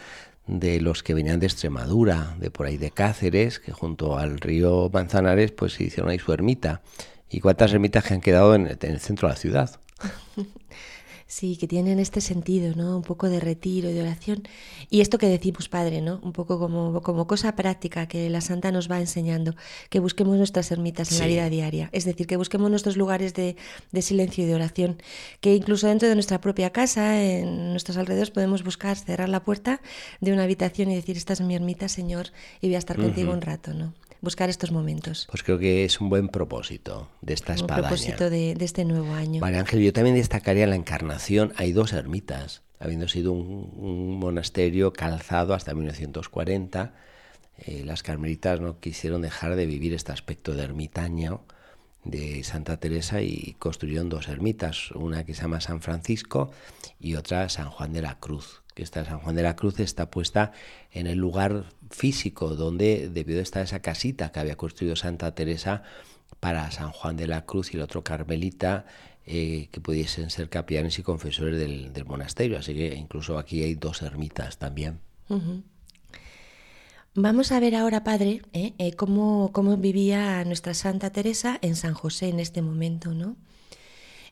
de 0.48 0.80
los 0.80 1.04
que 1.04 1.14
venían 1.14 1.42
de 1.42 1.48
Extremadura, 1.48 2.36
de 2.40 2.50
por 2.50 2.68
ahí 2.68 2.78
de 2.78 2.92
Cáceres, 2.92 3.60
que 3.60 3.74
junto 3.74 4.18
al 4.18 4.40
río 4.40 4.90
Manzanares, 4.92 5.52
pues 5.52 5.74
se 5.74 5.84
hicieron 5.84 6.12
ahí 6.12 6.20
su 6.20 6.32
ermita. 6.32 6.82
¿Y 7.30 7.42
cuántas 7.42 7.74
ermitas 7.74 8.06
que 8.06 8.14
han 8.14 8.22
quedado 8.22 8.56
en 8.56 8.68
el 8.68 9.00
centro 9.00 9.28
de 9.28 9.34
la 9.34 9.40
ciudad? 9.40 9.81
Sí, 11.32 11.56
que 11.56 11.66
tienen 11.66 11.98
este 12.00 12.20
sentido, 12.20 12.76
¿no? 12.76 12.98
Un 12.98 13.04
poco 13.04 13.30
de 13.30 13.40
retiro 13.40 13.90
y 13.90 13.94
de 13.94 14.02
oración. 14.02 14.44
Y 14.90 15.00
esto 15.00 15.18
que 15.18 15.28
decimos, 15.28 15.70
Padre, 15.70 16.02
¿no? 16.02 16.20
Un 16.24 16.34
poco 16.34 16.60
como, 16.60 17.02
como 17.02 17.26
cosa 17.26 17.56
práctica 17.56 18.06
que 18.06 18.30
la 18.30 18.42
Santa 18.42 18.70
nos 18.74 18.92
va 18.92 19.00
enseñando, 19.00 19.56
que 19.90 20.02
busquemos 20.02 20.36
nuestras 20.36 20.70
ermitas 20.72 21.10
en 21.14 21.20
la 21.20 21.28
vida 21.28 21.50
diaria. 21.50 21.90
Es 21.94 22.04
decir, 22.04 22.28
que 22.28 22.36
busquemos 22.36 22.70
nuestros 22.70 22.98
lugares 22.98 23.34
de, 23.34 23.56
de, 23.94 24.02
silencio 24.02 24.44
y 24.44 24.48
de 24.48 24.56
oración. 24.56 25.02
Que 25.40 25.56
incluso 25.56 25.88
dentro 25.88 26.10
de 26.10 26.16
nuestra 26.16 26.42
propia 26.42 26.72
casa, 26.72 27.24
en 27.24 27.72
nuestros 27.72 27.96
alrededores, 27.96 28.32
podemos 28.32 28.66
buscar 28.66 28.98
cerrar 28.98 29.30
la 29.30 29.42
puerta 29.42 29.80
de 30.20 30.34
una 30.34 30.44
habitación 30.44 30.92
y 30.92 30.96
decir, 30.96 31.16
esta 31.16 31.32
es 31.32 31.40
mi 31.40 31.56
ermita, 31.56 31.88
Señor, 31.88 32.28
y 32.60 32.68
voy 32.68 32.76
a 32.76 32.80
estar 32.80 32.98
contigo 32.98 33.32
un 33.32 33.40
rato, 33.40 33.74
¿no? 33.74 33.94
Buscar 34.22 34.50
estos 34.50 34.72
momentos. 34.72 35.28
Pues 35.30 35.44
creo 35.44 35.60
que 35.60 35.84
es 35.84 36.00
un 36.00 36.10
buen 36.10 36.30
propósito 36.30 37.10
de 37.22 37.34
esta 37.34 37.54
espadaña. 37.54 37.82
Un 37.82 37.88
propósito 37.90 38.30
de, 38.30 38.52
este 38.60 38.86
nuevo 38.86 39.14
año. 39.14 39.42
Vale, 39.42 39.58
Ángel, 39.58 39.82
yo 39.82 39.92
también 39.92 40.16
destacaría 40.16 40.68
la 40.68 40.76
encarnación. 40.76 41.54
Hay 41.58 41.74
dos 41.74 41.94
ermitas, 41.94 42.62
habiendo 42.80 43.08
sido 43.08 43.34
un, 43.34 44.20
monasterio 44.20 44.94
calzado 44.94 45.54
hasta 45.54 45.74
1940. 45.74 46.94
Eh, 47.58 47.84
las 47.86 48.04
carmelitas 48.04 48.60
no 48.62 48.80
quisieron 48.80 49.22
dejar 49.22 49.56
de 49.56 49.66
vivir 49.66 49.94
este 49.94 50.12
aspecto 50.12 50.54
de 50.54 50.64
ermitaño 50.64 51.42
de 52.04 52.44
Santa 52.44 52.78
Teresa 52.78 53.22
y 53.22 53.56
construyeron 53.60 54.10
dos 54.10 54.28
ermitas, 54.28 54.92
una 54.92 55.24
que 55.24 55.36
se 55.36 55.44
llama 55.44 55.62
San 55.62 55.82
Francisco 55.82 56.52
y 57.00 57.16
otra 57.16 57.48
San 57.50 57.70
Juan 57.70 57.94
de 57.94 58.02
la 58.02 58.20
Cruz, 58.20 58.64
que 58.74 58.82
esta 58.82 59.06
San 59.06 59.20
Juan 59.20 59.36
de 59.36 59.44
la 59.44 59.56
Cruz 59.56 59.80
está 59.80 60.10
puesta 60.10 60.52
en 60.92 61.06
el 61.06 61.20
lugar 61.20 61.66
físico 61.92 62.56
donde 62.56 63.10
debió 63.10 63.36
de 63.36 63.44
estar 63.44 63.64
esa 63.64 63.82
casita 63.82 64.32
que 64.32 64.40
había 64.40 64.56
construido 64.56 64.96
Santa 64.96 65.36
Teresa 65.36 65.84
para 66.40 66.72
San 66.72 66.92
Juan 66.92 67.18
de 67.18 67.28
la 67.28 67.46
Cruz 67.46 67.74
y 67.74 67.78
el 67.78 67.84
otro 67.84 68.04
carmelita 68.04 68.86
eh, 69.26 69.70
que 69.72 69.80
pudiesen 69.80 70.32
ser 70.32 70.50
capellanes 70.50 70.98
y 70.98 71.04
confesores 71.04 71.60
del, 71.60 72.06
monasterio. 72.06 72.58
Así 72.58 72.74
que 72.74 72.96
incluso 72.96 73.38
aquí 73.38 73.64
hay 73.64 73.76
dos 73.76 74.02
ermitas 74.02 74.58
también. 74.58 75.00
Vamos 77.14 77.52
a 77.52 77.60
ver 77.60 77.76
ahora, 77.76 78.04
Padre, 78.04 78.42
eh, 78.54 78.74
eh, 78.78 78.94
cómo, 78.94 79.52
cómo 79.54 79.78
vivía 79.78 80.44
nuestra 80.46 80.74
Santa 80.74 81.12
Teresa 81.12 81.60
en 81.62 81.76
San 81.76 81.94
José 81.94 82.30
en 82.30 82.40
este 82.40 82.62
momento, 82.62 83.14
¿no? 83.14 83.36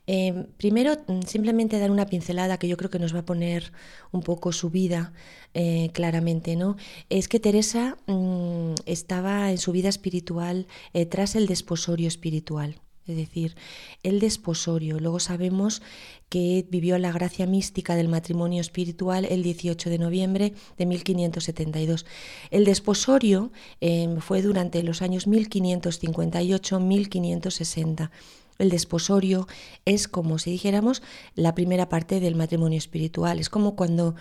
Em, 0.07 0.45
primero, 0.57 0.97
mm, 1.07 1.21
simplemente 1.27 1.77
dar 1.79 1.91
una 1.91 2.07
pincelada 2.07 2.57
que 2.57 2.67
yo 2.67 2.77
creo 2.77 2.89
que 2.89 2.97
nos 2.99 3.13
va 3.13 3.19
a 3.19 3.25
poner 3.25 3.71
un 4.11 4.21
poco 4.21 4.51
su 4.51 4.69
vida 4.71 5.13
eh, 5.53 5.91
claramente, 5.93 6.55
¿no? 6.55 6.77
Es 7.09 7.27
que 7.27 7.39
Teresa 7.39 7.97
mm, 8.07 8.73
estaba 8.85 9.51
en 9.51 9.57
su 9.59 9.71
vida 9.71 9.89
espiritual 9.89 10.67
eh, 10.93 11.05
tras 11.05 11.35
el 11.35 11.45
desposorio 11.47 12.07
espiritual. 12.07 12.81
es 13.07 13.15
decir, 13.17 13.55
el 14.03 14.19
desposorio. 14.19 14.99
Luego 14.99 15.19
sabemos 15.19 15.81
que 16.29 16.65
vivió 16.69 16.97
la 16.99 17.11
gracia 17.11 17.47
mística 17.47 17.95
del 17.95 18.07
matrimonio 18.07 18.61
espiritual 18.61 19.25
el 19.25 19.41
18 19.43 19.89
de 19.89 19.97
noviembre 19.97 20.53
de 20.77 20.85
1572. 20.85 22.05
El 22.51 22.65
desposorio 22.65 23.51
em, 23.81 24.19
fue 24.19 24.41
durante 24.43 24.83
los 24.83 25.01
años 25.01 25.27
1558-1560. 25.27 28.11
El 28.59 28.69
desposorio 28.69 29.47
es 29.85 30.07
como 30.07 30.37
si 30.37 30.51
dijéramos 30.51 31.01
la 31.33 31.55
primera 31.55 31.89
parte 31.89 32.19
del 32.19 32.35
matrimonio 32.35 32.77
espiritual. 32.77 33.39
Es 33.39 33.49
como 33.49 33.75
cuando 33.75 34.15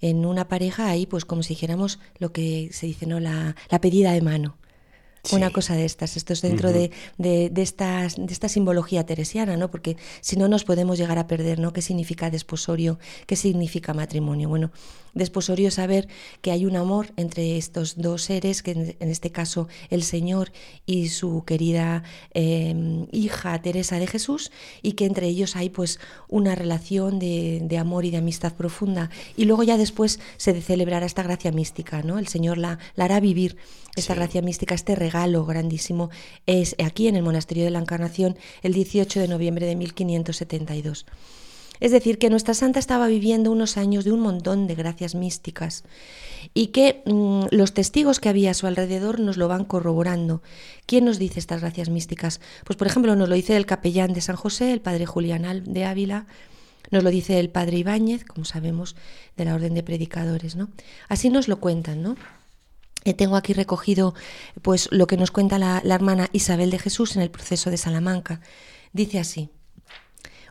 en 0.00 0.26
una 0.26 0.48
pareja 0.48 0.88
hay, 0.88 1.06
pues 1.06 1.24
como 1.24 1.42
si 1.42 1.50
dijéramos 1.50 1.98
lo 2.18 2.32
que 2.32 2.68
se 2.72 2.86
dice, 2.86 3.06
¿no? 3.06 3.20
La, 3.20 3.56
la 3.70 3.80
pedida 3.80 4.12
de 4.12 4.20
mano. 4.20 4.56
Una 5.32 5.50
cosa 5.50 5.74
de 5.74 5.84
estas, 5.84 6.16
esto 6.16 6.32
es 6.32 6.42
dentro 6.42 6.72
de, 6.72 6.90
de, 7.18 7.50
estas, 7.56 8.16
de 8.16 8.32
esta 8.32 8.48
simbología 8.48 9.04
teresiana, 9.04 9.56
¿no? 9.56 9.70
Porque 9.70 9.96
si 10.20 10.36
no 10.36 10.48
nos 10.48 10.64
podemos 10.64 10.98
llegar 10.98 11.18
a 11.18 11.26
perder, 11.26 11.58
¿no? 11.58 11.72
¿Qué 11.72 11.82
significa 11.82 12.30
desposorio? 12.30 12.98
¿Qué 13.26 13.36
significa 13.36 13.94
matrimonio? 13.94 14.48
Bueno, 14.48 14.70
desposorio 15.14 15.68
es 15.68 15.74
saber 15.74 16.08
que 16.40 16.50
hay 16.50 16.64
un 16.64 16.76
amor 16.76 17.12
entre 17.16 17.58
estos 17.58 17.96
dos 17.96 18.22
seres, 18.22 18.62
que 18.62 18.70
en, 18.72 19.10
este 19.10 19.30
caso 19.30 19.68
el 19.90 20.02
Señor 20.02 20.52
y 20.86 21.08
su 21.08 21.44
querida 21.44 22.04
em, 22.32 23.06
hija 23.12 23.60
Teresa 23.60 23.98
de 23.98 24.06
Jesús, 24.06 24.50
y 24.82 24.92
que 24.92 25.06
entre 25.06 25.26
ellos 25.26 25.56
hay 25.56 25.68
pues 25.68 25.98
una 26.28 26.54
relación 26.54 27.18
de, 27.18 27.60
de, 27.62 27.78
amor 27.78 28.04
y 28.04 28.10
de 28.10 28.18
amistad 28.18 28.54
profunda. 28.54 29.10
Y 29.36 29.44
luego 29.44 29.62
ya 29.62 29.76
después 29.76 30.20
se 30.36 30.60
celebrará 30.62 31.06
esta 31.06 31.22
gracia 31.22 31.52
mística, 31.52 32.02
¿no? 32.02 32.18
El 32.18 32.28
Señor 32.28 32.56
la, 32.56 32.78
la 32.94 33.04
hará 33.04 33.20
vivir 33.20 33.56
esta 33.98 34.14
gracia 34.14 34.42
mística, 34.42 34.74
este 34.74 34.94
regalo 34.94 35.44
grandísimo, 35.44 36.10
es 36.46 36.74
aquí 36.84 37.08
en 37.08 37.16
el 37.16 37.22
Monasterio 37.22 37.64
de 37.64 37.70
la 37.70 37.78
Encarnación 37.78 38.36
el 38.62 38.72
18 38.72 39.20
de 39.20 39.28
noviembre 39.28 39.66
de 39.66 39.76
1572. 39.76 41.06
Es 41.80 41.92
decir, 41.92 42.18
que 42.18 42.30
nuestra 42.30 42.54
santa 42.54 42.78
estaba 42.78 43.06
viviendo 43.06 43.52
unos 43.52 43.76
años 43.76 44.04
de 44.04 44.12
un 44.12 44.20
montón 44.20 44.66
de 44.66 44.74
gracias 44.74 45.14
místicas 45.14 45.84
y 46.54 46.68
que 46.68 47.02
mm, 47.06 47.46
los 47.50 47.72
testigos 47.72 48.20
que 48.20 48.28
había 48.28 48.50
a 48.50 48.54
su 48.54 48.66
alrededor 48.66 49.20
nos 49.20 49.36
lo 49.36 49.48
van 49.48 49.64
corroborando. 49.64 50.42
¿Quién 50.86 51.04
nos 51.04 51.18
dice 51.18 51.38
estas 51.38 51.60
gracias 51.60 51.88
místicas? 51.88 52.40
Pues 52.64 52.76
por 52.76 52.86
ejemplo 52.86 53.14
nos 53.14 53.28
lo 53.28 53.34
dice 53.34 53.56
el 53.56 53.66
capellán 53.66 54.12
de 54.12 54.20
San 54.20 54.36
José, 54.36 54.72
el 54.72 54.80
padre 54.80 55.06
Julián 55.06 55.64
de 55.64 55.84
Ávila, 55.84 56.26
nos 56.90 57.04
lo 57.04 57.10
dice 57.10 57.38
el 57.38 57.50
padre 57.50 57.78
Ibáñez, 57.78 58.24
como 58.24 58.44
sabemos, 58.44 58.96
de 59.36 59.44
la 59.44 59.54
Orden 59.54 59.74
de 59.74 59.82
Predicadores, 59.82 60.56
¿no? 60.56 60.70
Así 61.08 61.28
nos 61.28 61.46
lo 61.46 61.60
cuentan, 61.60 62.02
¿no? 62.02 62.16
Eh, 63.04 63.14
tengo 63.14 63.36
aquí 63.36 63.52
recogido 63.52 64.14
pues 64.62 64.88
lo 64.90 65.06
que 65.06 65.16
nos 65.16 65.30
cuenta 65.30 65.58
la, 65.58 65.80
hermana 65.84 66.28
Isabel 66.32 66.70
de 66.70 66.78
Jesús 66.78 67.16
en 67.16 67.22
el 67.22 67.30
proceso 67.30 67.70
de 67.70 67.76
Salamanca. 67.76 68.40
Dice 68.92 69.20
así: 69.20 69.50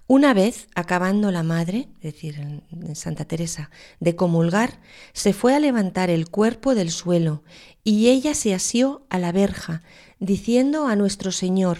Una 0.07 0.33
vez, 0.33 0.67
acabando 0.73 1.31
la 1.31 1.43
madre, 1.43 1.89
es 2.01 2.13
decir, 2.13 2.39
en 2.39 2.95
Santa 2.95 3.25
Teresa, 3.25 3.69
de 3.99 4.15
comulgar, 4.15 4.79
se 5.13 5.33
fue 5.33 5.55
a 5.55 5.59
levantar 5.59 6.09
el 6.09 6.29
cuerpo 6.29 6.73
del 6.73 6.91
suelo 6.91 7.43
y 7.83 8.07
ella 8.09 8.33
se 8.33 8.53
asió 8.53 9.05
a 9.09 9.19
la 9.19 9.31
verja, 9.31 9.81
diciendo 10.19 10.87
a 10.87 10.95
nuestro 10.95 11.31
Señor: 11.31 11.79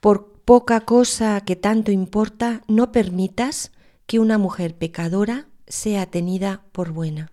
Por 0.00 0.32
poca 0.44 0.80
cosa 0.80 1.42
que 1.42 1.56
tanto 1.56 1.90
importa, 1.92 2.62
no 2.68 2.90
permitas 2.90 3.72
que 4.06 4.18
una 4.18 4.38
mujer 4.38 4.76
pecadora 4.76 5.48
sea 5.66 6.06
tenida 6.06 6.62
por 6.72 6.92
buena 6.92 7.32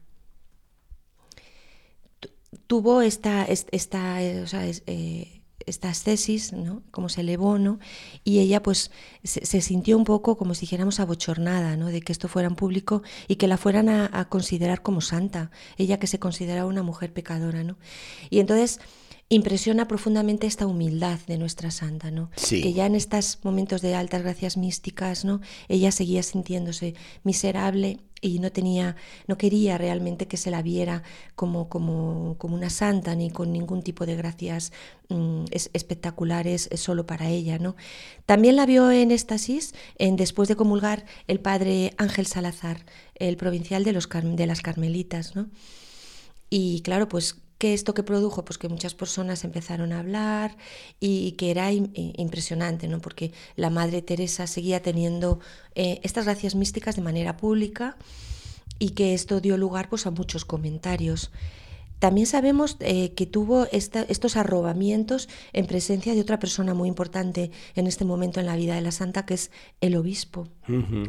tuvo 2.73 3.03
esta, 3.03 3.45
esta, 3.45 4.23
eh, 4.23 4.45
eh, 4.87 5.41
estas 5.67 6.01
tesis, 6.01 6.53
¿no? 6.53 6.81
Como 6.89 7.07
se 7.07 7.21
elevó, 7.21 7.59
¿no? 7.59 7.77
Y 8.23 8.39
ella 8.39 8.63
pues 8.63 8.89
se, 9.23 9.61
sintió 9.61 9.95
un 9.95 10.05
poco 10.05 10.37
como 10.37 10.55
si 10.55 10.61
dijéramos 10.61 10.99
abochornada, 10.99 11.77
¿no? 11.77 11.89
De 11.89 12.01
que 12.01 12.11
esto 12.11 12.27
fuera 12.27 12.47
en 12.47 12.55
público 12.55 13.03
y 13.27 13.35
que 13.35 13.47
la 13.47 13.57
fueran 13.57 13.89
a, 13.89 14.27
considerar 14.27 14.81
como 14.81 15.01
santa, 15.01 15.51
ella 15.77 15.99
que 15.99 16.07
se 16.07 16.17
consideraba 16.17 16.67
una 16.67 16.81
mujer 16.81 17.13
pecadora, 17.13 17.63
¿no? 17.63 17.77
Y 18.31 18.39
entonces 18.39 18.79
impresiona 19.29 19.87
profundamente 19.87 20.47
esta 20.47 20.67
humildad 20.67 21.19
de 21.27 21.37
nuestra 21.37 21.71
santa, 21.71 22.11
¿no? 22.11 22.29
Que 22.49 22.73
ya 22.73 22.85
en 22.85 22.95
estos 22.95 23.39
momentos 23.43 23.81
de 23.81 23.95
altas 23.95 24.21
gracias 24.21 24.57
místicas, 24.57 25.25
¿no? 25.25 25.41
Ella 25.67 25.91
seguía 25.91 26.23
sintiéndose 26.23 26.93
miserable 27.23 27.99
y 28.23 28.39
no 28.39 28.51
tenía, 28.51 28.95
no 29.27 29.37
quería 29.37 29.77
realmente 29.77 30.27
que 30.27 30.37
se 30.37 30.49
la 30.49 30.61
viera 30.61 31.03
como, 31.35 31.67
como, 31.67 32.35
como 32.37 32.55
una 32.55 32.69
santa 32.69 33.15
ni 33.15 33.29
con 33.29 33.51
ningún 33.51 33.83
tipo 33.83 34.05
de 34.05 34.15
gracias 34.15 34.71
mm, 35.09 35.45
espectaculares 35.51 36.69
solo 36.75 37.05
para 37.05 37.29
ella. 37.29 37.59
¿no? 37.59 37.75
También 38.25 38.55
la 38.55 38.65
vio 38.65 38.91
en 38.91 39.11
éxtasis 39.11 39.73
en, 39.97 40.15
después 40.15 40.47
de 40.47 40.55
comulgar 40.55 41.05
el 41.27 41.41
padre 41.41 41.93
Ángel 41.97 42.25
Salazar, 42.25 42.85
el 43.15 43.35
provincial 43.35 43.83
de, 43.83 43.91
los, 43.91 44.07
de 44.09 44.47
las 44.47 44.61
Carmelitas. 44.61 45.35
¿no? 45.35 45.49
Y 46.49 46.81
claro, 46.81 47.09
pues 47.09 47.42
¿Qué 47.63 47.73
esto 47.73 47.93
que 47.93 48.03
produjo? 48.03 48.43
Pues 48.43 48.57
que 48.57 48.67
muchas 48.67 48.93
personas 48.93 49.45
empezaron 49.45 49.93
a 49.93 49.99
hablar 49.99 50.57
y, 50.99 51.31
que 51.37 51.49
era 51.49 51.71
impresionante, 51.71 52.89
¿no? 52.89 52.99
Porque 52.99 53.31
la 53.55 53.69
Madre 53.69 54.01
Teresa 54.01 54.47
seguía 54.47 54.81
teniendo 54.81 55.39
eh, 55.73 56.01
estas 56.03 56.25
gracias 56.25 56.55
místicas 56.55 56.97
de 56.97 57.03
manera 57.03 57.37
pública 57.37 57.95
y 58.79 58.89
que 58.89 59.13
esto 59.13 59.39
dio 59.39 59.55
lugar 59.55 59.87
pues, 59.87 60.05
a 60.05 60.11
muchos 60.11 60.43
comentarios. 60.43 61.31
También 62.03 62.27
sabemos 62.27 62.75
eh, 62.81 63.13
que 63.13 63.25
tuvo 63.25 63.65
estos 63.71 64.35
arrobamientos 64.35 65.29
en 65.53 65.65
presencia 65.67 66.13
de 66.13 66.19
otra 66.19 66.37
persona 66.37 66.73
muy 66.73 66.89
importante 66.89 67.49
en 67.75 67.87
este 67.87 68.03
momento 68.03 68.41
en 68.41 68.45
la 68.45 68.57
vida 68.57 68.75
de 68.75 68.81
la 68.81 68.91
santa, 68.91 69.25
que 69.25 69.35
es 69.35 69.51
el 69.79 69.95
obispo, 69.95 70.49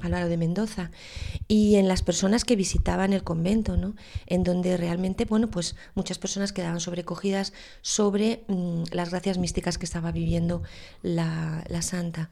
Álvaro 0.03 0.29
de 0.29 0.37
Mendoza, 0.37 0.93
y 1.49 1.75
en 1.75 1.89
las 1.89 2.05
personas 2.05 2.45
que 2.45 2.55
visitaban 2.55 3.13
el 3.13 3.25
convento, 3.25 3.77
¿no? 3.77 3.97
en 4.27 4.45
donde 4.45 4.77
realmente, 4.77 5.25
bueno, 5.25 5.51
pues 5.51 5.75
muchas 5.97 6.19
personas 6.19 6.53
quedaban 6.53 6.79
sobrecogidas 6.79 7.55
sobre 7.83 8.45
mm, 8.47 8.85
las 8.93 9.11
gracias 9.11 9.37
místicas 9.37 9.79
que 9.79 9.87
estaba 9.87 10.13
viviendo 10.13 10.63
la, 11.03 11.65
santa. 11.83 12.31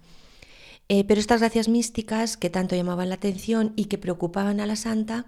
Eh, 0.89 1.03
pero 1.03 1.19
estas 1.19 1.41
gracias 1.41 1.69
místicas 1.69 2.37
que 2.37 2.49
tanto 2.49 2.77
llamaban 2.77 3.09
la 3.09 3.17
atención 3.17 3.73
y 3.75 3.87
que 3.87 3.99
preocupaban 3.99 4.61
a 4.61 4.67
la 4.67 4.77
santa, 4.77 5.27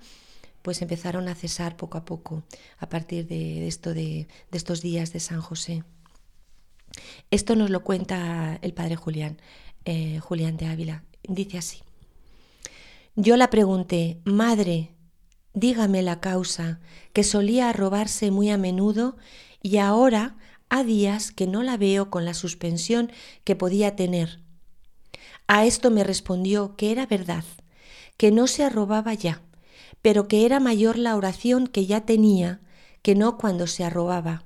pues 0.65 0.81
empezaron 0.81 1.29
a 1.29 1.35
cesar 1.35 1.77
poco 1.77 1.99
a 1.99 2.07
poco 2.07 2.43
a 2.79 2.89
partir 2.89 3.27
de, 3.27 3.69
esto 3.69 3.93
de, 3.93 4.29
estos 4.51 4.81
días 4.81 5.12
de 5.12 5.21
San 5.21 5.43
José. 5.43 5.85
Esto 7.31 7.55
nos 7.55 7.69
lo 7.69 7.85
cuenta 7.85 8.59
el 8.62 8.73
padre 8.73 8.97
Julián, 8.97 9.37
eh, 9.85 10.21
Julián 10.21 10.57
de 10.57 10.65
Ávila. 10.65 11.05
Dice 11.23 11.59
así. 11.59 11.83
Yo 13.15 13.37
la 13.37 13.51
pregunté, 13.51 14.23
Madre, 14.25 14.95
dígame 15.53 16.01
la 16.01 16.21
causa, 16.21 16.81
que 17.12 17.25
solía 17.25 17.71
robarse 17.75 18.31
muy 18.31 18.49
a 18.49 18.57
menudo 18.57 19.19
y 19.61 19.77
ahora 19.77 20.39
ha 20.71 20.83
días 20.83 21.31
que 21.31 21.47
no 21.47 21.62
la 21.62 21.77
veo 21.77 22.09
con 22.09 22.25
la 22.25 22.33
suspensión 22.33 23.12
que 23.45 23.55
podía 23.55 23.97
tener. 23.97 24.41
A 25.47 25.67
esto 25.67 25.91
me 25.91 26.05
respondió 26.05 26.75
que 26.75 26.91
era 26.91 27.05
verdad, 27.05 27.45
que 28.17 28.31
no 28.31 28.47
se 28.47 28.65
arrobaba 28.65 29.12
ya, 29.12 29.44
pero 30.05 30.29
que 30.29 30.45
era 30.45 30.61
mayor 30.61 30.99
la 30.99 31.17
oración 31.17 31.67
que 31.67 31.87
ya 31.87 32.03
tenía 32.03 32.61
que 33.01 33.15
no 33.15 33.39
cuando 33.39 33.67
se 33.67 33.85
arrobaba. 33.85 34.45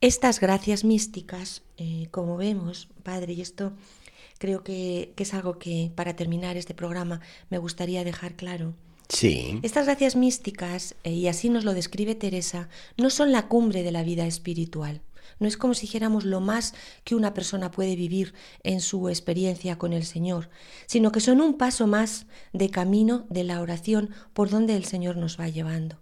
Estas 0.00 0.40
gracias 0.40 0.82
místicas, 0.82 1.62
eh, 1.76 2.08
como 2.10 2.36
vemos, 2.36 2.88
Padre, 3.04 3.34
y 3.34 3.42
esto 3.42 3.74
creo 4.38 4.64
que, 4.64 5.14
es 5.16 5.34
algo 5.34 5.60
que 5.60 5.92
para 5.94 6.16
terminar 6.16 6.56
este 6.56 6.74
programa 6.74 7.20
me 7.48 7.58
gustaría 7.58 8.02
dejar 8.02 8.34
claro. 8.34 8.74
Sí. 9.08 9.60
Estas 9.62 9.86
gracias 9.86 10.16
místicas, 10.16 10.96
eh, 11.04 11.12
y 11.12 11.28
así 11.28 11.48
nos 11.48 11.62
lo 11.62 11.72
describe 11.72 12.16
Teresa, 12.16 12.68
no 12.96 13.10
son 13.10 13.30
la 13.30 13.46
cumbre 13.46 13.84
de 13.84 13.92
la 13.92 14.02
vida 14.02 14.26
espiritual. 14.26 15.00
No 15.38 15.46
es 15.46 15.56
como 15.56 15.74
si 15.74 15.82
dijéramos 15.82 16.24
lo 16.24 16.40
más 16.40 16.74
que 17.04 17.14
una 17.14 17.34
persona 17.34 17.70
puede 17.70 17.96
vivir 17.96 18.34
en 18.62 18.80
su 18.80 19.08
experiencia 19.08 19.78
con 19.78 19.92
el 19.92 20.04
Señor, 20.04 20.50
sino 20.86 21.12
que 21.12 21.20
son 21.20 21.40
un 21.40 21.56
paso 21.56 21.86
más 21.86 22.26
de 22.52 22.70
camino 22.70 23.26
de 23.30 23.44
la 23.44 23.60
oración 23.60 24.10
por 24.32 24.50
donde 24.50 24.76
el 24.76 24.84
Señor 24.84 25.16
nos 25.16 25.38
va 25.38 25.48
llevando. 25.48 25.98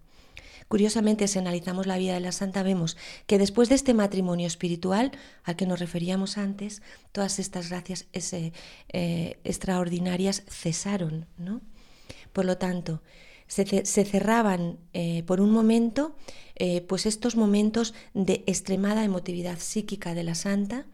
Curiosamente, 0.68 1.26
si 1.28 1.38
analizamos 1.38 1.86
la 1.86 1.96
vida 1.96 2.14
de 2.14 2.20
la 2.20 2.32
santa, 2.32 2.62
vemos 2.62 2.98
que 3.26 3.38
después 3.38 3.70
de 3.70 3.74
este 3.74 3.94
matrimonio 3.94 4.46
espiritual 4.46 5.12
al 5.44 5.56
que 5.56 5.66
nos 5.66 5.80
referíamos 5.80 6.36
antes, 6.36 6.82
todas 7.12 7.38
estas 7.38 7.70
gracias 7.70 8.06
eh, 8.12 9.40
extraordinarias 9.44 10.42
cesaron. 10.46 11.26
¿no? 11.38 11.62
Por 12.34 12.44
lo 12.44 12.58
tanto, 12.58 13.02
se, 13.46 13.64
cerraban 14.04 14.78
eh, 14.92 15.22
por 15.26 15.40
un 15.40 15.50
momento 15.50 16.14
eh, 16.58 16.80
pues 16.82 17.06
estos 17.06 17.36
momentos 17.36 17.94
de 18.14 18.42
extremada 18.46 19.04
emotividad 19.04 19.58
psíquica 19.58 20.14
de 20.14 20.24
la 20.24 20.34
santa 20.34 20.86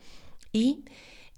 y 0.53 0.85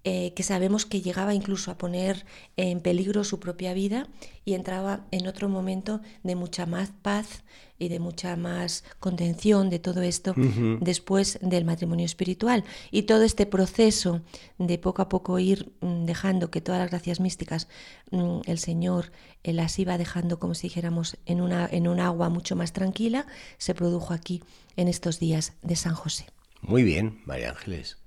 eh, 0.09 0.35
que 0.35 0.45
sabemos 0.45 0.87
que 0.87 1.01
llegaba 1.01 1.35
incluso 1.35 1.73
a 1.73 1.79
poner 1.79 2.27
en 2.57 2.79
peligro 2.79 3.25
su 3.25 3.41
propia 3.41 3.75
vida 3.75 4.07
y 4.45 4.55
entraba 4.55 5.05
en 5.11 5.27
otro 5.27 5.49
momento 5.49 6.01
de 6.23 6.37
mucha 6.37 6.65
más 6.65 6.93
paz 7.03 7.43
y 7.77 7.89
de 7.89 7.99
mucha 7.99 8.37
más 8.37 8.85
contención 9.01 9.69
de 9.69 9.81
todo 9.81 10.03
esto 10.03 10.33
después 10.81 11.41
del 11.43 11.65
matrimonio 11.65 12.07
espiritual. 12.07 12.63
Y 12.93 13.03
todo 13.03 13.25
este 13.25 13.47
proceso 13.47 14.23
de 14.59 14.79
poco 14.79 15.03
a 15.03 15.09
poco 15.09 15.41
ir 15.41 15.73
mm, 15.81 16.05
dejando 16.05 16.53
que 16.53 16.61
todas 16.61 16.81
las 16.81 16.91
gracias 16.91 17.19
místicas 17.19 17.67
mm, 18.13 18.43
el 18.47 18.61
Señor 18.61 19.11
eh, 19.43 19.53
las 19.53 19.77
iba 19.81 19.99
dejando, 19.99 20.39
como 20.39 20.55
si 20.55 20.69
dijéramos, 20.69 21.17
en, 21.27 21.41
una, 21.41 21.67
en 21.67 21.89
un 21.89 21.99
agua 21.99 22.29
mucho 22.29 22.55
más 22.55 22.73
tranquila, 22.73 23.27
se 23.59 23.75
produjo 23.75 24.15
aquí 24.15 24.41
en 24.77 24.87
estos 24.87 25.19
días 25.19 25.55
de 25.63 25.75
San 25.75 25.97
José. 25.97 26.27
Muy 26.63 26.85
bien, 26.85 27.23
María 27.25 27.51
Ángeles. 27.51 27.99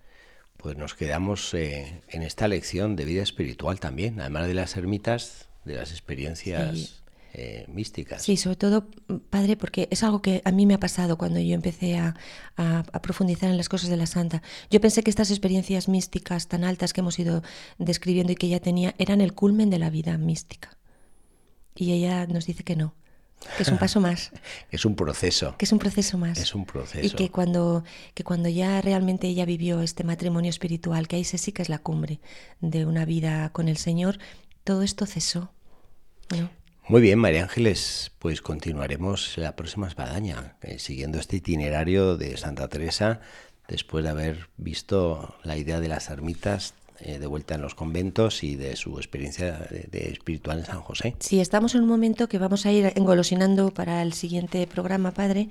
Pues 0.61 0.75
nos 0.75 0.93
quedamos 0.93 1.53
eh, 1.53 2.01
en 2.09 2.21
esta 2.21 2.49
lección 2.49 2.97
de 2.97 3.05
vida 3.05 3.23
espiritual 3.23 3.79
también, 3.79 4.19
además 4.19 4.45
de 4.45 4.53
las 4.53 4.75
ermitas, 4.75 5.47
de 5.63 5.75
las 5.75 5.91
experiencias 5.91 7.01
eh, 7.33 7.63
místicas. 7.69 8.23
Sí, 8.23 8.35
sobre 8.35 8.57
todo, 8.57 8.89
padre, 9.29 9.55
porque 9.55 9.87
es 9.89 10.03
algo 10.03 10.21
que 10.21 10.41
a 10.43 10.51
mí 10.51 10.65
me 10.65 10.73
ha 10.73 10.79
pasado 10.79 11.17
cuando 11.17 11.39
yo 11.39 11.55
empecé 11.55 11.97
a, 11.97 12.13
profundizar 13.01 13.49
en 13.49 13.55
las 13.55 13.69
cosas 13.69 13.89
de 13.89 13.95
la 13.95 14.05
santa. 14.05 14.43
Yo 14.69 14.81
pensé 14.81 15.01
que 15.01 15.09
estas 15.09 15.31
experiencias 15.31 15.87
místicas 15.87 16.49
tan 16.49 16.65
altas 16.65 16.91
que 16.91 16.99
hemos 16.99 17.17
ido 17.19 17.41
describiendo 17.77 18.33
y 18.33 18.35
que 18.35 18.47
ella 18.47 18.59
tenía 18.59 18.93
eran 18.97 19.21
el 19.21 19.33
culmen 19.33 19.69
de 19.69 19.79
la 19.79 19.89
vida 19.89 20.17
mística. 20.17 20.77
Y 21.73 21.93
ella 21.93 22.27
nos 22.27 22.47
dice 22.47 22.65
que 22.65 22.75
no, 22.75 22.95
que 23.57 23.63
es 23.63 23.69
un 23.69 23.77
paso 23.77 23.99
más. 23.99 24.31
es 24.71 24.85
un 24.85 24.95
proceso. 24.95 25.55
Que 25.57 25.65
es 25.65 25.71
un 25.71 25.79
proceso 25.79 26.17
más. 26.17 26.37
Es 26.37 26.55
un 26.55 26.65
proceso. 26.65 27.05
Y 27.05 27.11
que 27.11 27.29
cuando, 27.29 27.83
que 28.13 28.23
cuando 28.23 28.49
ya 28.49 28.81
realmente 28.81 29.27
ella 29.27 29.45
vivió 29.45 29.81
este 29.81 30.03
matrimonio 30.03 30.49
espiritual, 30.49 31.07
que 31.07 31.17
ahí 31.17 31.23
se 31.23 31.37
sí 31.37 31.51
que 31.51 31.61
es 31.61 31.69
la 31.69 31.79
cumbre 31.79 32.19
de 32.59 32.85
una 32.85 33.05
vida 33.05 33.49
con 33.51 33.67
el 33.67 33.77
Señor, 33.77 34.19
todo 34.63 34.83
esto 34.83 35.05
cesó. 35.05 35.51
¿no? 36.37 36.49
Muy 36.87 37.01
bien, 37.01 37.19
María 37.19 37.43
Ángeles, 37.43 38.11
pues 38.19 38.41
continuaremos 38.41 39.37
la 39.37 39.55
próxima 39.55 39.87
espadaña, 39.87 40.57
eh, 40.61 40.79
siguiendo 40.79 41.19
este 41.19 41.37
itinerario 41.37 42.17
de 42.17 42.35
Santa 42.37 42.67
Teresa, 42.67 43.21
después 43.67 44.03
de 44.03 44.09
haber 44.09 44.49
visto 44.57 45.35
la 45.43 45.55
idea 45.55 45.79
de 45.79 45.87
las 45.87 46.09
ermitas 46.09 46.73
eh, 47.01 47.19
de 47.19 47.27
vuelta 47.27 47.55
en 47.55 47.61
los 47.61 47.75
conventos 47.75 48.43
y 48.43 48.55
de 48.55 48.75
su 48.75 48.97
experiencia 48.97 49.67
de, 49.69 50.09
espiritual 50.11 50.59
en 50.59 50.65
San 50.65 50.81
José. 50.81 51.15
Sí, 51.19 51.39
estamos 51.39 51.75
en 51.75 51.81
un 51.81 51.87
momento 51.87 52.27
que 52.27 52.37
vamos 52.37 52.65
a 52.65 52.71
ir 52.71 52.91
engolosinando 52.95 53.71
para 53.71 54.01
el 54.01 54.13
siguiente 54.13 54.65
programa, 54.67 55.11
Padre. 55.11 55.49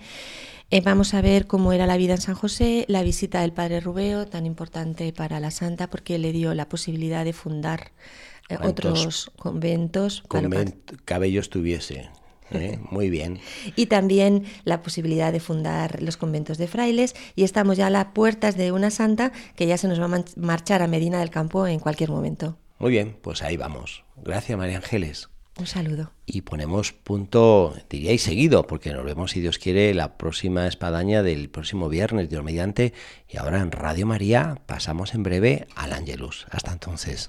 Eh, 0.70 0.82
vamos 0.82 1.14
a 1.14 1.22
ver 1.22 1.46
cómo 1.46 1.72
era 1.72 1.86
la 1.86 1.96
vida 1.96 2.14
en 2.14 2.20
San 2.20 2.34
José, 2.34 2.84
la 2.88 3.02
visita 3.02 3.40
del 3.40 3.52
Padre 3.52 3.80
Rubeo, 3.80 4.26
tan 4.26 4.44
importante 4.44 5.12
para 5.12 5.40
la 5.40 5.50
Santa, 5.50 5.88
porque 5.88 6.18
le 6.18 6.32
dio 6.32 6.52
la 6.54 6.68
posibilidad 6.68 7.24
de 7.24 7.32
fundar 7.32 7.92
eh, 8.50 8.58
otros 8.62 9.30
conventos. 9.38 10.22
cabellos 11.04 11.48
tuviese. 11.48 12.10
¿Eh? 12.52 12.78
Muy 12.90 13.10
bien. 13.10 13.40
y 13.76 13.86
también 13.86 14.44
la 14.64 14.82
posibilidad 14.82 15.32
de 15.32 15.40
fundar 15.40 16.02
los 16.02 16.16
conventos 16.16 16.58
de 16.58 16.68
frailes 16.68 17.14
y 17.36 17.44
estamos 17.44 17.76
ya 17.76 17.88
a 17.88 17.90
las 17.90 18.06
puertas 18.06 18.56
de 18.56 18.72
una 18.72 18.90
santa 18.90 19.32
que 19.56 19.66
ya 19.66 19.78
se 19.78 19.88
nos 19.88 20.00
va 20.00 20.06
a 20.06 20.24
marchar 20.36 20.82
a 20.82 20.88
Medina 20.88 21.20
del 21.20 21.30
Campo 21.30 21.66
en 21.66 21.80
cualquier 21.80 22.10
momento. 22.10 22.56
Muy 22.78 22.90
bien, 22.90 23.16
pues 23.20 23.42
ahí 23.42 23.56
vamos. 23.56 24.04
Gracias 24.16 24.56
María 24.56 24.76
Ángeles. 24.76 25.28
Un 25.58 25.66
saludo. 25.66 26.12
Y 26.24 26.42
ponemos 26.42 26.92
punto, 26.92 27.74
diríais 27.90 28.22
seguido, 28.22 28.68
porque 28.68 28.92
nos 28.92 29.04
vemos, 29.04 29.32
si 29.32 29.40
Dios 29.40 29.58
quiere, 29.58 29.92
la 29.92 30.16
próxima 30.16 30.68
espadaña 30.68 31.24
del 31.24 31.50
próximo 31.50 31.88
viernes, 31.88 32.30
Dios 32.30 32.44
mediante. 32.44 32.92
Y 33.28 33.38
ahora 33.38 33.60
en 33.60 33.72
Radio 33.72 34.06
María 34.06 34.62
pasamos 34.66 35.14
en 35.14 35.24
breve 35.24 35.66
al 35.74 35.92
Ángelus. 35.92 36.46
Hasta 36.50 36.70
entonces. 36.72 37.28